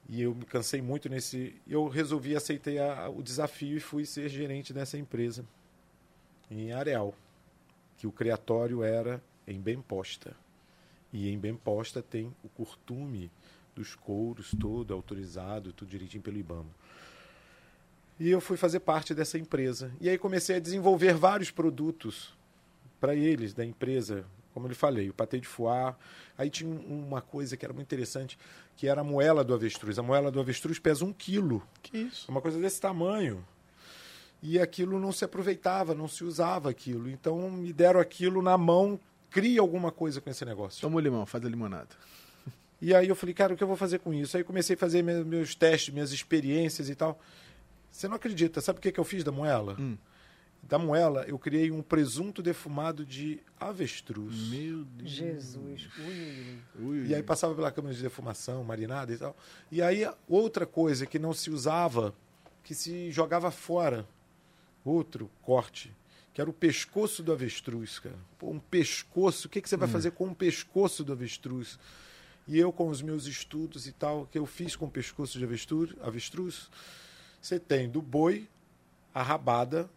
E 0.09 0.23
eu 0.23 0.35
me 0.35 0.45
cansei 0.45 0.83
muito 0.83 1.09
nesse. 1.09 1.55
Eu 1.67 1.89
resolvi, 1.89 2.37
aceitei 2.37 2.79
a, 2.79 3.09
o 3.09 3.23
desafio 3.23 3.77
e 3.77 3.81
fui 3.81 4.05
ser 4.05 4.29
gerente 4.29 4.73
dessa 4.73 4.99
empresa 4.99 5.45
em 6.51 6.73
Areal, 6.73 7.15
que 7.97 8.07
o 8.07 8.13
criatório 8.13 8.83
era 8.83 9.23
em 9.47 9.61
Bemposta. 9.61 10.37
E 11.13 11.29
em 11.29 11.39
Bemposta 11.39 12.03
tem 12.03 12.35
o 12.43 12.49
curtume 12.49 13.31
dos 13.75 13.95
couros 13.95 14.51
todo 14.59 14.93
autorizado, 14.93 15.73
tudo 15.73 15.89
direitinho 15.89 16.23
pelo 16.23 16.39
IBAMA. 16.39 16.71
E 18.23 18.31
eu 18.31 18.41
fui 18.41 18.57
fazer 18.57 18.81
parte 18.81 19.15
dessa 19.15 19.37
empresa. 19.37 19.91
E 20.01 20.09
aí 20.09 20.17
comecei 20.17 20.57
a 20.57 20.61
desenvolver 20.61 21.13
vários 21.15 21.51
produtos 21.51 22.33
para 23.01 23.15
eles, 23.17 23.53
da 23.53 23.65
empresa. 23.65 24.25
como 24.55 24.67
eu 24.67 24.69
lhe 24.69 24.75
falei, 24.75 25.09
o 25.09 25.15
patê 25.15 25.41
de 25.41 25.49
foie. 25.49 25.95
Aí 26.37 26.51
tinha 26.51 26.69
um- 26.69 27.07
uma 27.09 27.23
coisa 27.23 27.57
que 27.57 27.65
era 27.65 27.73
muito 27.73 27.87
interessante, 27.87 28.39
que 28.77 28.87
era 28.87 29.01
a 29.01 29.05
moela 29.05 29.43
do 29.43 29.55
avestruz. 29.55 29.99
A 29.99 30.03
moela 30.03 30.31
do 30.31 30.39
avestruz 30.39 30.79
pesa 30.79 31.07
um 31.07 31.11
quilo. 31.13 31.67
Que 31.83 31.97
isso? 31.97 32.31
Uma 32.31 32.39
coisa 32.43 32.61
desse 32.61 32.79
tamanho. 32.79 33.43
E 34.43 34.59
aquilo 34.59 35.01
não 35.01 35.11
se 35.11 35.25
aproveitava, 35.25 35.95
não 35.95 36.07
se 36.07 36.23
usava 36.23 36.69
aquilo. 36.69 37.09
Então 37.09 37.51
me 37.51 37.73
deram 37.73 37.99
aquilo 37.99 38.43
na 38.43 38.59
mão, 38.59 39.01
cria 39.31 39.61
alguma 39.63 39.91
coisa 39.91 40.21
com 40.21 40.29
esse 40.29 40.45
negócio. 40.45 40.83
Toma 40.83 40.97
o 40.97 41.01
limão, 41.01 41.25
faz 41.25 41.43
a 41.47 41.49
limonada. 41.49 41.89
E 42.81 42.95
aí 42.95 43.09
eu 43.09 43.17
falei, 43.17 43.35
cara, 43.35 43.55
o 43.55 43.57
que 43.57 43.63
eu 43.65 43.69
vou 43.69 43.77
fazer 43.77 44.01
com 44.01 44.13
isso? 44.13 44.37
Aí 44.37 44.45
comecei 44.45 44.75
a 44.75 44.79
fazer 44.79 45.03
me- 45.03 45.25
meus 45.25 45.55
testes, 45.55 45.95
minhas 45.95 46.13
experiências 46.13 46.91
e 46.91 46.95
tal. 46.95 47.19
Você 47.93 48.09
não 48.09 48.17
acredita, 48.17 48.61
sabe 48.61 48.79
o 48.79 48.83
que, 48.83 48.91
que 48.91 48.99
eu 48.99 49.05
fiz 49.05 49.23
da 49.23 49.31
moela? 49.31 49.77
Hum. 49.79 49.97
Da 50.63 50.79
moela, 50.79 51.25
eu 51.29 51.39
criei 51.39 51.71
um 51.71 51.83
presunto 51.83 52.43
defumado 52.43 53.05
de 53.05 53.41
avestruz. 53.61 54.49
Meu 54.49 54.85
Deus. 54.85 55.11
Jesus. 55.11 55.89
Ui, 55.99 56.59
ui, 56.81 57.07
E 57.09 57.15
aí 57.15 57.23
passava 57.23 57.55
pela 57.55 57.71
câmara 57.71 57.95
de 57.95 58.01
defumação, 58.01 58.65
marinada 58.65 59.13
e 59.13 59.19
tal. 59.19 59.37
E 59.71 59.83
aí 59.83 60.09
outra 60.29 60.65
coisa 60.65 61.05
que 61.05 61.19
não 61.19 61.35
se 61.35 61.51
usava, 61.51 62.15
que 62.65 62.75
se 62.75 63.11
jogava 63.11 63.51
fora, 63.51 64.09
outro 64.85 65.31
corte, 65.43 65.95
que 66.33 66.41
era 66.41 66.49
o 66.49 66.53
pescoço 66.53 67.23
do 67.23 67.33
avestruz, 67.33 67.99
cara. 67.99 68.17
Pô, 68.39 68.51
um 68.51 68.61
pescoço, 68.61 69.49
o 69.49 69.51
que, 69.51 69.61
que 69.61 69.69
você 69.69 69.77
vai 69.77 69.89
fazer 69.89 70.13
com 70.13 70.29
o 70.29 70.35
pescoço 70.35 71.05
do 71.05 71.13
avestruz? 71.13 71.79
E 72.49 72.59
eu 72.59 72.73
com 72.73 72.89
os 72.89 73.03
meus 73.03 73.27
estudos 73.27 73.87
e 73.87 73.93
tal, 73.93 74.27
que 74.27 74.39
eu 74.39 74.47
fiz 74.47 74.75
com 74.75 74.87
o 74.87 74.91
pescoço 74.91 75.39
de 75.39 75.45
avestruz, 75.45 75.93
avestruz 76.01 76.71
você 77.43 77.59
tem 77.59 77.89
do 77.91 78.01
boi 78.01 78.49
a 79.15 79.23
rabada 79.23 79.91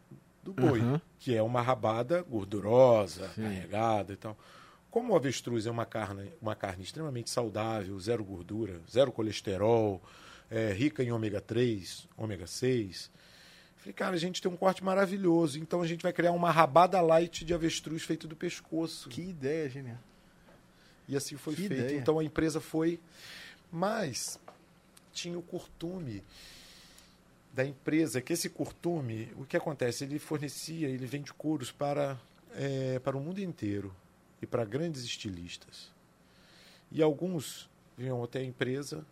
do 0.44 0.52
boi, 0.52 0.80
Uhum. 0.82 1.00
que 1.20 1.34
é 1.36 1.42
uma 1.42 1.62
rabada 1.62 2.22
gordurosa, 2.24 3.30
Sim. 3.36 3.44
carregada 3.44 4.12
e 4.14 4.16
tal. 4.18 4.38
Como 4.92 5.14
o 5.14 5.16
avestruz 5.16 5.66
é 5.66 5.72
uma 5.72 5.86
carne, 5.86 6.32
uma 6.42 6.56
carne 6.56 6.84
extremamente 6.84 7.30
saudável, 7.30 7.98
zero 8.00 8.24
gordura, 8.24 8.80
zero 8.92 9.12
colesterol, 9.12 10.02
é, 10.50 10.72
rica 10.74 11.04
em 11.04 11.12
ômega 11.12 11.40
3, 11.42 12.08
ômega 12.18 12.46
6, 12.48 13.10
falei, 13.78 13.94
cara, 13.94 14.16
a 14.16 14.20
gente 14.20 14.42
tem 14.42 14.50
um 14.52 14.56
corte 14.56 14.84
maravilhoso, 14.84 15.60
então 15.60 15.82
a 15.82 15.88
gente 15.88 16.02
vai 16.04 16.14
criar 16.14 16.32
uma 16.32 16.52
rabada 16.52 17.00
light 17.02 17.44
de 17.46 17.54
avestruz 17.54 18.04
feito 18.04 18.28
do 18.28 18.36
pescoço. 18.36 19.10
Que 19.10 19.22
ideia 19.22 19.70
genial. 19.70 19.98
E 21.08 21.16
assim 21.16 21.36
foi 21.38 21.56
Que 21.56 21.68
feito. 21.68 21.82
ideia. 21.84 21.98
Então 22.00 22.18
a 22.20 22.24
empresa 22.24 22.60
foi. 22.62 23.00
Mas 23.72 24.40
tinha 25.14 25.38
o 25.38 25.42
curtume 25.42 26.24
da 27.56 27.66
empresa, 27.66 28.22
que 28.22 28.34
esse 28.34 28.50
curtume, 28.50 29.32
o 29.38 29.46
que 29.46 29.56
acontece? 29.56 30.04
Ele 30.04 30.20
fornecia, 30.20 30.90
ele 30.90 31.06
vende 31.06 31.34
couros 31.34 31.72
para, 31.72 32.20
eh, 32.54 33.00
para 33.00 33.16
o 33.16 33.22
mundo 33.22 33.40
inteiro 33.40 33.96
e 34.42 34.46
para 34.46 34.66
grandes 34.66 35.06
estilistas. 35.06 35.90
E 36.92 37.02
alguns 37.02 37.70
vinham 37.98 38.22
até 38.22 38.40
a 38.40 38.44
empresa, 38.44 39.06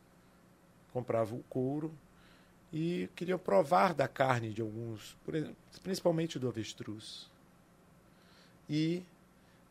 compravam 0.91 1.39
o 1.39 1.43
couro 1.43 1.97
e 2.71 3.09
queriam 3.15 3.39
provar 3.39 3.93
da 3.93 4.09
carne 4.09 4.51
de 4.51 4.61
alguns, 4.61 5.15
principalmente 5.81 6.37
do 6.37 6.49
avestruz. 6.49 7.31
E 8.69 9.05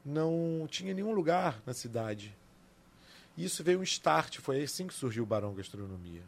não 0.03 0.67
tinha 0.71 0.95
nenhum 0.95 1.13
lugar 1.13 1.61
na 1.67 1.75
cidade. 1.75 2.35
Isso 3.37 3.63
veio 3.63 3.81
um 3.81 3.83
start, 3.83 4.39
foi 4.39 4.63
assim 4.63 4.87
que 4.87 4.95
surgiu 4.95 5.25
o 5.25 5.27
Barão 5.27 5.55
Gastronomia. 5.55 6.23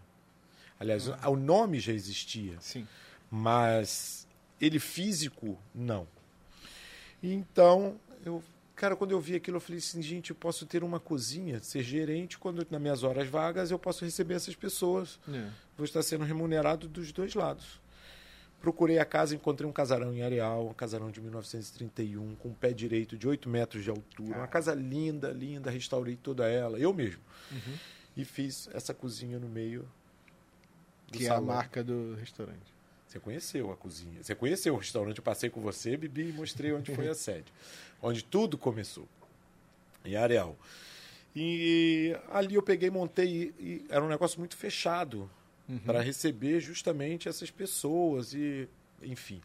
Aliás, 0.85 1.09
o 1.09 1.37
nome 1.37 1.81
já 1.81 1.93
existia, 1.93 2.57
Sim. 2.61 2.87
mas 3.31 4.27
ele 4.61 4.79
físico, 4.79 5.59
não. 5.75 6.07
Então, 7.23 7.99
eu, 8.25 8.43
cara, 8.77 8.95
quando 8.95 9.13
eu 9.13 9.21
vi 9.21 9.35
aquilo, 9.35 9.57
eu 9.57 9.61
falei 9.61 9.79
assim, 9.79 10.03
gente, 10.03 10.31
eu 10.31 10.37
posso 10.37 10.67
ter 10.67 10.85
uma 10.85 11.01
cozinha, 11.01 11.59
ser 11.63 11.83
gerente, 11.83 12.39
quando 12.39 12.67
nas 12.71 12.81
minhas 12.81 13.03
horas 13.03 13.29
vagas 13.29 13.71
eu 13.71 13.79
posso 13.79 14.05
receber 14.05 14.35
essas 14.35 14.55
pessoas. 14.55 15.19
É. 15.29 15.49
Vou 15.77 15.85
estar 15.85 16.03
sendo 16.03 16.25
remunerado 16.25 16.87
dos 16.87 17.13
dois 17.13 17.35
lados. 17.35 17.81
Procurei 18.61 18.99
a 18.99 19.05
casa, 19.05 19.35
encontrei 19.35 19.69
um 19.69 19.73
casarão 19.73 20.13
em 20.15 20.23
Areal, 20.23 20.69
um 20.69 20.75
casarão 20.75 21.11
de 21.11 21.21
1931, 21.21 22.35
com 22.37 22.49
um 22.49 22.55
pé 22.55 22.73
direito 22.73 23.17
de 23.17 23.29
8 23.29 23.49
metros 23.49 23.85
de 23.85 23.91
altura. 23.91 24.39
Uma 24.39 24.47
casa 24.47 24.75
linda, 24.75 25.31
linda, 25.31 25.71
restaurei 25.71 26.17
toda 26.17 26.49
ela, 26.49 26.79
eu 26.79 26.93
mesmo. 26.95 27.21
Uhum. 27.53 27.75
E 28.17 28.25
fiz 28.25 28.69
essa 28.73 28.95
cozinha 28.95 29.39
no 29.39 29.49
meio 29.49 29.87
Que 31.19 31.27
é 31.27 31.31
a 31.31 31.41
marca 31.41 31.83
do 31.83 32.15
restaurante. 32.15 32.75
Você 33.07 33.21
conheceu 33.21 33.71
a 33.71 33.77
cozinha. 33.77 34.23
Você 34.23 34.35
conheceu 34.35 34.75
o 34.75 34.77
restaurante. 34.77 35.19
Eu 35.19 35.25
passei 35.25 35.49
com 35.49 35.61
você, 35.61 35.97
bebi 35.97 36.31
e 36.31 36.33
mostrei 36.33 36.73
onde 36.73 36.95
foi 36.95 37.09
a 37.09 37.15
sede. 37.15 37.53
Onde 38.03 38.25
tudo 38.25 38.59
começou. 38.59 39.07
Em 40.05 40.17
Areal. 40.17 40.57
E 41.35 42.17
ali 42.31 42.55
eu 42.55 42.63
peguei, 42.63 42.91
montei. 42.91 43.55
E, 43.59 43.85
era 43.89 44.05
um 44.05 44.09
negócio 44.09 44.39
muito 44.39 44.57
fechado 44.57 45.31
para 45.85 46.01
receber 46.01 46.61
justamente 46.61 47.29
essas 47.29 47.51
pessoas 47.51 48.35
e 48.35 48.69
enfim. 49.03 49.41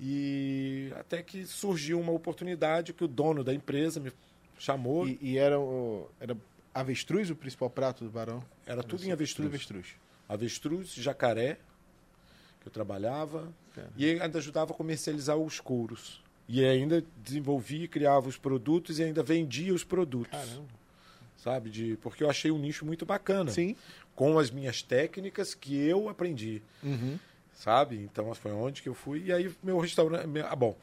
E 0.00 0.92
até 0.96 1.22
que 1.22 1.44
surgiu 1.44 2.00
uma 2.00 2.12
oportunidade 2.12 2.92
que 2.92 3.04
o 3.04 3.08
dono 3.08 3.42
da 3.42 3.52
empresa 3.52 3.98
me 3.98 4.12
chamou. 4.58 5.08
E, 5.08 5.18
e 5.20 5.38
era, 5.38 5.58
o, 5.58 6.08
era 6.20 6.36
avestruz 6.72 7.30
o 7.30 7.36
principal 7.36 7.68
prato 7.68 8.04
do 8.04 8.10
Barão? 8.10 8.42
era 8.66 8.82
tudo 8.82 9.02
em 9.02 9.06
Tudo 9.06 9.12
avestruz. 9.48 9.86
Avestruz. 10.28 10.92
Jacaré, 10.94 11.58
que 12.60 12.68
eu 12.68 12.72
trabalhava. 12.72 13.48
Cara. 13.74 13.90
E 13.96 14.20
ainda 14.20 14.38
ajudava 14.38 14.72
a 14.72 14.76
comercializar 14.76 15.36
os 15.36 15.60
couros. 15.60 16.22
E 16.48 16.64
ainda 16.64 17.04
desenvolvia, 17.22 17.86
criava 17.88 18.28
os 18.28 18.36
produtos 18.38 18.98
e 18.98 19.02
ainda 19.04 19.22
vendia 19.22 19.72
os 19.74 19.84
produtos. 19.84 20.30
Caramba. 20.38 20.68
Sabe? 21.36 21.70
De, 21.70 21.96
porque 22.02 22.24
eu 22.24 22.30
achei 22.30 22.50
um 22.50 22.58
nicho 22.58 22.84
muito 22.84 23.04
bacana. 23.06 23.50
Sim. 23.50 23.76
Com 24.16 24.38
as 24.38 24.50
minhas 24.50 24.82
técnicas 24.82 25.54
que 25.54 25.76
eu 25.76 26.08
aprendi. 26.08 26.60
Uhum. 26.82 27.18
Sabe? 27.54 27.96
Então 27.96 28.34
foi 28.34 28.50
onde 28.52 28.82
que 28.82 28.88
eu 28.88 28.94
fui. 28.94 29.24
E 29.26 29.32
aí 29.32 29.54
meu 29.62 29.78
restaurante. 29.78 30.26
meu- 30.26 30.46
Ah, 30.46 30.56
bom. 30.56 30.76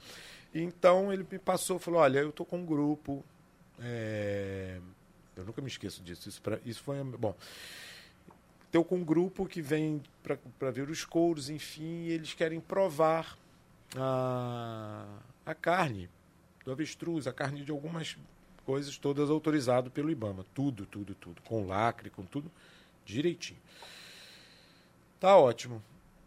Então 0.54 1.12
ele 1.12 1.26
me 1.30 1.38
passou, 1.40 1.78
falou: 1.80 2.00
olha, 2.00 2.20
eu 2.20 2.32
tô 2.32 2.46
com 2.46 2.60
um 2.60 2.66
grupo. 2.66 3.24
é, 3.82 4.78
Eu 5.36 5.44
nunca 5.44 5.62
me 5.62 5.68
esqueço 5.68 6.02
disso. 6.02 6.30
Isso, 6.30 6.42
pra- 6.42 6.60
isso 6.66 6.82
foi. 6.82 7.04
Bom. 7.04 7.36
Estou 8.76 8.84
com 8.84 8.98
um 8.98 9.06
grupo 9.06 9.46
que 9.46 9.62
vem 9.62 10.04
para 10.60 10.70
ver 10.70 10.90
os 10.90 11.06
couros, 11.06 11.50
enfim, 11.50 12.08
eles 12.08 12.34
querem 12.34 12.60
provar 12.60 13.38
a, 13.96 15.08
a 15.46 15.56
carne 15.56 16.10
do 16.66 16.74
avestruz, 16.74 17.26
a 17.26 17.32
carne 17.32 17.64
de 17.64 17.72
algumas 17.72 18.18
coisas 18.66 18.98
todas 18.98 19.30
autorizado 19.30 19.90
pelo 19.90 20.12
IBAMA. 20.12 20.46
Tudo, 20.54 20.86
tudo, 20.86 21.16
tudo. 21.16 21.42
Com 21.44 21.66
lacre, 21.66 22.10
com 22.10 22.24
tudo 22.26 22.52
direitinho. 23.06 23.62
Tá 25.22 25.38
ótimo. 25.38 25.82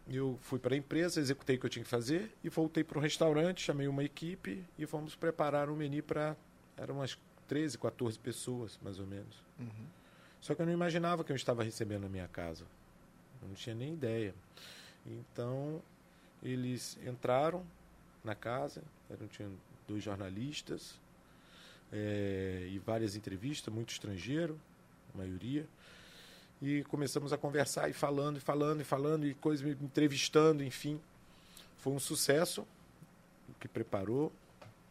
Eu 0.09 0.39
fui 0.41 0.57
para 0.57 0.73
a 0.73 0.77
empresa, 0.79 1.19
executei 1.19 1.55
o 1.55 1.59
que 1.59 1.67
eu 1.67 1.69
tinha 1.69 1.83
que 1.83 1.91
fazer 1.91 2.35
e 2.43 2.49
voltei 2.49 2.83
para 2.83 2.97
o 2.97 3.01
restaurante, 3.01 3.61
chamei 3.61 3.87
uma 3.87 4.03
equipe 4.03 4.65
e 4.75 4.87
fomos 4.87 5.13
preparar 5.13 5.69
um 5.69 5.75
menu 5.75 6.01
para. 6.01 6.35
Eram 6.75 6.95
umas 6.95 7.15
13, 7.47 7.77
14 7.77 8.17
pessoas, 8.17 8.79
mais 8.81 8.97
ou 8.97 9.05
menos. 9.05 9.35
Só 10.41 10.55
que 10.55 10.61
eu 10.61 10.65
não 10.65 10.73
imaginava 10.73 11.23
que 11.23 11.31
eu 11.31 11.35
estava 11.35 11.63
recebendo 11.63 12.03
na 12.03 12.09
minha 12.09 12.27
casa. 12.27 12.65
Eu 13.41 13.47
não 13.47 13.55
tinha 13.55 13.75
nem 13.75 13.93
ideia. 13.93 14.33
Então, 15.05 15.81
eles 16.41 16.97
entraram 17.05 17.65
na 18.23 18.35
casa, 18.35 18.81
eram, 19.09 19.27
tinham 19.27 19.51
dois 19.87 20.03
jornalistas 20.03 20.99
eh, 21.91 22.67
e 22.71 22.79
várias 22.79 23.15
entrevistas, 23.15 23.73
muito 23.73 23.91
estrangeiro, 23.91 24.59
a 25.13 25.17
maioria. 25.17 25.65
E 26.61 26.83
começamos 26.85 27.31
a 27.31 27.37
conversar 27.37 27.89
e 27.89 27.93
falando, 27.93 28.37
e 28.37 28.39
falando, 28.39 28.81
e 28.81 28.83
falando, 28.83 29.25
e 29.25 29.33
coisas, 29.33 29.65
me 29.65 29.71
entrevistando, 29.71 30.63
enfim. 30.63 30.99
Foi 31.77 31.93
um 31.93 31.99
sucesso, 31.99 32.67
o 33.47 33.53
que 33.59 33.67
preparou, 33.67 34.31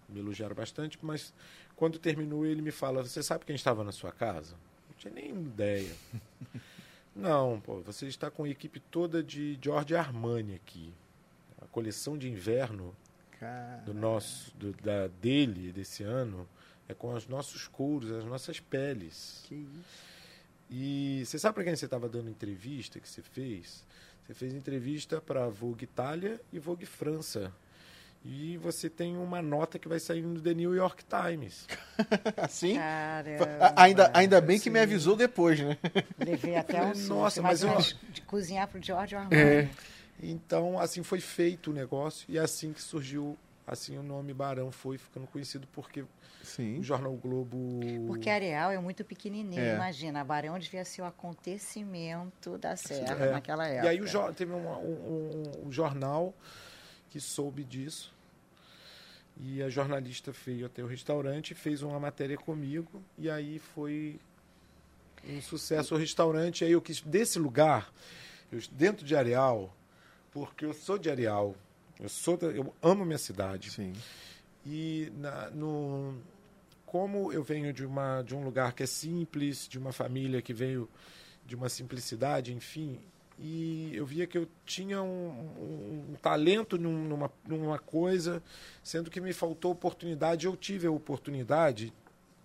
me 0.08 0.20
elogiaram 0.20 0.54
bastante, 0.54 0.98
mas 1.02 1.32
quando 1.76 1.98
terminou 1.98 2.46
ele 2.46 2.62
me 2.62 2.70
fala, 2.70 3.02
você 3.02 3.22
sabe 3.22 3.44
quem 3.44 3.54
estava 3.54 3.84
na 3.84 3.92
sua 3.92 4.10
casa? 4.10 4.56
Não 4.98 5.12
tinha 5.12 5.14
nem 5.14 5.30
ideia. 5.30 5.94
Não, 7.14 7.60
pô, 7.60 7.80
você 7.80 8.06
está 8.06 8.30
com 8.30 8.42
a 8.44 8.48
equipe 8.48 8.80
toda 8.80 9.22
de 9.22 9.56
George 9.62 9.94
Armani 9.94 10.56
aqui. 10.56 10.92
A 11.60 11.66
coleção 11.66 12.18
de 12.18 12.28
inverno 12.28 12.94
Cara. 13.38 13.82
do 13.82 13.94
nosso, 13.94 14.56
do, 14.56 14.72
da, 14.72 15.06
dele, 15.06 15.72
desse 15.72 16.02
ano, 16.02 16.48
é 16.88 16.94
com 16.94 17.14
os 17.14 17.28
nossos 17.28 17.68
couros, 17.68 18.10
as 18.10 18.24
nossas 18.24 18.58
peles. 18.58 19.44
Que 19.46 19.54
isso. 19.54 20.18
E 20.70 21.22
você 21.24 21.38
sabe 21.38 21.54
para 21.54 21.64
quem 21.64 21.76
você 21.76 21.84
estava 21.84 22.08
dando 22.08 22.28
entrevista 22.28 22.98
que 22.98 23.08
você 23.08 23.22
fez? 23.22 23.84
Você 24.26 24.34
fez 24.34 24.52
entrevista 24.52 25.20
para 25.20 25.48
Vogue 25.48 25.84
Itália 25.84 26.40
e 26.52 26.58
Vogue 26.58 26.84
França. 26.86 27.52
E 28.24 28.58
você 28.58 28.90
tem 28.90 29.16
uma 29.16 29.40
nota 29.40 29.78
que 29.78 29.88
vai 29.88 29.98
sair 30.00 30.22
no 30.22 30.40
The 30.40 30.52
New 30.52 30.74
York 30.74 31.04
Times. 31.04 31.66
Assim? 32.36 32.74
Caramba. 32.76 33.72
Ainda, 33.76 34.10
ainda 34.12 34.40
bem 34.40 34.58
que 34.58 34.68
me 34.68 34.80
avisou 34.80 35.16
depois, 35.16 35.58
né? 35.60 35.78
Levei 36.18 36.56
até 36.56 36.82
um. 36.84 36.92
Nossa, 37.08 37.40
mas 37.40 37.62
eu- 37.62 37.76
de 38.10 38.20
cozinhar 38.22 38.66
pro 38.68 38.82
George 38.82 39.14
Armani. 39.14 39.36
É. 39.40 39.70
Então, 40.20 40.78
assim 40.80 41.02
foi 41.04 41.20
feito 41.20 41.70
o 41.70 41.72
negócio 41.72 42.26
e 42.28 42.36
é 42.36 42.40
assim 42.40 42.72
que 42.72 42.82
surgiu 42.82 43.38
assim 43.64 43.96
o 43.98 44.02
nome 44.02 44.34
Barão 44.34 44.72
foi 44.72 44.98
ficando 44.98 45.26
conhecido 45.28 45.68
porque 45.72 46.04
Sim. 46.42 46.80
o 46.80 46.82
Jornal 46.82 47.12
Globo. 47.14 47.78
Porque 48.06 48.28
Areal 48.28 48.72
é 48.72 48.78
muito 48.80 49.04
pequenininho, 49.04 49.60
É. 49.62 49.74
imagina. 49.76 50.24
Barão 50.24 50.58
devia 50.58 50.84
ser 50.84 51.02
o 51.02 51.04
acontecimento 51.04 52.58
da 52.58 52.74
Serra 52.76 53.26
É. 53.26 53.30
naquela 53.32 53.66
época. 53.68 53.86
E 53.86 53.88
aí 53.88 54.00
o 54.00 54.06
jo- 54.06 54.32
teve 54.32 54.52
um, 54.52 54.68
um- 54.68 55.66
um 55.66 55.72
jornal 55.72 56.34
que 57.10 57.20
soube 57.20 57.64
disso. 57.64 58.12
E 59.40 59.62
a 59.62 59.68
jornalista 59.70 60.32
veio 60.32 60.66
até 60.66 60.82
o 60.82 60.86
restaurante, 60.86 61.54
fez 61.54 61.82
uma 61.82 61.98
matéria 62.00 62.36
comigo, 62.36 63.02
e 63.16 63.30
aí 63.30 63.58
foi 63.60 64.18
um 65.28 65.40
sucesso 65.40 65.94
o 65.94 65.98
restaurante. 65.98 66.64
Aí 66.64 66.72
eu 66.72 66.80
quis, 66.82 67.00
desse 67.00 67.38
lugar, 67.38 67.92
eu, 68.50 68.60
dentro 68.72 69.06
de 69.06 69.14
Areal, 69.14 69.72
porque 70.32 70.64
eu 70.64 70.72
sou 70.74 70.98
de 70.98 71.08
Areal, 71.08 71.54
eu, 72.00 72.08
sou 72.08 72.36
da- 72.36 72.48
eu 72.48 72.74
amo 72.82 73.04
minha 73.04 73.18
cidade. 73.18 73.70
Sim. 73.70 73.92
E 74.66 75.12
na- 75.16 75.50
no, 75.50 76.16
como 76.84 77.32
eu 77.32 77.42
venho 77.44 77.72
de, 77.72 77.84
uma, 77.86 78.22
de 78.22 78.34
um 78.34 78.42
lugar 78.42 78.72
que 78.72 78.82
é 78.82 78.86
simples, 78.86 79.68
de 79.68 79.78
uma 79.78 79.92
família 79.92 80.42
que 80.42 80.52
veio 80.52 80.88
de 81.46 81.54
uma 81.54 81.68
simplicidade, 81.68 82.52
enfim, 82.52 82.98
e 83.40 83.90
eu 83.94 84.04
via 84.04 84.26
que 84.26 84.36
eu 84.36 84.48
tinha 84.66 85.00
um, 85.02 85.28
um- 85.30 86.06
um 86.10 86.14
talento 86.20 86.76
num- 86.78 87.04
numa, 87.04 87.30
numa 87.46 87.78
coisa, 87.78 88.42
sendo 88.82 89.10
que 89.10 89.20
me 89.20 89.32
faltou 89.32 89.70
oportunidade, 89.72 90.46
eu 90.46 90.56
tive 90.56 90.86
a 90.86 90.90
oportunidade 90.90 91.92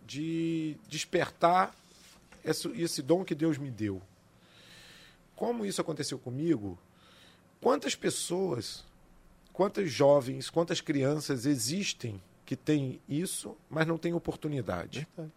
de 0.06 0.78
despertar 0.88 1.74
esse, 2.44 2.68
esse 2.80 3.02
dom 3.02 3.24
que 3.24 3.34
Deus 3.34 3.58
me 3.58 3.72
deu. 3.72 4.02
Como 5.36 5.66
isso 5.66 5.82
aconteceu 5.82 6.20
comigo? 6.20 6.78
Quantas 7.60 7.96
pessoas 7.96 8.84
quantas 9.52 9.92
jovens, 9.92 10.50
quantas 10.50 10.82
crianças 10.82 11.46
existem 11.46 12.20
que 12.44 12.56
têm 12.56 13.00
isso, 13.08 13.56
mas 13.70 13.86
não 13.86 14.00
têm 14.00 14.14
oportunidade? 14.14 15.08
Verdade. 15.16 15.32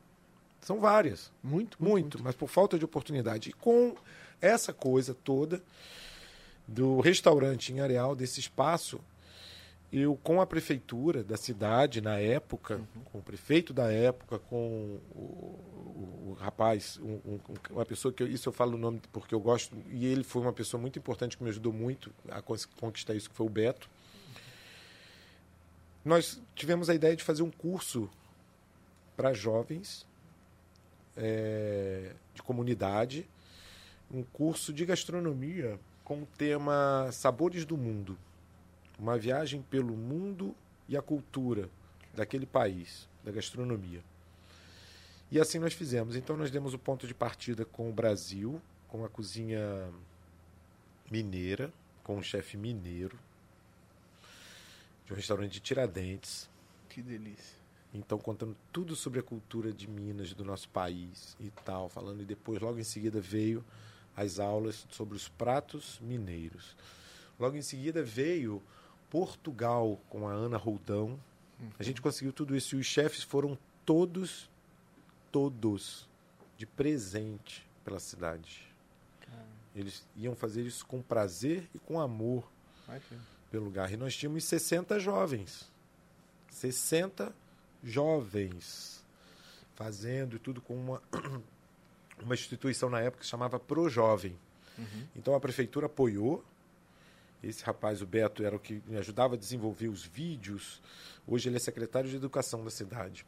São 0.60 0.80
várias, 0.80 1.30
Muito, 1.42 1.82
muito, 1.82 2.22
mas 2.22 2.34
por 2.34 2.48
falta 2.48 2.78
de 2.78 2.84
oportunidade. 2.84 3.50
E 3.50 3.52
com 3.52 3.94
essa 4.40 4.72
coisa 4.72 5.14
toda 5.14 5.62
do 6.66 7.00
restaurante 7.00 7.72
em 7.72 7.80
Areal, 7.80 8.16
desse 8.16 8.40
espaço, 8.40 9.00
eu 9.92 10.18
com 10.22 10.40
a 10.40 10.46
prefeitura 10.46 11.22
da 11.22 11.36
cidade 11.36 12.00
na 12.00 12.18
época, 12.18 12.80
com 13.12 13.18
o 13.18 13.22
prefeito 13.22 13.72
da 13.72 13.90
época, 13.92 14.40
com 14.40 14.98
o, 15.14 15.18
o- 15.18 16.30
o 16.30 16.36
rapaz, 16.40 16.98
um- 17.00 17.20
um- 17.34 17.40
uma 17.70 17.86
pessoa 17.86 18.12
que 18.12 18.22
eu, 18.24 18.26
isso 18.26 18.48
eu 18.48 18.52
falo 18.52 18.74
o 18.74 18.78
nome 18.78 19.00
porque 19.12 19.32
eu 19.34 19.40
gosto, 19.40 19.76
e 19.90 20.04
ele 20.04 20.24
foi 20.24 20.42
uma 20.42 20.52
pessoa 20.52 20.80
muito 20.80 20.98
importante 20.98 21.36
que 21.36 21.44
me 21.44 21.50
ajudou 21.50 21.72
muito 21.72 22.12
a 22.28 22.42
conquistar 22.42 23.14
isso, 23.14 23.30
que 23.30 23.36
foi 23.36 23.46
o 23.46 23.50
Beto. 23.50 23.88
Nós 26.04 26.40
tivemos 26.54 26.90
a 26.90 26.94
ideia 26.94 27.14
de 27.16 27.22
fazer 27.22 27.42
um 27.42 27.50
curso 27.50 28.10
para 29.16 29.32
jovens 29.32 30.04
é, 31.16 32.12
de 32.34 32.42
comunidade, 32.42 33.28
um 34.10 34.22
curso 34.22 34.72
de 34.72 34.84
gastronomia 34.84 35.78
com 36.04 36.22
o 36.22 36.26
tema 36.26 37.08
Sabores 37.12 37.64
do 37.64 37.76
Mundo. 37.76 38.18
Uma 38.98 39.18
viagem 39.18 39.62
pelo 39.62 39.96
mundo 39.96 40.54
e 40.88 40.96
a 40.96 41.02
cultura 41.02 41.68
daquele 42.14 42.46
país, 42.46 43.08
da 43.24 43.32
gastronomia. 43.32 44.02
E 45.30 45.40
assim 45.40 45.58
nós 45.58 45.74
fizemos. 45.74 46.16
Então 46.16 46.36
nós 46.36 46.50
demos 46.50 46.72
o 46.72 46.78
ponto 46.78 47.06
de 47.06 47.14
partida 47.14 47.64
com 47.64 47.90
o 47.90 47.92
Brasil, 47.92 48.60
com 48.88 49.04
a 49.04 49.08
cozinha 49.08 49.90
mineira, 51.10 51.72
com 52.02 52.16
um 52.16 52.22
chefe 52.22 52.56
mineiro, 52.56 53.18
de 55.04 55.12
um 55.12 55.16
restaurante 55.16 55.52
de 55.52 55.60
Tiradentes. 55.60 56.48
Que 56.88 57.02
delícia. 57.02 57.55
Então, 57.96 58.18
contando 58.18 58.54
tudo 58.70 58.94
sobre 58.94 59.20
a 59.20 59.22
cultura 59.22 59.72
de 59.72 59.88
Minas, 59.88 60.34
do 60.34 60.44
nosso 60.44 60.68
país 60.68 61.34
e 61.40 61.50
tal, 61.64 61.88
falando, 61.88 62.20
e 62.20 62.26
depois, 62.26 62.60
logo 62.60 62.78
em 62.78 62.84
seguida, 62.84 63.20
veio 63.20 63.64
as 64.14 64.38
aulas 64.38 64.86
sobre 64.90 65.16
os 65.16 65.28
pratos 65.28 65.98
mineiros. 66.02 66.76
Logo 67.40 67.56
em 67.56 67.62
seguida 67.62 68.02
veio 68.02 68.62
Portugal 69.10 69.98
com 70.10 70.28
a 70.28 70.32
Ana 70.32 70.58
Roldão. 70.58 71.18
A 71.78 71.82
gente 71.82 72.02
conseguiu 72.02 72.32
tudo 72.32 72.54
isso 72.54 72.76
e 72.76 72.80
os 72.80 72.86
chefes 72.86 73.22
foram 73.22 73.58
todos, 73.84 74.50
todos 75.32 76.06
de 76.58 76.66
presente 76.66 77.66
pela 77.82 77.98
cidade. 77.98 78.66
Eles 79.74 80.06
iam 80.16 80.34
fazer 80.34 80.62
isso 80.62 80.84
com 80.84 81.00
prazer 81.00 81.68
e 81.74 81.78
com 81.78 81.98
amor 81.98 82.50
pelo 83.50 83.64
lugar. 83.64 83.90
E 83.90 83.96
nós 83.96 84.14
tínhamos 84.14 84.44
60 84.44 84.98
jovens. 85.00 85.70
60 86.50 87.24
jovens 87.24 87.45
fazendo 89.74 90.36
e 90.36 90.38
tudo 90.38 90.60
com 90.60 90.74
uma, 90.74 91.02
uma 92.22 92.34
instituição 92.34 92.88
na 92.88 93.00
época 93.00 93.22
que 93.22 93.28
chamava 93.28 93.58
Pro 93.60 93.88
Jovem. 93.88 94.36
Então 95.14 95.34
a 95.34 95.40
prefeitura 95.40 95.86
apoiou. 95.86 96.44
Esse 97.42 97.62
rapaz, 97.62 98.02
o 98.02 98.06
Beto, 98.06 98.42
era 98.42 98.56
o 98.56 98.58
que 98.58 98.82
me 98.86 98.96
ajudava 98.96 99.34
a 99.34 99.38
desenvolver 99.38 99.88
os 99.88 100.04
vídeos. 100.04 100.80
Hoje 101.26 101.48
ele 101.48 101.56
é 101.56 101.60
secretário 101.60 102.08
de 102.08 102.16
educação 102.16 102.64
da 102.64 102.70
cidade. 102.70 103.26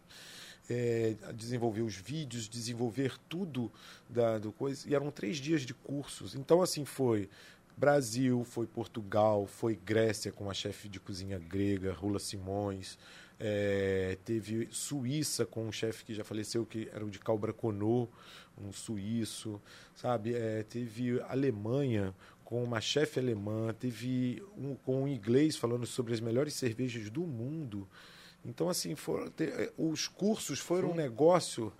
É, 0.68 1.14
desenvolver 1.34 1.82
os 1.82 1.94
vídeos, 1.94 2.48
desenvolver 2.48 3.16
tudo 3.28 3.70
da 4.08 4.38
do 4.38 4.52
coisa. 4.52 4.88
E 4.88 4.94
eram 4.94 5.10
três 5.10 5.36
dias 5.36 5.62
de 5.62 5.72
cursos. 5.72 6.34
Então, 6.34 6.60
assim, 6.62 6.84
foi 6.84 7.28
Brasil, 7.76 8.44
foi 8.44 8.66
Portugal, 8.66 9.46
foi 9.46 9.76
Grécia 9.76 10.32
com 10.32 10.50
a 10.50 10.54
chefe 10.54 10.88
de 10.88 10.98
cozinha 10.98 11.38
grega, 11.38 11.92
Rula 11.92 12.18
Simões. 12.18 12.98
É, 13.40 14.18
teve 14.24 14.68
Suíça 14.72 15.46
com 15.46 15.66
um 15.66 15.72
chefe 15.72 16.04
que 16.04 16.14
já 16.14 16.24
faleceu, 16.24 16.66
que 16.66 16.88
era 16.92 17.04
o 17.04 17.10
de 17.10 17.18
Calbraconô, 17.18 18.08
um 18.60 18.72
suíço, 18.72 19.60
sabe? 19.94 20.34
É, 20.34 20.64
teve 20.64 21.20
Alemanha 21.22 22.14
com 22.44 22.64
uma 22.64 22.80
chefe 22.80 23.20
alemã, 23.20 23.72
teve 23.78 24.42
um, 24.56 24.74
com 24.74 25.02
um 25.04 25.08
inglês 25.08 25.56
falando 25.56 25.86
sobre 25.86 26.14
as 26.14 26.20
melhores 26.20 26.54
cervejas 26.54 27.10
do 27.10 27.20
mundo. 27.26 27.86
Então, 28.44 28.68
assim, 28.70 28.94
foram, 28.94 29.28
te- 29.30 29.44
eh, 29.44 29.72
os 29.76 30.08
cursos 30.08 30.58
foram 30.58 30.92
um 30.92 30.94
negócio 30.94 31.72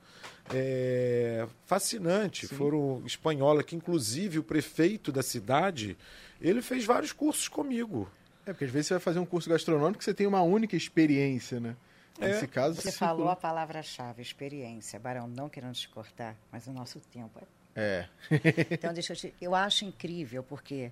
é, 0.54 1.46
fascinante. 1.64 2.46
Foram 2.46 3.02
espanhola, 3.06 3.62
que 3.62 3.74
inclusive 3.76 4.38
o 4.38 4.44
prefeito 4.44 5.10
da 5.10 5.22
cidade, 5.22 5.96
ele 6.40 6.60
fez 6.60 6.84
vários 6.84 7.12
cursos 7.12 7.48
comigo. 7.48 8.10
É, 8.48 8.52
porque 8.52 8.64
às 8.64 8.70
vezes 8.70 8.86
você 8.88 8.94
vai 8.94 9.00
fazer 9.00 9.18
um 9.18 9.26
curso 9.26 9.48
gastronômico 9.50 9.98
que 9.98 10.04
você 10.04 10.14
tem 10.14 10.26
uma 10.26 10.40
única 10.42 10.74
experiência, 10.76 11.60
né? 11.60 11.76
É. 12.20 12.28
Nesse 12.28 12.48
caso, 12.48 12.74
Você 12.80 12.90
circula- 12.90 13.08
falou 13.10 13.28
a 13.28 13.36
palavra-chave, 13.36 14.22
experiência. 14.22 14.98
Barão, 14.98 15.28
não 15.28 15.48
querendo 15.48 15.74
te 15.74 15.88
cortar, 15.88 16.34
mas 16.50 16.66
o 16.66 16.72
nosso 16.72 16.98
tempo 17.00 17.38
é 17.40 17.44
É. 17.80 18.08
Então, 18.72 18.92
deixa 18.92 19.12
eu 19.12 19.16
te... 19.16 19.34
Eu 19.40 19.54
acho 19.54 19.84
incrível, 19.84 20.42
porque 20.42 20.90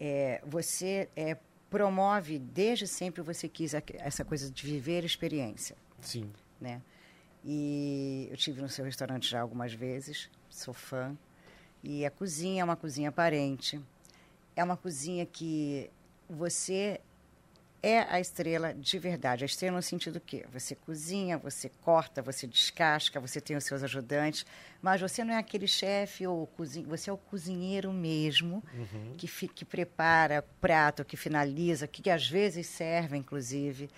é, 0.00 0.40
você 0.44 1.08
é, 1.14 1.36
promove, 1.70 2.38
desde 2.38 2.86
sempre 2.88 3.22
você 3.22 3.48
quis 3.48 3.74
a- 3.74 3.82
essa 3.98 4.24
coisa 4.24 4.50
de 4.50 4.66
viver 4.66 5.04
experiência, 5.04 5.76
Sim. 6.00 6.28
né? 6.60 6.80
E 7.44 8.26
eu 8.30 8.36
tive 8.38 8.60
no 8.62 8.68
seu 8.68 8.84
restaurante 8.84 9.28
já 9.30 9.40
algumas 9.42 9.72
vezes, 9.74 10.30
sou 10.48 10.72
fã. 10.72 11.14
E 11.82 12.04
a 12.06 12.10
cozinha 12.10 12.62
é 12.62 12.64
uma 12.64 12.76
cozinha 12.76 13.10
aparente. 13.10 13.78
É 14.56 14.64
uma 14.64 14.76
cozinha 14.76 15.26
que 15.26 15.90
você 16.28 17.00
é 17.82 18.00
a 18.10 18.18
estrela 18.18 18.72
de 18.72 18.98
verdade. 18.98 19.44
A 19.44 19.46
estrela 19.46 19.76
no 19.76 19.82
sentido 19.82 20.18
que 20.18 20.44
você 20.50 20.74
cozinha, 20.74 21.36
você 21.36 21.70
corta, 21.82 22.22
você 22.22 22.46
descasca, 22.46 23.20
você 23.20 23.42
tem 23.42 23.56
os 23.56 23.64
seus 23.64 23.82
ajudantes, 23.82 24.46
mas 24.80 25.02
você 25.02 25.22
não 25.22 25.34
é 25.34 25.36
aquele 25.38 25.66
chefe 25.66 26.26
ou 26.26 26.46
cozinheiro, 26.46 26.96
você 26.96 27.10
é 27.10 27.12
o 27.12 27.18
cozinheiro 27.18 27.92
mesmo, 27.92 28.62
que, 29.18 29.26
fi- 29.28 29.48
que 29.48 29.66
prepara 29.66 30.40
o 30.40 30.60
prato, 30.60 31.04
que 31.04 31.16
finaliza, 31.16 31.86
que, 31.86 32.08
às 32.08 32.26
vezes 32.26 32.66
serve, 32.66 33.18
inclusive. 33.18 33.90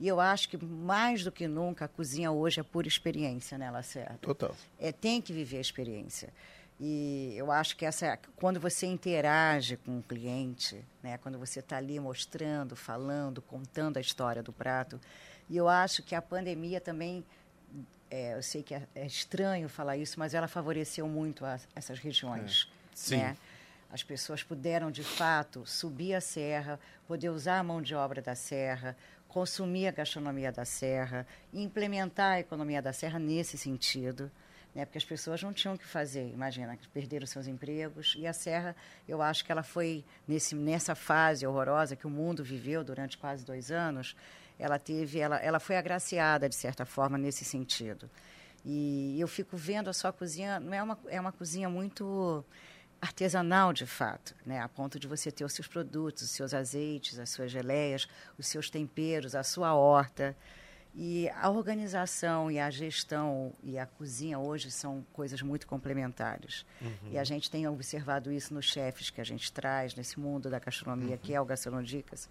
E 0.00 0.08
eu 0.08 0.18
acho 0.20 0.48
que 0.48 0.56
mais 0.56 1.22
do 1.22 1.30
que 1.30 1.46
nunca 1.46 1.84
a 1.84 1.88
cozinha 1.88 2.32
hoje 2.32 2.60
é 2.60 2.62
pura 2.62 2.88
experiência, 2.88 3.58
né, 3.58 3.70
Lacerda? 3.70 4.18
Total. 4.22 4.56
é, 4.80 4.90
tem 4.90 5.20
que 5.20 5.32
viver 5.34 5.58
a 5.58 5.60
experiência. 5.60 6.32
E 6.80 7.32
eu 7.36 7.52
acho 7.52 7.76
que 7.76 7.84
essa, 7.86 8.18
quando 8.36 8.58
você 8.58 8.86
interage 8.86 9.76
com 9.76 9.98
o 9.98 10.02
cliente, 10.02 10.84
né, 11.02 11.18
quando 11.18 11.38
você 11.38 11.60
está 11.60 11.76
ali 11.76 12.00
mostrando, 12.00 12.74
falando, 12.74 13.40
contando 13.40 13.96
a 13.96 14.00
história 14.00 14.42
do 14.42 14.52
prato, 14.52 15.00
e 15.48 15.56
eu 15.56 15.68
acho 15.68 16.02
que 16.02 16.14
a 16.14 16.22
pandemia 16.22 16.80
também, 16.80 17.24
é, 18.10 18.34
eu 18.34 18.42
sei 18.42 18.62
que 18.62 18.74
é, 18.74 18.82
é 18.94 19.06
estranho 19.06 19.68
falar 19.68 19.96
isso, 19.96 20.18
mas 20.18 20.34
ela 20.34 20.48
favoreceu 20.48 21.06
muito 21.06 21.44
a- 21.44 21.60
essas 21.76 21.98
regiões. 22.00 22.68
Sim. 22.92 23.18
Né? 23.18 23.36
As 23.92 24.02
pessoas 24.02 24.42
puderam, 24.42 24.90
de 24.90 25.04
fato, 25.04 25.64
subir 25.64 26.14
a 26.14 26.20
serra, 26.20 26.80
poder 27.06 27.28
usar 27.28 27.60
a 27.60 27.62
mão 27.62 27.80
de 27.80 27.94
obra 27.94 28.20
da 28.20 28.34
serra, 28.34 28.96
consumir 29.28 29.86
a 29.86 29.92
gastronomia 29.92 30.50
da 30.50 30.64
serra, 30.64 31.24
implementar 31.52 32.32
a 32.32 32.40
economia 32.40 32.82
da 32.82 32.92
serra 32.92 33.20
nesse 33.20 33.56
sentido. 33.56 34.30
Né? 34.74 34.84
Porque 34.84 34.98
as 34.98 35.04
pessoas 35.04 35.42
não 35.42 35.52
tinham 35.52 35.74
o 35.74 35.78
que 35.78 35.86
fazer, 35.86 36.28
imagina, 36.30 36.76
perderam 36.92 37.26
seus 37.26 37.46
empregos. 37.46 38.16
E 38.18 38.26
a 38.26 38.32
Serra, 38.32 38.74
eu 39.06 39.22
acho 39.22 39.44
que 39.44 39.52
ela 39.52 39.62
foi 39.62 40.04
nesse, 40.26 40.54
nessa 40.54 40.94
fase 40.94 41.46
horrorosa 41.46 41.94
que 41.94 42.06
o 42.06 42.10
mundo 42.10 42.42
viveu 42.42 42.82
durante 42.82 43.16
quase 43.16 43.44
dois 43.44 43.70
anos. 43.70 44.16
Ela 44.58 44.78
teve, 44.78 45.20
ela, 45.20 45.36
ela 45.38 45.60
foi 45.60 45.76
agraciada 45.76 46.48
de 46.48 46.54
certa 46.54 46.84
forma 46.84 47.16
nesse 47.16 47.44
sentido. 47.44 48.10
E 48.64 49.20
eu 49.20 49.28
fico 49.28 49.56
vendo 49.56 49.90
a 49.90 49.92
sua 49.92 50.12
cozinha, 50.12 50.58
não 50.58 50.72
é 50.72 50.82
uma, 50.82 50.98
é 51.08 51.20
uma 51.20 51.32
cozinha 51.32 51.68
muito 51.68 52.44
artesanal 53.00 53.72
de 53.72 53.84
fato, 53.84 54.34
né? 54.46 54.60
a 54.60 54.68
ponto 54.68 54.98
de 54.98 55.06
você 55.06 55.30
ter 55.30 55.44
os 55.44 55.52
seus 55.52 55.68
produtos, 55.68 56.22
os 56.22 56.30
seus 56.30 56.54
azeites, 56.54 57.18
as 57.18 57.28
suas 57.28 57.50
geleias, 57.50 58.08
os 58.38 58.46
seus 58.46 58.70
temperos, 58.70 59.34
a 59.34 59.42
sua 59.42 59.74
horta. 59.74 60.34
E 60.96 61.28
a 61.30 61.50
organização 61.50 62.48
e 62.48 62.58
a 62.60 62.70
gestão 62.70 63.52
e 63.64 63.76
a 63.76 63.84
cozinha 63.84 64.38
hoje 64.38 64.70
são 64.70 65.04
coisas 65.12 65.42
muito 65.42 65.66
complementares. 65.66 66.64
Uhum. 66.80 67.10
E 67.10 67.18
a 67.18 67.24
gente 67.24 67.50
tem 67.50 67.66
observado 67.66 68.30
isso 68.30 68.54
nos 68.54 68.66
chefes 68.66 69.10
que 69.10 69.20
a 69.20 69.24
gente 69.24 69.52
traz 69.52 69.96
nesse 69.96 70.20
mundo 70.20 70.48
da 70.48 70.60
gastronomia, 70.60 71.16
uhum. 71.16 71.18
que 71.18 71.34
é 71.34 71.40
o 71.40 71.44
Gastronodicas. 71.44 72.28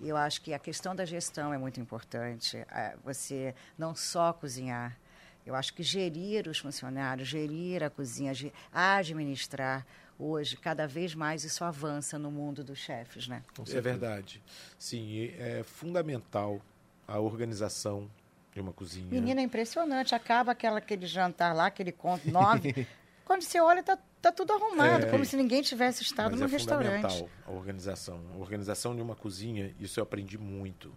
E 0.00 0.08
eu 0.08 0.16
acho 0.16 0.40
que 0.40 0.54
a 0.54 0.58
questão 0.58 0.96
da 0.96 1.04
gestão 1.04 1.52
é 1.52 1.58
muito 1.58 1.80
importante. 1.80 2.56
É, 2.70 2.96
você 3.04 3.54
não 3.76 3.94
só 3.94 4.32
cozinhar, 4.32 4.96
eu 5.44 5.54
acho 5.54 5.74
que 5.74 5.82
gerir 5.82 6.48
os 6.48 6.58
funcionários, 6.58 7.28
gerir 7.28 7.82
a 7.82 7.90
cozinha, 7.90 8.32
administrar, 8.72 9.86
hoje, 10.18 10.56
cada 10.56 10.86
vez 10.86 11.14
mais 11.14 11.44
isso 11.44 11.62
avança 11.62 12.18
no 12.18 12.30
mundo 12.30 12.64
dos 12.64 12.78
chefes, 12.78 13.28
né? 13.28 13.42
É 13.70 13.80
verdade. 13.80 14.42
Sim, 14.78 15.30
é 15.38 15.62
fundamental 15.62 16.60
a 17.08 17.18
organização 17.18 18.08
de 18.52 18.60
uma 18.60 18.72
cozinha. 18.72 19.08
Menina, 19.10 19.40
é 19.40 19.44
impressionante. 19.44 20.14
Acaba 20.14 20.52
aquela, 20.52 20.78
aquele 20.78 21.06
jantar 21.06 21.54
lá, 21.54 21.66
aquele 21.66 21.90
conto 21.90 22.30
nove. 22.30 22.86
Quando 23.24 23.42
você 23.42 23.60
olha, 23.60 23.82
tá, 23.82 23.98
tá 24.22 24.30
tudo 24.32 24.52
arrumado, 24.52 25.06
é, 25.06 25.10
como 25.10 25.24
se 25.24 25.36
ninguém 25.36 25.62
tivesse 25.62 26.02
estado 26.02 26.36
no 26.36 26.44
é 26.44 26.48
restaurante. 26.48 27.02
fundamental 27.02 27.28
a 27.46 27.50
organização. 27.50 28.20
A 28.34 28.38
organização 28.38 28.96
de 28.96 29.02
uma 29.02 29.14
cozinha, 29.14 29.74
isso 29.80 29.98
eu 30.00 30.02
aprendi 30.04 30.38
muito. 30.38 30.94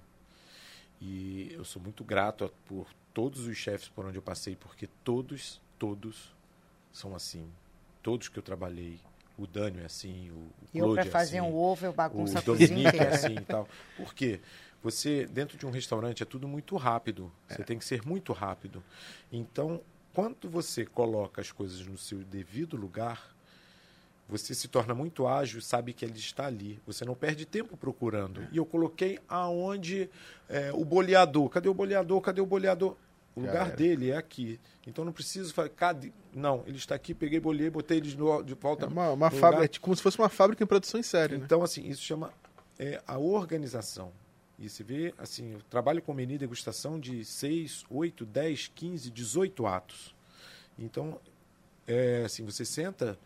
E 1.02 1.52
eu 1.54 1.66
sou 1.66 1.82
muito 1.82 2.04
grato 2.04 2.52
por 2.66 2.88
todos 3.14 3.48
os 3.48 3.58
chefes 3.58 3.90
por 3.90 4.06
onde 4.06 4.18
eu 4.18 4.22
passei, 4.22 4.56
porque 4.56 4.88
todos, 5.04 5.60
todos 5.78 6.34
são 6.92 7.16
assim. 7.16 7.50
Todos 8.02 8.30
que 8.30 8.38
eu 8.38 8.44
trabalhei. 8.44 9.00
O 9.38 9.48
Dânio 9.48 9.82
é 9.82 9.86
assim, 9.86 10.30
o, 10.30 10.36
o 10.36 10.54
E 10.74 10.78
eu 10.78 10.94
para 10.94 11.06
fazer 11.06 11.40
assim, 11.40 11.48
um 11.48 11.56
ovo 11.56 11.86
eu 11.86 11.94
bagunço 11.94 12.38
a 12.38 12.42
cozinha 12.42 12.88
inteira. 12.90 13.06
é 13.06 13.16
assim 13.16 13.36
e 13.36 13.42
tal. 13.42 13.68
Por 13.98 14.14
quê? 14.14 14.40
Você, 14.84 15.26
dentro 15.28 15.58
de 15.58 15.66
um 15.66 15.70
restaurante, 15.70 16.24
é 16.24 16.26
tudo 16.26 16.48
muito 16.48 16.76
rápido. 16.76 17.32
Você 17.48 17.62
é. 17.62 17.66
tem 17.66 17.78
que 17.78 17.86
ser 17.86 18.06
muito 18.06 18.34
rápido. 18.34 18.84
Então, 19.32 19.82
quando 20.14 20.50
você 20.50 20.86
coloca 20.86 21.42
as 21.42 21.52
coisas 21.52 21.86
no 21.86 21.98
seu 21.98 22.20
devido 22.20 22.76
lugar, 22.76 23.36
você 24.28 24.56
se 24.56 24.68
torna 24.68 24.94
muito 24.94 25.28
ágil 25.28 25.62
sabe 25.62 25.94
que 25.94 26.06
ele 26.06 26.18
está 26.18 26.46
ali. 26.46 26.80
Você 26.88 27.04
não 27.04 27.14
perde 27.14 27.46
tempo 27.46 27.76
procurando. 27.76 28.42
É. 28.42 28.48
E 28.54 28.58
eu 28.58 28.66
coloquei 28.66 29.20
aonde 29.28 30.10
é, 30.50 30.72
o 30.74 30.86
boleador. 30.86 31.50
Cadê 31.50 31.68
o 31.68 31.74
boleador? 31.74 32.22
Cadê 32.22 32.42
o 32.42 32.46
boleador? 32.46 32.96
O 33.36 33.42
lugar 33.42 33.72
dele 33.72 34.12
é 34.12 34.18
aqui. 34.18 34.60
Então 34.86 35.06
não 35.06 35.12
preciso 35.12 35.54
falar. 35.54 35.70
Cadê? 35.70 36.12
Não, 36.34 36.64
ele 36.66 36.78
está 36.78 36.96
aqui, 36.96 37.14
peguei, 37.14 37.40
bolhei, 37.40 37.70
botei 37.70 37.98
ele 37.98 38.08
de, 38.08 38.16
de 38.16 38.54
volta. 38.56 38.86
É 38.86 38.90
uma, 38.90 39.12
uma 39.12 39.32
fábrica, 39.32 39.78
é 39.78 39.80
como 39.80 39.96
se 39.96 40.02
fosse 40.02 40.18
uma 40.18 40.30
fábrica 40.30 40.64
em 40.64 40.68
produção 40.68 41.00
em 41.00 41.04
série. 41.04 41.36
Então, 41.36 41.60
né? 41.60 41.66
assim, 41.66 41.88
isso 41.88 42.02
chama 42.02 42.32
é, 42.80 43.02
a 43.06 43.18
organização. 43.18 44.12
E 44.62 44.70
você 44.70 44.84
vê, 44.84 45.12
assim, 45.18 45.54
eu 45.54 45.62
trabalho 45.72 46.04
com 46.04 46.14
menu 46.14 46.38
degustação 46.38 47.00
de 47.00 47.26
6, 47.26 47.84
8, 47.90 48.24
10, 48.24 48.72
15, 48.76 49.10
18 49.10 49.66
atos. 49.66 50.16
Então, 50.78 51.20
é, 51.88 52.22
assim, 52.24 52.46
você 52.46 52.64
senta 52.64 53.18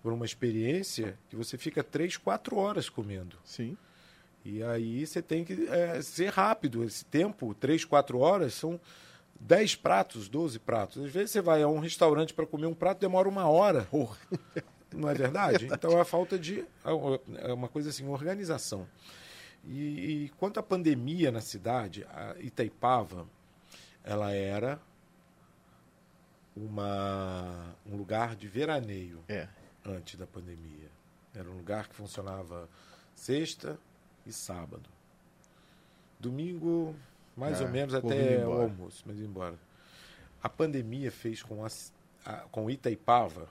por 0.00 0.12
uma 0.12 0.24
experiência 0.24 1.18
que 1.28 1.34
você 1.34 1.58
fica 1.58 1.82
3, 1.82 2.16
4 2.18 2.56
horas 2.56 2.88
comendo. 2.88 3.36
Sim. 3.44 3.76
E 4.44 4.62
aí 4.62 5.04
você 5.04 5.20
tem 5.20 5.44
que 5.44 5.66
é, 5.68 6.00
ser 6.00 6.30
rápido. 6.30 6.84
Esse 6.84 7.04
tempo, 7.04 7.52
3, 7.52 7.84
4 7.84 8.16
horas, 8.20 8.54
são 8.54 8.80
10 9.40 9.74
pratos, 9.74 10.28
12 10.28 10.60
pratos. 10.60 11.04
Às 11.04 11.10
vezes 11.10 11.32
você 11.32 11.40
vai 11.40 11.64
a 11.64 11.68
um 11.68 11.80
restaurante 11.80 12.32
para 12.32 12.46
comer 12.46 12.66
um 12.66 12.74
prato, 12.74 13.00
demora 13.00 13.28
uma 13.28 13.48
hora. 13.48 13.88
Não 14.94 15.08
é 15.10 15.14
verdade? 15.14 15.66
Então 15.66 15.98
é 15.98 16.00
a 16.00 16.04
falta 16.04 16.38
de. 16.38 16.64
É 17.38 17.52
uma 17.52 17.66
coisa 17.66 17.90
assim, 17.90 18.06
organização. 18.06 18.86
E, 19.66 20.24
e 20.24 20.28
quanto 20.38 20.60
à 20.60 20.62
pandemia 20.62 21.30
na 21.30 21.40
cidade, 21.40 22.06
a 22.10 22.36
Itaipava, 22.38 23.26
ela 24.04 24.32
era 24.32 24.80
uma, 26.56 27.74
um 27.84 27.96
lugar 27.96 28.36
de 28.36 28.46
veraneio 28.48 29.22
é. 29.28 29.48
antes 29.84 30.16
da 30.16 30.26
pandemia. 30.26 30.90
Era 31.34 31.50
um 31.50 31.56
lugar 31.56 31.88
que 31.88 31.94
funcionava 31.94 32.68
sexta 33.14 33.78
e 34.24 34.32
sábado. 34.32 34.88
Domingo, 36.18 36.94
mais 37.36 37.60
é, 37.60 37.64
ou 37.64 37.70
menos 37.70 37.94
até 37.94 38.46
o 38.46 38.52
almoço, 38.52 39.02
mas 39.06 39.18
embora. 39.18 39.58
A 40.42 40.48
pandemia 40.48 41.10
fez 41.10 41.42
com, 41.42 41.64
a, 41.64 41.68
a, 42.24 42.36
com 42.48 42.70
Itaipava 42.70 43.48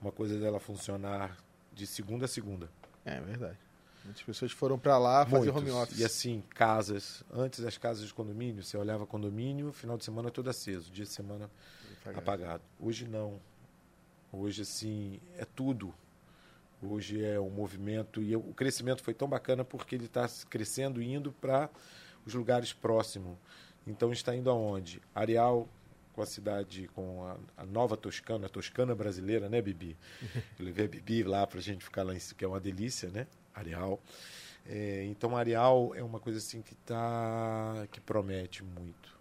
uma 0.00 0.10
coisa 0.10 0.38
dela 0.38 0.58
funcionar 0.58 1.36
de 1.72 1.86
segunda 1.86 2.24
a 2.24 2.28
segunda. 2.28 2.68
É 3.04 3.20
verdade. 3.20 3.58
Muitas 4.04 4.22
pessoas 4.22 4.52
foram 4.52 4.78
para 4.78 4.98
lá 4.98 5.24
fazer 5.24 5.52
Muitos. 5.52 5.72
home 5.72 5.82
office. 5.82 5.98
E 5.98 6.04
assim, 6.04 6.42
casas. 6.50 7.22
Antes 7.32 7.60
das 7.60 7.78
casas 7.78 8.06
de 8.06 8.12
condomínio, 8.12 8.62
você 8.62 8.76
olhava 8.76 9.06
condomínio, 9.06 9.72
final 9.72 9.96
de 9.96 10.04
semana 10.04 10.30
todo 10.30 10.50
aceso, 10.50 10.90
dia 10.90 11.04
de 11.04 11.10
semana 11.10 11.50
apagado. 12.00 12.18
apagado. 12.18 12.62
Hoje 12.80 13.06
não. 13.06 13.40
Hoje, 14.32 14.62
assim, 14.62 15.20
é 15.36 15.44
tudo. 15.44 15.94
Hoje 16.82 17.24
é 17.24 17.38
um 17.38 17.50
movimento. 17.50 18.20
E 18.22 18.34
o 18.34 18.52
crescimento 18.54 19.02
foi 19.02 19.14
tão 19.14 19.28
bacana 19.28 19.64
porque 19.64 19.94
ele 19.94 20.06
está 20.06 20.28
crescendo 20.50 21.00
e 21.00 21.12
indo 21.12 21.30
para 21.32 21.70
os 22.26 22.34
lugares 22.34 22.72
próximos. 22.72 23.36
Então 23.86 24.12
está 24.12 24.34
indo 24.34 24.50
aonde? 24.50 25.00
Areal, 25.14 25.68
com 26.12 26.22
a 26.22 26.26
cidade, 26.26 26.88
com 26.94 27.24
a, 27.24 27.62
a, 27.62 27.66
nova 27.66 27.96
Toscana, 27.96 28.46
a 28.46 28.48
Toscana 28.48 28.94
brasileira, 28.94 29.48
né, 29.48 29.60
Bibi? 29.62 29.96
Eu 30.58 30.64
levei 30.64 30.86
a 30.86 30.88
Bibi 30.88 31.22
lá 31.22 31.46
para 31.46 31.58
a 31.58 31.62
gente 31.62 31.84
ficar 31.84 32.02
lá, 32.02 32.14
em, 32.14 32.18
que 32.18 32.44
é 32.44 32.48
uma 32.48 32.60
delícia, 32.60 33.10
né? 33.10 33.26
Areal. 33.54 34.00
É, 34.66 35.04
então, 35.06 35.36
Areal 35.36 35.94
é 35.94 36.02
uma 36.02 36.20
coisa 36.20 36.38
assim 36.38 36.62
que 36.62 36.74
tá, 36.74 37.86
que 37.90 38.00
promete 38.00 38.62
muito. 38.62 39.12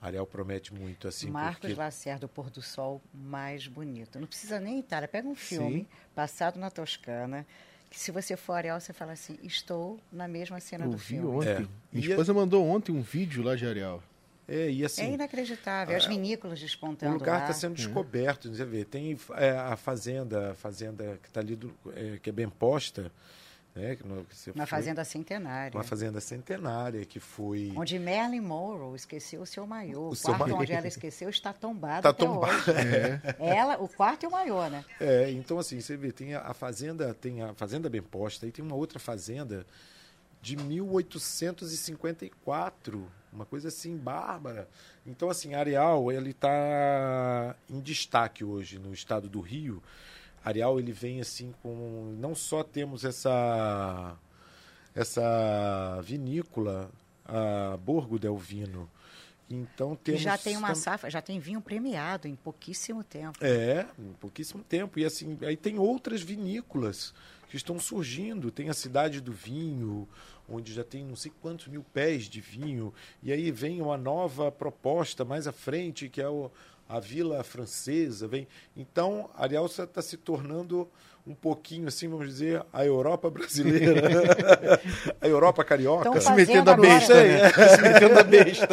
Areal 0.00 0.26
promete 0.26 0.72
muito 0.72 1.08
assim. 1.08 1.30
Marcos 1.30 1.60
porque... 1.60 1.74
Lacerda, 1.74 2.20
do 2.20 2.28
pôr 2.28 2.50
do 2.50 2.62
sol 2.62 3.02
mais 3.12 3.66
bonito. 3.66 4.18
Não 4.18 4.26
precisa 4.26 4.60
nem 4.60 4.78
Itália. 4.78 5.08
Pega 5.08 5.28
um 5.28 5.34
filme 5.34 5.80
Sim. 5.80 5.86
passado 6.14 6.58
na 6.58 6.70
Toscana. 6.70 7.44
Que 7.90 7.98
se 7.98 8.10
você 8.10 8.36
for 8.36 8.52
Areal, 8.52 8.80
você 8.80 8.92
fala 8.92 9.12
assim: 9.12 9.38
estou 9.42 9.98
na 10.12 10.28
mesma 10.28 10.60
cena 10.60 10.84
Eu 10.84 10.90
do 10.90 10.98
filme. 10.98 11.26
Ontem. 11.26 11.64
É. 11.64 11.66
Minha 11.90 12.10
esposa 12.10 12.32
mandou 12.32 12.64
ontem 12.66 12.92
um 12.92 13.02
vídeo 13.02 13.42
lá 13.42 13.56
de 13.56 13.66
Areal. 13.66 14.02
É, 14.46 14.70
e 14.70 14.82
assim, 14.82 15.02
é 15.02 15.12
inacreditável, 15.12 15.94
as 15.94 16.06
vinícolas 16.06 16.58
despontando. 16.58 17.16
O 17.16 17.18
lugar 17.18 17.42
está 17.42 17.52
sendo 17.52 17.74
descoberto, 17.74 18.48
você 18.48 18.64
vê. 18.64 18.82
Tem 18.82 19.18
é, 19.36 19.50
a 19.50 19.76
fazenda, 19.76 20.52
a 20.52 20.54
fazenda 20.54 21.18
que 21.22 21.28
está 21.28 21.40
ali, 21.40 21.54
do, 21.54 21.74
é, 21.94 22.18
que 22.18 22.30
é 22.30 22.32
bem 22.32 22.48
posta, 22.48 23.12
né? 23.78 23.96
Uma 24.54 24.66
fazenda 24.66 25.02
centenária. 25.04 25.76
Uma 25.76 25.84
fazenda 25.84 26.20
centenária 26.20 27.04
que 27.04 27.20
foi. 27.20 27.72
Onde 27.76 27.98
Marilyn 27.98 28.40
Monroe 28.40 28.96
esqueceu 28.96 29.42
o 29.42 29.46
seu 29.46 29.66
maiô. 29.66 30.08
O, 30.08 30.12
o 30.12 30.16
quarto 30.16 30.54
onde 30.54 30.72
ela 30.72 30.88
esqueceu 30.88 31.28
está 31.30 31.52
tombado. 31.52 32.08
Está 32.08 32.12
tombado. 32.12 32.70
É. 32.70 33.20
Ela, 33.38 33.80
o 33.80 33.88
quarto 33.88 34.24
e 34.24 34.26
o 34.26 34.30
maiô, 34.30 34.68
né? 34.68 34.84
É, 35.00 35.30
então 35.30 35.58
assim, 35.58 35.80
você 35.80 35.96
vê, 35.96 36.10
tem 36.10 36.34
a, 36.34 36.52
fazenda, 36.52 37.14
tem 37.14 37.40
a 37.42 37.54
fazenda 37.54 37.88
bem 37.88 38.02
posta, 38.02 38.46
e 38.46 38.52
tem 38.52 38.64
uma 38.64 38.74
outra 38.74 38.98
fazenda 38.98 39.64
de 40.42 40.56
1854, 40.56 43.08
uma 43.32 43.46
coisa 43.46 43.68
assim 43.68 43.96
bárbara. 43.96 44.68
Então 45.06 45.30
assim, 45.30 45.54
Areal, 45.54 46.10
ele 46.10 46.30
está 46.30 47.54
em 47.70 47.78
destaque 47.80 48.42
hoje 48.44 48.76
no 48.78 48.92
estado 48.92 49.28
do 49.28 49.40
Rio 49.40 49.80
Arial 50.48 50.78
ele 50.78 50.92
vem 50.92 51.20
assim 51.20 51.54
com 51.62 52.16
não 52.18 52.34
só 52.34 52.62
temos 52.62 53.04
essa 53.04 54.16
essa 54.94 56.00
vinícola 56.02 56.90
a 57.24 57.76
Borgo 57.76 58.18
del 58.18 58.36
Vino. 58.36 58.90
Então 59.50 59.96
temos 59.96 60.20
e 60.20 60.24
já 60.24 60.36
tem 60.36 60.56
uma 60.56 60.74
safra, 60.74 61.08
já 61.08 61.22
tem 61.22 61.38
vinho 61.38 61.60
premiado 61.60 62.28
em 62.28 62.34
pouquíssimo 62.34 63.02
tempo. 63.02 63.38
É, 63.40 63.86
em 63.98 64.12
pouquíssimo 64.14 64.62
tempo 64.62 64.98
e 64.98 65.04
assim, 65.04 65.38
aí 65.42 65.56
tem 65.56 65.78
outras 65.78 66.20
vinícolas 66.20 67.14
que 67.48 67.56
estão 67.56 67.78
surgindo, 67.78 68.50
tem 68.50 68.68
a 68.68 68.74
cidade 68.74 69.22
do 69.22 69.32
vinho, 69.32 70.06
onde 70.46 70.74
já 70.74 70.84
tem 70.84 71.02
não 71.02 71.16
sei 71.16 71.32
quantos 71.40 71.66
mil 71.68 71.82
pés 71.82 72.24
de 72.24 72.42
vinho, 72.42 72.92
e 73.22 73.32
aí 73.32 73.50
vem 73.50 73.80
uma 73.80 73.96
nova 73.96 74.52
proposta 74.52 75.24
mais 75.24 75.46
à 75.46 75.52
frente, 75.52 76.10
que 76.10 76.20
é 76.20 76.28
o, 76.28 76.50
a 76.88 76.98
Vila 76.98 77.44
Francesa, 77.44 78.26
vem. 78.26 78.48
Então, 78.76 79.28
Arialça 79.36 79.82
está 79.82 80.00
se 80.00 80.16
tornando 80.16 80.88
um 81.26 81.34
pouquinho, 81.34 81.86
assim, 81.88 82.08
vamos 82.08 82.26
dizer, 82.26 82.64
a 82.72 82.84
Europa 82.84 83.28
brasileira. 83.28 84.00
a 85.20 85.28
Europa 85.28 85.62
carioca. 85.62 86.08
Se 86.18 86.32
metendo 86.32 86.70
a 86.70 86.76
besta, 86.76 87.14
né? 87.14 87.50
Se 87.50 87.82
metendo 87.82 88.18
a 88.18 88.22
besta. 88.22 88.66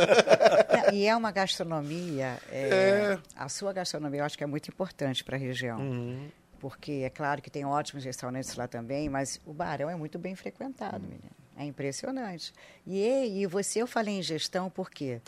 e 0.93 1.05
é 1.05 1.15
uma 1.15 1.31
gastronomia. 1.31 2.39
É, 2.49 2.69
É. 2.69 3.19
A 3.35 3.49
sua 3.49 3.73
gastronomia 3.73 4.21
eu 4.21 4.25
acho 4.25 4.37
que 4.37 4.43
é 4.43 4.47
muito 4.47 4.69
importante 4.69 5.21
para 5.21 5.35
a 5.35 5.39
região. 5.39 5.79
Uhum. 5.79 6.29
Porque 6.57 7.03
é 7.03 7.09
claro 7.09 7.41
que 7.41 7.51
tem 7.51 7.65
ótimos 7.65 8.05
restaurantes 8.05 8.55
lá 8.55 8.67
também, 8.67 9.09
mas 9.09 9.39
o 9.45 9.53
Barão 9.53 9.89
é 9.89 9.95
muito 9.95 10.17
bem 10.17 10.33
frequentado, 10.33 11.01
menina. 11.01 11.31
É 11.57 11.65
impressionante. 11.65 12.53
E, 12.87 13.41
e 13.41 13.45
você, 13.45 13.81
eu 13.81 13.87
falei 13.87 14.19
em 14.19 14.21
gestão 14.21 14.69
porque 14.69 15.21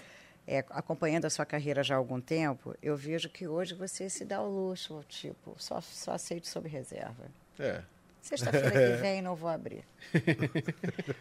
é, 0.47 0.59
acompanhando 0.69 1.25
a 1.25 1.29
sua 1.29 1.45
carreira 1.45 1.83
já 1.83 1.95
há 1.95 1.97
algum 1.97 2.21
tempo, 2.21 2.73
eu 2.81 2.95
vejo 2.95 3.29
que 3.29 3.45
hoje 3.47 3.75
você 3.75 4.09
se 4.09 4.23
dá 4.23 4.41
o 4.41 4.49
luxo, 4.49 5.03
tipo, 5.09 5.53
só, 5.57 5.81
só 5.81 6.13
aceito 6.13 6.47
sob 6.47 6.69
reserva. 6.69 7.25
É. 7.59 7.83
Sexta-feira 8.21 8.71
que 8.71 8.95
vem 9.01 9.21
não 9.21 9.35
vou 9.35 9.49
abrir. 9.49 9.83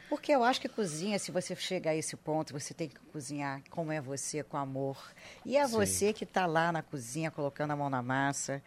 Porque 0.09 0.33
eu 0.33 0.45
acho 0.45 0.61
que 0.61 0.69
cozinha, 0.69 1.19
se 1.19 1.33
você 1.33 1.57
chegar 1.57 1.91
a 1.91 1.97
esse 1.97 2.17
ponto, 2.17 2.53
você 2.53 2.73
tem 2.73 2.89
que 2.89 2.99
cozinhar 3.13 3.63
como 3.69 3.91
é 3.91 4.01
você, 4.01 4.43
com 4.43 4.57
amor. 4.57 4.97
E 5.45 5.57
é 5.57 5.67
Sim. 5.67 5.73
você 5.73 6.13
que 6.13 6.25
está 6.25 6.47
lá 6.47 6.71
na 6.71 6.83
cozinha, 6.83 7.31
colocando 7.31 7.73
a 7.73 7.77
mão 7.77 7.91
na 7.91 8.03
massa. 8.03 8.63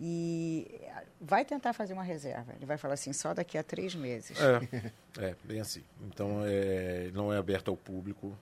E 0.00 0.80
vai 1.20 1.44
tentar 1.44 1.72
fazer 1.72 1.92
uma 1.92 2.04
reserva. 2.04 2.52
Ele 2.56 2.64
vai 2.64 2.78
falar 2.78 2.94
assim, 2.94 3.12
só 3.12 3.34
daqui 3.34 3.58
a 3.58 3.62
três 3.62 3.94
meses. 3.94 4.38
É, 4.40 5.30
é, 5.30 5.34
bem 5.42 5.60
assim. 5.60 5.82
Então, 6.06 6.42
é, 6.44 7.10
não 7.12 7.32
é 7.32 7.36
aberto 7.36 7.68
ao 7.68 7.76
público. 7.76 8.36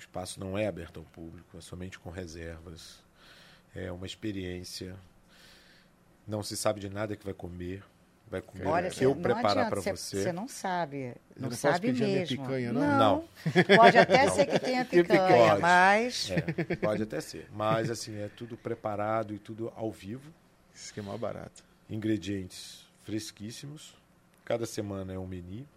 O 0.00 0.02
espaço 0.02 0.40
não 0.40 0.56
é 0.56 0.66
aberto 0.66 0.98
ao 0.98 1.04
público, 1.04 1.58
é 1.58 1.60
somente 1.60 1.98
com 1.98 2.08
reservas. 2.08 3.04
É 3.74 3.92
uma 3.92 4.06
experiência. 4.06 4.96
Não 6.26 6.42
se 6.42 6.56
sabe 6.56 6.80
de 6.80 6.88
nada 6.88 7.14
que 7.14 7.22
vai 7.22 7.34
comer. 7.34 7.84
Vai 8.26 8.40
comer 8.40 8.66
Olha, 8.66 8.88
o 8.88 8.90
que 8.90 9.04
eu 9.04 9.14
não 9.14 9.20
preparar 9.20 9.68
para 9.68 9.82
você. 9.82 10.22
Você 10.22 10.32
não 10.32 10.48
sabe. 10.48 11.08
Não, 11.36 11.42
não 11.42 11.48
posso 11.50 11.60
sabe 11.60 11.88
pedir 11.88 12.02
a 12.02 12.06
minha 12.06 12.18
mesmo. 12.20 12.42
picanha, 12.42 12.72
não? 12.72 12.98
Não. 12.98 13.28
Pode 13.76 13.98
até 13.98 14.30
ser 14.30 14.46
que 14.46 14.58
tenha 14.58 14.86
picanha, 14.86 15.28
picanha. 15.28 15.58
mas... 15.58 16.30
É, 16.30 16.76
pode 16.76 17.02
até 17.02 17.20
ser. 17.20 17.46
Mas, 17.52 17.90
assim, 17.90 18.16
é 18.18 18.28
tudo 18.28 18.56
preparado 18.56 19.34
e 19.34 19.38
tudo 19.38 19.70
ao 19.76 19.92
vivo. 19.92 20.32
Isso 20.74 20.94
que 20.94 21.00
é 21.00 21.02
mais 21.02 21.20
barato. 21.20 21.62
Ingredientes 21.90 22.86
fresquíssimos. 23.02 23.94
Cada 24.46 24.64
semana 24.64 25.12
é 25.12 25.18
um 25.18 25.26
menu. 25.26 25.68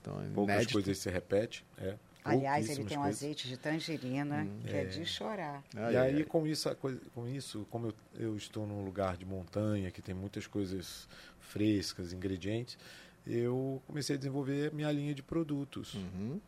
Então, 0.00 0.22
é 0.22 0.28
Poucas 0.32 0.54
inédito. 0.54 0.72
coisas 0.72 0.96
se 0.96 1.10
repete. 1.10 1.62
É, 1.76 1.94
Aliás, 2.24 2.68
ele 2.68 2.84
tem 2.84 2.98
um 2.98 3.02
coisas. 3.02 3.22
azeite 3.22 3.48
de 3.48 3.56
tangerina 3.56 4.46
que 4.66 4.74
é. 4.74 4.82
É. 4.82 4.84
de 4.84 5.04
chorar. 5.06 5.62
Ai, 5.74 5.94
e 5.94 5.96
ai, 5.96 6.14
aí, 6.16 6.24
com 6.24 6.46
isso, 6.46 6.68
com 7.14 7.26
isso 7.26 7.66
como 7.70 7.86
eu, 7.88 7.94
eu 8.18 8.36
estou 8.36 8.66
num 8.66 8.84
lugar 8.84 9.16
de 9.16 9.24
montanha, 9.24 9.90
que 9.90 10.02
tem 10.02 10.14
muitas 10.14 10.46
coisas 10.46 11.08
frescas, 11.40 12.12
ingredientes, 12.12 12.78
eu 13.26 13.82
comecei 13.86 14.16
a 14.16 14.18
desenvolver 14.18 14.72
minha 14.72 14.90
linha 14.92 15.14
de 15.14 15.22
produtos. 15.22 15.94
Uhum. 15.94 16.40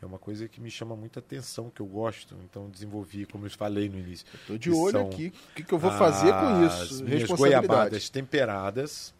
É 0.00 0.06
uma 0.06 0.18
coisa 0.18 0.46
que 0.46 0.60
me 0.60 0.70
chama 0.70 0.94
muita 0.94 1.18
atenção, 1.18 1.70
que 1.70 1.80
eu 1.80 1.86
gosto. 1.86 2.36
Então, 2.44 2.70
desenvolvi, 2.70 3.26
como 3.26 3.46
eu 3.46 3.50
falei 3.50 3.88
no 3.88 3.98
início. 3.98 4.24
Tô 4.46 4.56
de 4.56 4.70
olho 4.70 5.00
aqui. 5.00 5.32
O 5.50 5.54
que, 5.56 5.64
que 5.64 5.74
eu 5.74 5.78
vou 5.78 5.90
fazer 5.90 6.30
com 6.30 6.64
as 6.64 6.82
isso? 6.82 7.04
minhas 7.04 7.22
Responsabilidade. 7.22 7.66
goiabadas 7.66 8.08
temperadas. 8.08 9.14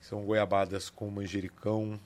São 0.00 0.24
goiabadas 0.24 0.88
com 0.88 1.10
manjericão, 1.10 2.00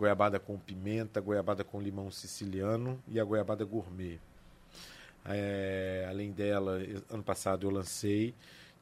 goiabada 0.00 0.40
com 0.40 0.58
pimenta, 0.58 1.20
goiabada 1.20 1.62
com 1.62 1.78
limão 1.78 2.10
siciliano 2.10 2.98
e 3.06 3.20
a 3.20 3.24
goiabada 3.24 3.66
gourmet. 3.66 4.18
É, 5.26 6.06
além 6.08 6.32
dela, 6.32 6.78
ano 7.10 7.22
passado 7.22 7.66
eu 7.66 7.70
lancei, 7.70 8.34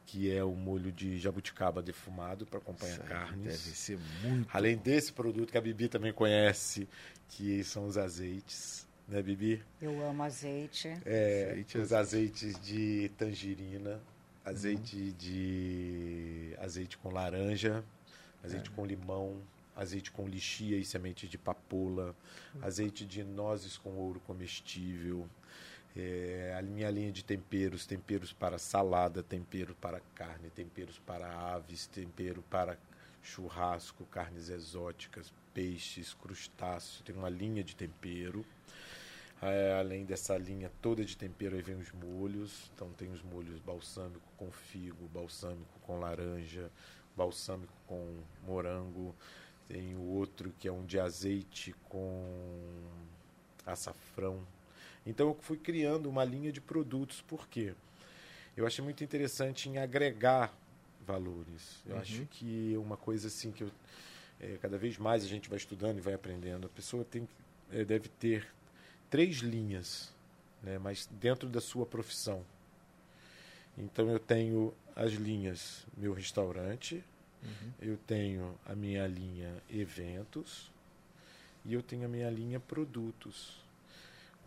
que 0.06 0.32
é 0.32 0.44
o 0.44 0.52
molho 0.52 0.92
de 0.92 1.18
jabuticaba 1.18 1.82
defumado 1.82 2.46
para 2.46 2.60
acompanhar 2.60 2.98
Isso 2.98 3.02
carnes. 3.02 3.64
Deve 3.64 3.76
ser 3.76 3.98
muito. 4.22 4.48
Além 4.56 4.76
desse 4.76 5.12
produto 5.12 5.50
que 5.50 5.58
a 5.58 5.60
Bibi 5.60 5.88
também 5.88 6.12
conhece, 6.12 6.88
que 7.30 7.64
são 7.64 7.86
os 7.86 7.98
azeites, 7.98 8.86
né, 9.08 9.20
Bibi? 9.20 9.60
Eu 9.82 10.00
amo 10.08 10.22
azeite. 10.22 10.88
É, 11.04 11.48
Azeite, 11.50 11.78
os 11.78 11.92
azeites 11.92 12.60
de 12.60 13.10
tangerina, 13.18 14.00
azeite 14.44 15.12
de 15.14 16.54
azeite 16.60 16.96
com 16.96 17.10
laranja, 17.10 17.84
azeite 18.44 18.70
com 18.70 18.86
limão, 18.86 19.42
azeite 19.78 20.10
com 20.10 20.28
lixia 20.28 20.76
e 20.76 20.84
semente 20.84 21.28
de 21.28 21.38
papoula, 21.38 22.14
azeite 22.60 23.06
de 23.06 23.24
nozes 23.24 23.78
com 23.78 23.90
ouro 23.96 24.20
comestível, 24.20 25.26
é, 25.96 26.54
a 26.58 26.62
minha 26.62 26.90
linha 26.90 27.10
de 27.10 27.24
temperos, 27.24 27.86
temperos 27.86 28.32
para 28.32 28.58
salada, 28.58 29.22
tempero 29.22 29.74
para 29.76 30.00
carne, 30.14 30.50
temperos 30.50 30.98
para 30.98 31.26
aves, 31.54 31.86
tempero 31.86 32.42
para 32.50 32.78
churrasco, 33.22 34.04
carnes 34.06 34.48
exóticas, 34.48 35.32
peixes, 35.54 36.14
crustáceos, 36.14 37.02
tem 37.02 37.16
uma 37.16 37.28
linha 37.28 37.64
de 37.64 37.74
tempero. 37.74 38.44
É, 39.40 39.76
além 39.78 40.04
dessa 40.04 40.36
linha 40.36 40.70
toda 40.82 41.04
de 41.04 41.16
tempero, 41.16 41.54
aí 41.54 41.62
vem 41.62 41.76
os 41.76 41.92
molhos. 41.92 42.70
Então 42.74 42.90
tem 42.92 43.10
os 43.10 43.22
molhos 43.22 43.58
balsâmico 43.60 44.28
com 44.36 44.50
figo, 44.50 45.08
balsâmico 45.08 45.78
com 45.82 45.98
laranja, 46.00 46.70
balsâmico 47.16 47.72
com 47.86 48.20
morango. 48.44 49.14
Tem 49.68 49.94
o 49.94 50.00
outro 50.02 50.52
que 50.58 50.66
é 50.66 50.72
um 50.72 50.84
de 50.84 50.98
azeite 50.98 51.74
com 51.88 52.24
açafrão. 53.66 54.40
Então 55.06 55.28
eu 55.28 55.34
fui 55.42 55.58
criando 55.58 56.08
uma 56.08 56.24
linha 56.24 56.50
de 56.50 56.60
produtos. 56.60 57.20
Por 57.20 57.46
quê? 57.48 57.74
Eu 58.56 58.66
achei 58.66 58.82
muito 58.82 59.04
interessante 59.04 59.68
em 59.68 59.78
agregar 59.78 60.52
valores. 61.06 61.82
Eu 61.86 61.94
Uhum. 61.96 62.00
acho 62.00 62.26
que 62.30 62.74
uma 62.76 62.96
coisa 62.96 63.28
assim 63.28 63.52
que 63.52 63.62
eu, 63.64 63.70
é, 64.40 64.56
cada 64.60 64.76
vez 64.78 64.98
mais 64.98 65.22
a 65.24 65.28
gente 65.28 65.48
vai 65.48 65.58
estudando 65.58 65.98
e 65.98 66.00
vai 66.00 66.14
aprendendo. 66.14 66.66
A 66.66 66.70
pessoa 66.70 67.04
tem, 67.04 67.28
é, 67.70 67.84
deve 67.84 68.08
ter 68.08 68.46
três 69.10 69.36
linhas, 69.38 70.12
né, 70.62 70.78
mas 70.78 71.06
dentro 71.20 71.48
da 71.48 71.60
sua 71.60 71.86
profissão. 71.86 72.44
Então 73.76 74.10
eu 74.10 74.18
tenho 74.18 74.74
as 74.96 75.12
linhas 75.12 75.86
meu 75.96 76.12
restaurante, 76.12 77.02
eu 77.80 77.96
tenho 78.06 78.54
a 78.66 78.74
minha 78.74 79.06
linha 79.06 79.54
eventos 79.70 80.70
e 81.64 81.72
eu 81.74 81.82
tenho 81.82 82.04
a 82.04 82.08
minha 82.08 82.30
linha 82.30 82.58
produtos. 82.60 83.56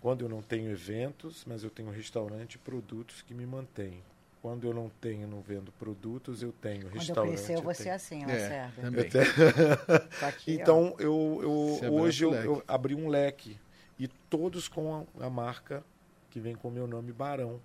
Quando 0.01 0.25
eu 0.25 0.29
não 0.29 0.41
tenho 0.41 0.71
eventos, 0.71 1.45
mas 1.45 1.63
eu 1.63 1.69
tenho 1.69 1.89
restaurante 1.91 2.55
e 2.55 2.57
produtos 2.57 3.21
que 3.21 3.33
me 3.33 3.45
mantêm. 3.45 4.01
Quando 4.41 4.65
eu 4.65 4.73
não 4.73 4.89
tenho, 4.89 5.27
não 5.27 5.39
vendo 5.41 5.71
produtos, 5.73 6.41
eu 6.41 6.51
tenho 6.51 6.83
Quando 6.89 6.93
restaurante. 6.97 7.33
crescer, 7.35 7.55
eu 7.57 7.61
vou 7.61 7.73
ser 7.75 7.83
tenho- 7.83 7.95
assim, 7.95 8.23
É, 8.23 8.25
Lacerda. 8.25 8.81
também. 8.81 9.03
Eu 9.05 9.09
tenho- 9.11 9.25
aqui, 10.27 10.53
então, 10.53 10.95
eu, 10.97 11.39
eu- 11.43 11.75
Você 11.77 11.85
abriu 11.85 12.01
hoje 12.01 12.23
eu, 12.25 12.33
eu 12.33 12.63
abri 12.67 12.95
um 12.95 13.07
leque. 13.07 13.59
E 13.99 14.07
todos 14.07 14.67
com 14.67 15.05
a, 15.19 15.25
a 15.27 15.29
marca 15.29 15.83
que 16.31 16.39
vem 16.39 16.55
com 16.55 16.69
o 16.69 16.71
meu 16.71 16.87
nome 16.87 17.11
Barão. 17.11 17.61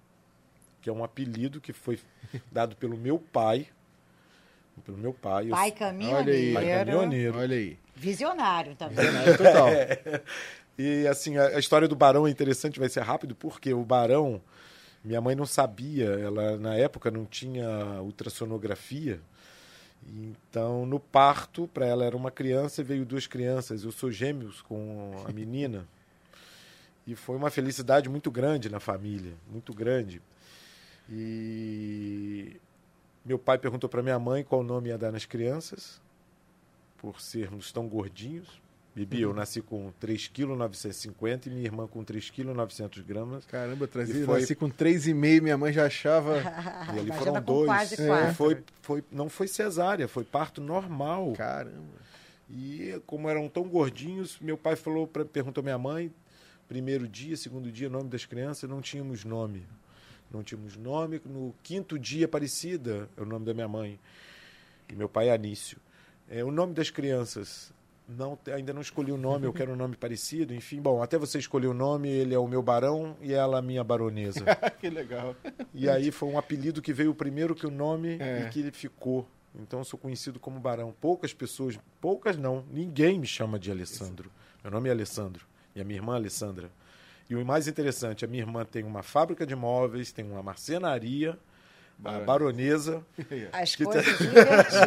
Que 0.82 0.90
é 0.90 0.92
um 0.92 1.02
apelido 1.02 1.62
que 1.62 1.72
foi 1.72 1.98
dado 2.52 2.76
pelo 2.76 2.96
meu 2.98 3.18
pai. 3.18 3.68
Pelo 4.84 4.98
meu 4.98 5.12
pai. 5.12 5.48
Pai 5.48 5.70
sou- 5.70 5.78
Olha 5.78 6.32
aí. 6.32 6.52
pai 6.52 6.64
caminhoneiro. 6.64 6.86
caminhoneiro. 6.86 7.38
Olha 7.38 7.56
aí. 7.56 7.78
Visionário, 7.94 8.74
vendo? 8.88 9.00
É, 9.26 9.36
total. 9.36 9.68
E 10.78 11.06
assim, 11.08 11.36
a, 11.38 11.46
a 11.48 11.58
história 11.58 11.88
do 11.88 11.96
Barão 11.96 12.26
é 12.26 12.30
interessante, 12.30 12.78
vai 12.78 12.88
ser 12.88 13.00
rápido, 13.00 13.34
porque 13.34 13.72
o 13.72 13.82
Barão, 13.82 14.40
minha 15.02 15.20
mãe 15.20 15.34
não 15.34 15.46
sabia, 15.46 16.04
ela 16.04 16.56
na 16.58 16.74
época 16.76 17.10
não 17.10 17.24
tinha 17.24 17.66
ultrassonografia. 18.02 19.18
Então, 20.08 20.84
no 20.86 21.00
parto, 21.00 21.66
para 21.72 21.86
ela 21.86 22.04
era 22.04 22.16
uma 22.16 22.30
criança 22.30 22.80
e 22.80 22.84
veio 22.84 23.04
duas 23.04 23.26
crianças. 23.26 23.82
Eu 23.82 23.90
sou 23.90 24.12
gêmeos 24.12 24.60
com 24.62 25.12
a 25.26 25.32
menina. 25.32 25.84
E 27.06 27.14
foi 27.16 27.36
uma 27.36 27.50
felicidade 27.50 28.08
muito 28.08 28.30
grande 28.30 28.68
na 28.68 28.78
família, 28.78 29.32
muito 29.50 29.72
grande. 29.72 30.20
E 31.10 32.56
meu 33.26 33.38
pai 33.38 33.58
perguntou 33.58 33.90
para 33.90 34.02
minha 34.02 34.18
mãe 34.18 34.42
qual 34.44 34.62
nome 34.62 34.88
ia 34.88 34.96
dar 34.96 35.10
nas 35.12 35.26
crianças, 35.26 36.00
por 36.96 37.20
sermos 37.20 37.70
tão 37.72 37.86
gordinhos. 37.88 38.64
Bibi, 38.94 39.20
eu 39.20 39.34
nasci 39.34 39.60
com 39.60 39.92
3,950 40.00 41.42
kg 41.44 41.46
e 41.50 41.50
minha 41.54 41.66
irmã 41.66 41.86
com 41.86 42.02
3,900 42.02 43.02
gramas. 43.02 43.44
Caramba, 43.44 43.86
trazia. 43.86 44.22
E 44.22 44.24
foi- 44.24 44.40
Nasci 44.40 44.54
com 44.54 44.70
3,5, 44.70 45.42
minha 45.42 45.58
mãe 45.58 45.70
já 45.70 45.84
achava. 45.84 46.36
E 46.86 46.98
ali 46.98 47.00
Imagina 47.08 47.14
foram 47.18 47.34
com 47.34 47.40
dois. 47.42 47.66
quase 47.66 48.00
É, 48.02 48.32
foi, 48.32 48.62
foi, 48.80 49.04
não 49.12 49.28
foi 49.28 49.48
cesárea, 49.48 50.08
foi 50.08 50.24
parto 50.24 50.62
normal. 50.62 51.32
Caramba. 51.32 52.06
E 52.48 52.98
como 53.06 53.28
eram 53.28 53.48
tão 53.50 53.64
gordinhos, 53.64 54.38
meu 54.40 54.56
pai 54.56 54.76
falou, 54.76 55.06
pra, 55.06 55.24
perguntou 55.26 55.60
à 55.60 55.64
minha 55.64 55.76
mãe, 55.78 56.10
primeiro 56.66 57.06
dia, 57.06 57.36
segundo 57.36 57.70
dia, 57.70 57.90
nome 57.90 58.08
das 58.08 58.24
crianças, 58.24 58.70
não 58.70 58.80
tínhamos 58.80 59.24
nome. 59.24 59.66
Não 60.30 60.42
tínhamos 60.42 60.76
nome. 60.76 61.20
No 61.24 61.54
quinto 61.62 61.98
dia, 61.98 62.26
Aparecida, 62.26 63.08
é 63.16 63.20
o 63.22 63.24
nome 63.24 63.44
da 63.46 63.54
minha 63.54 63.68
mãe. 63.68 63.98
E 64.88 64.94
meu 64.94 65.08
pai, 65.08 65.30
Anício. 65.30 65.78
É, 66.28 66.42
o 66.44 66.50
nome 66.50 66.74
das 66.74 66.90
crianças, 66.90 67.72
não, 68.08 68.38
ainda 68.52 68.72
não 68.72 68.80
escolhi 68.80 69.12
o 69.12 69.16
nome, 69.16 69.46
eu 69.46 69.52
quero 69.52 69.72
um 69.72 69.76
nome 69.76 69.96
parecido. 69.96 70.52
Enfim, 70.54 70.80
bom, 70.80 71.02
até 71.02 71.16
você 71.18 71.38
escolher 71.38 71.68
o 71.68 71.74
nome, 71.74 72.08
ele 72.08 72.34
é 72.34 72.38
o 72.38 72.46
meu 72.48 72.62
barão 72.62 73.16
e 73.20 73.32
ela 73.32 73.58
a 73.58 73.62
minha 73.62 73.82
baronesa. 73.84 74.44
que 74.80 74.88
legal. 74.90 75.34
E 75.72 75.88
aí 75.88 76.10
foi 76.10 76.28
um 76.28 76.38
apelido 76.38 76.82
que 76.82 76.92
veio 76.92 77.14
primeiro 77.14 77.54
que 77.54 77.66
o 77.66 77.70
nome 77.70 78.16
É. 78.20 78.42
e 78.42 78.50
que 78.50 78.60
ele 78.60 78.72
ficou. 78.72 79.26
Então 79.58 79.78
eu 79.80 79.84
sou 79.84 79.98
conhecido 79.98 80.38
como 80.38 80.60
Barão. 80.60 80.94
Poucas 81.00 81.32
pessoas, 81.32 81.78
poucas 81.98 82.36
não, 82.36 82.62
ninguém 82.70 83.18
me 83.18 83.26
chama 83.26 83.58
de 83.58 83.70
Alessandro. 83.70 84.30
Meu 84.62 84.70
nome 84.70 84.88
é 84.90 84.92
Alessandro 84.92 85.46
e 85.74 85.80
a 85.80 85.84
minha 85.84 85.98
irmã 85.98 86.14
Alessandra. 86.14 86.70
E 87.28 87.34
o 87.34 87.44
mais 87.44 87.66
interessante, 87.66 88.24
a 88.24 88.28
minha 88.28 88.42
irmã 88.42 88.64
tem 88.64 88.84
uma 88.84 89.02
fábrica 89.02 89.44
de 89.46 89.54
móveis, 89.56 90.12
tem 90.12 90.24
uma 90.30 90.42
marcenaria, 90.42 91.36
a 92.04 92.20
baronesa. 92.20 93.02
As 93.52 93.74
coisas 93.74 94.06
invertidas, 94.20 94.70
tá 94.70 94.86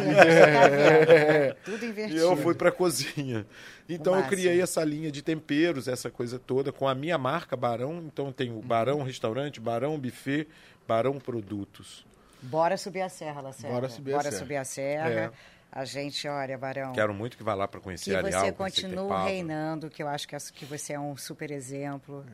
vendo? 0.68 1.54
Tudo 1.64 1.84
E 1.84 1.88
invertido. 1.88 2.20
eu 2.20 2.36
fui 2.36 2.54
para 2.54 2.68
a 2.70 2.72
cozinha. 2.72 3.44
Então 3.88 4.14
eu 4.16 4.22
criei 4.24 4.60
essa 4.62 4.82
linha 4.84 5.10
de 5.10 5.20
temperos, 5.22 5.86
essa 5.88 6.10
coisa 6.10 6.38
toda, 6.38 6.72
com 6.72 6.88
a 6.88 6.94
minha 6.94 7.18
marca 7.18 7.56
Barão. 7.56 7.98
Então 8.06 8.32
tem 8.32 8.50
o 8.52 8.60
Barão 8.62 9.02
Restaurante, 9.02 9.60
Barão 9.60 9.98
Buffet, 9.98 10.46
Barão 10.88 11.18
Produtos. 11.18 12.06
Bora 12.42 12.76
subir 12.78 13.02
a 13.02 13.08
serra, 13.10 13.42
Lacerda. 13.42 13.74
Bora 13.74 13.88
subir 13.90 14.12
a 14.12 14.16
Bora 14.16 14.30
serra. 14.30 14.42
subir 14.42 14.56
a 14.56 14.64
serra. 14.64 15.10
É. 15.10 15.30
A 15.72 15.84
gente, 15.84 16.26
olha, 16.26 16.58
Barão, 16.58 16.92
Quero 16.92 17.14
muito 17.14 17.36
que 17.36 17.42
vá 17.44 17.54
lá 17.54 17.68
para 17.68 17.80
conhecer 17.80 18.10
que 18.10 18.16
Areal, 18.16 18.44
você 18.46 18.52
conhecer 18.52 18.82
continue 18.82 19.24
reinando, 19.24 19.88
que 19.88 20.02
eu 20.02 20.08
acho 20.08 20.26
que, 20.26 20.36
que 20.52 20.64
você 20.64 20.94
é 20.94 21.00
um 21.00 21.16
super 21.16 21.50
exemplo. 21.50 22.24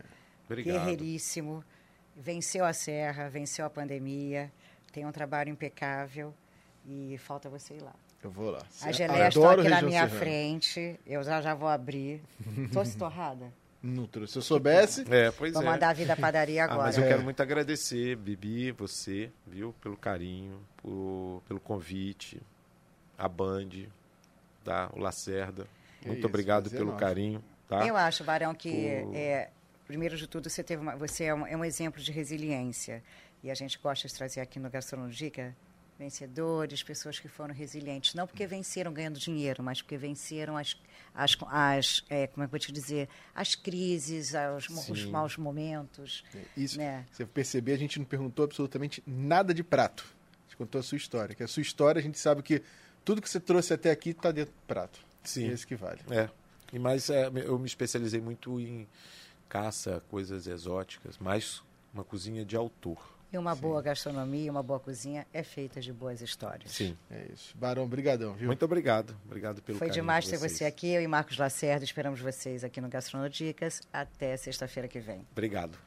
Obrigado. 0.46 0.74
Guerreiríssimo. 0.78 1.62
Venceu 2.16 2.64
a 2.64 2.72
serra, 2.72 3.28
venceu 3.28 3.66
a 3.66 3.70
pandemia, 3.70 4.50
tem 4.90 5.04
um 5.04 5.12
trabalho 5.12 5.50
impecável 5.50 6.32
e 6.86 7.18
falta 7.18 7.50
você 7.50 7.74
ir 7.74 7.82
lá. 7.82 7.94
Eu 8.22 8.30
vou 8.30 8.50
lá. 8.50 8.62
A 8.82 8.90
geleia 8.90 9.28
está 9.28 9.52
aqui 9.52 9.68
na 9.68 9.82
minha 9.82 10.04
serrana. 10.04 10.18
frente, 10.18 10.98
eu 11.06 11.22
já, 11.22 11.42
já 11.42 11.54
vou 11.54 11.68
abrir. 11.68 12.22
Tô 12.72 12.82
torrada. 12.98 13.52
Não 13.82 14.06
trouxe. 14.06 14.32
Se 14.32 14.38
eu 14.38 14.42
soubesse, 14.42 15.04
É, 15.10 15.30
pois 15.30 15.52
Vou 15.52 15.62
é. 15.62 15.66
mandar 15.66 15.90
a 15.90 15.92
vida 15.92 16.14
à 16.14 16.16
padaria 16.16 16.62
Ah, 16.64 16.72
agora. 16.72 16.82
mas 16.84 16.96
eu 16.96 17.04
É. 17.04 17.08
quero 17.08 17.22
muito 17.22 17.40
agradecer, 17.42 18.16
Bibi, 18.16 18.72
você, 18.72 19.30
viu, 19.46 19.74
pelo 19.82 19.96
carinho, 19.96 20.58
por- 20.78 21.42
pelo 21.46 21.60
convite, 21.60 22.40
a 23.18 23.28
Band, 23.28 23.68
tá, 24.64 24.90
o 24.94 24.98
Lacerda. 24.98 25.66
Que 26.00 26.08
muito 26.08 26.18
isso, 26.18 26.26
obrigado 26.28 26.66
é 26.68 26.70
pelo 26.70 26.86
nosso. 26.92 26.98
carinho, 26.98 27.42
tá? 27.68 27.86
Eu 27.86 27.96
acho, 27.96 28.22
Barão, 28.24 28.54
que 28.54 28.68
O- 29.04 29.12
é, 29.14 29.50
primeiro 29.86 30.16
de 30.16 30.26
tudo 30.26 30.48
você 30.50 30.62
teve 30.62 30.82
uma- 30.82 30.96
você 30.96 31.24
é 31.24 31.34
um, 31.34 31.46
é 31.46 31.56
um 31.56 31.64
exemplo 31.64 32.00
de 32.02 32.12
resiliência 32.12 33.02
e 33.42 33.50
a 33.50 33.54
gente 33.54 33.78
gosta 33.78 34.06
de 34.08 34.14
trazer 34.14 34.40
aqui 34.40 34.58
no 34.58 34.68
Gastronomica 34.70 35.54
vencedores, 35.98 36.82
pessoas 36.82 37.18
que 37.18 37.26
foram 37.26 37.54
resilientes, 37.54 38.14
não 38.14 38.26
porque 38.26 38.46
venceram 38.46 38.92
ganhando 38.92 39.18
dinheiro, 39.18 39.62
mas 39.62 39.80
porque 39.80 39.96
venceram 39.96 40.54
as, 40.56 40.76
as, 41.14 41.34
as 41.50 42.04
é, 42.10 42.26
como 42.26 42.44
é 42.44 42.46
que 42.46 42.48
eu 42.48 42.50
vou 42.50 42.58
te 42.58 42.70
dizer, 42.70 43.08
as 43.34 43.54
crises, 43.54 44.34
as- 44.34 44.68
os 44.68 45.04
maus 45.06 45.38
momentos, 45.38 46.22
isso. 46.54 46.76
né? 46.78 47.06
Você 47.10 47.24
perceber, 47.24 47.72
a 47.72 47.78
gente 47.78 47.98
não 47.98 48.04
perguntou 48.04 48.44
absolutamente 48.44 49.02
nada 49.06 49.54
de 49.54 49.64
prato. 49.64 50.04
A 50.04 50.42
gente 50.48 50.56
contou 50.58 50.78
a 50.78 50.82
sua 50.84 50.96
história. 50.96 51.34
Que 51.34 51.42
a 51.42 51.48
sua 51.48 51.62
história, 51.62 51.98
a 51.98 52.02
gente 52.02 52.18
sabe 52.18 52.42
que 52.42 52.62
tudo 53.06 53.22
que 53.22 53.30
você 53.30 53.38
trouxe 53.38 53.72
até 53.72 53.92
aqui 53.92 54.10
está 54.10 54.32
dentro 54.32 54.52
do 54.52 54.66
prato. 54.66 54.98
Sim. 55.22 55.48
É 55.48 55.52
isso 55.52 55.64
que 55.64 55.76
vale. 55.76 56.00
É. 56.10 56.28
E 56.72 56.78
mais 56.78 57.08
é, 57.08 57.30
eu 57.44 57.56
me 57.56 57.66
especializei 57.66 58.20
muito 58.20 58.60
em 58.60 58.86
caça, 59.48 60.02
coisas 60.10 60.48
exóticas, 60.48 61.16
mais 61.16 61.62
uma 61.94 62.02
cozinha 62.02 62.44
de 62.44 62.56
autor. 62.56 62.98
E 63.32 63.38
uma 63.38 63.54
boa 63.54 63.80
gastronomia, 63.80 64.50
uma 64.50 64.62
boa 64.62 64.80
cozinha 64.80 65.24
é 65.32 65.44
feita 65.44 65.80
de 65.80 65.92
boas 65.92 66.20
histórias. 66.20 66.72
Sim. 66.72 66.96
É 67.08 67.28
isso. 67.32 67.56
Barão, 67.56 67.86
brigadão, 67.86 68.34
viu? 68.34 68.48
Muito 68.48 68.64
obrigado. 68.64 69.16
Obrigado 69.24 69.62
pelo 69.62 69.78
Foi 69.78 69.88
demais 69.88 70.24
de 70.24 70.32
ter 70.32 70.38
vocês. 70.38 70.52
você 70.58 70.64
aqui, 70.64 70.88
eu 70.88 71.00
e 71.00 71.06
Marcos 71.06 71.38
Lacerda. 71.38 71.84
Esperamos 71.84 72.20
vocês 72.20 72.64
aqui 72.64 72.80
no 72.80 72.88
Gastronodicas. 72.88 73.82
Até 73.92 74.36
sexta-feira 74.36 74.88
que 74.88 74.98
vem. 74.98 75.24
Obrigado. 75.30 75.78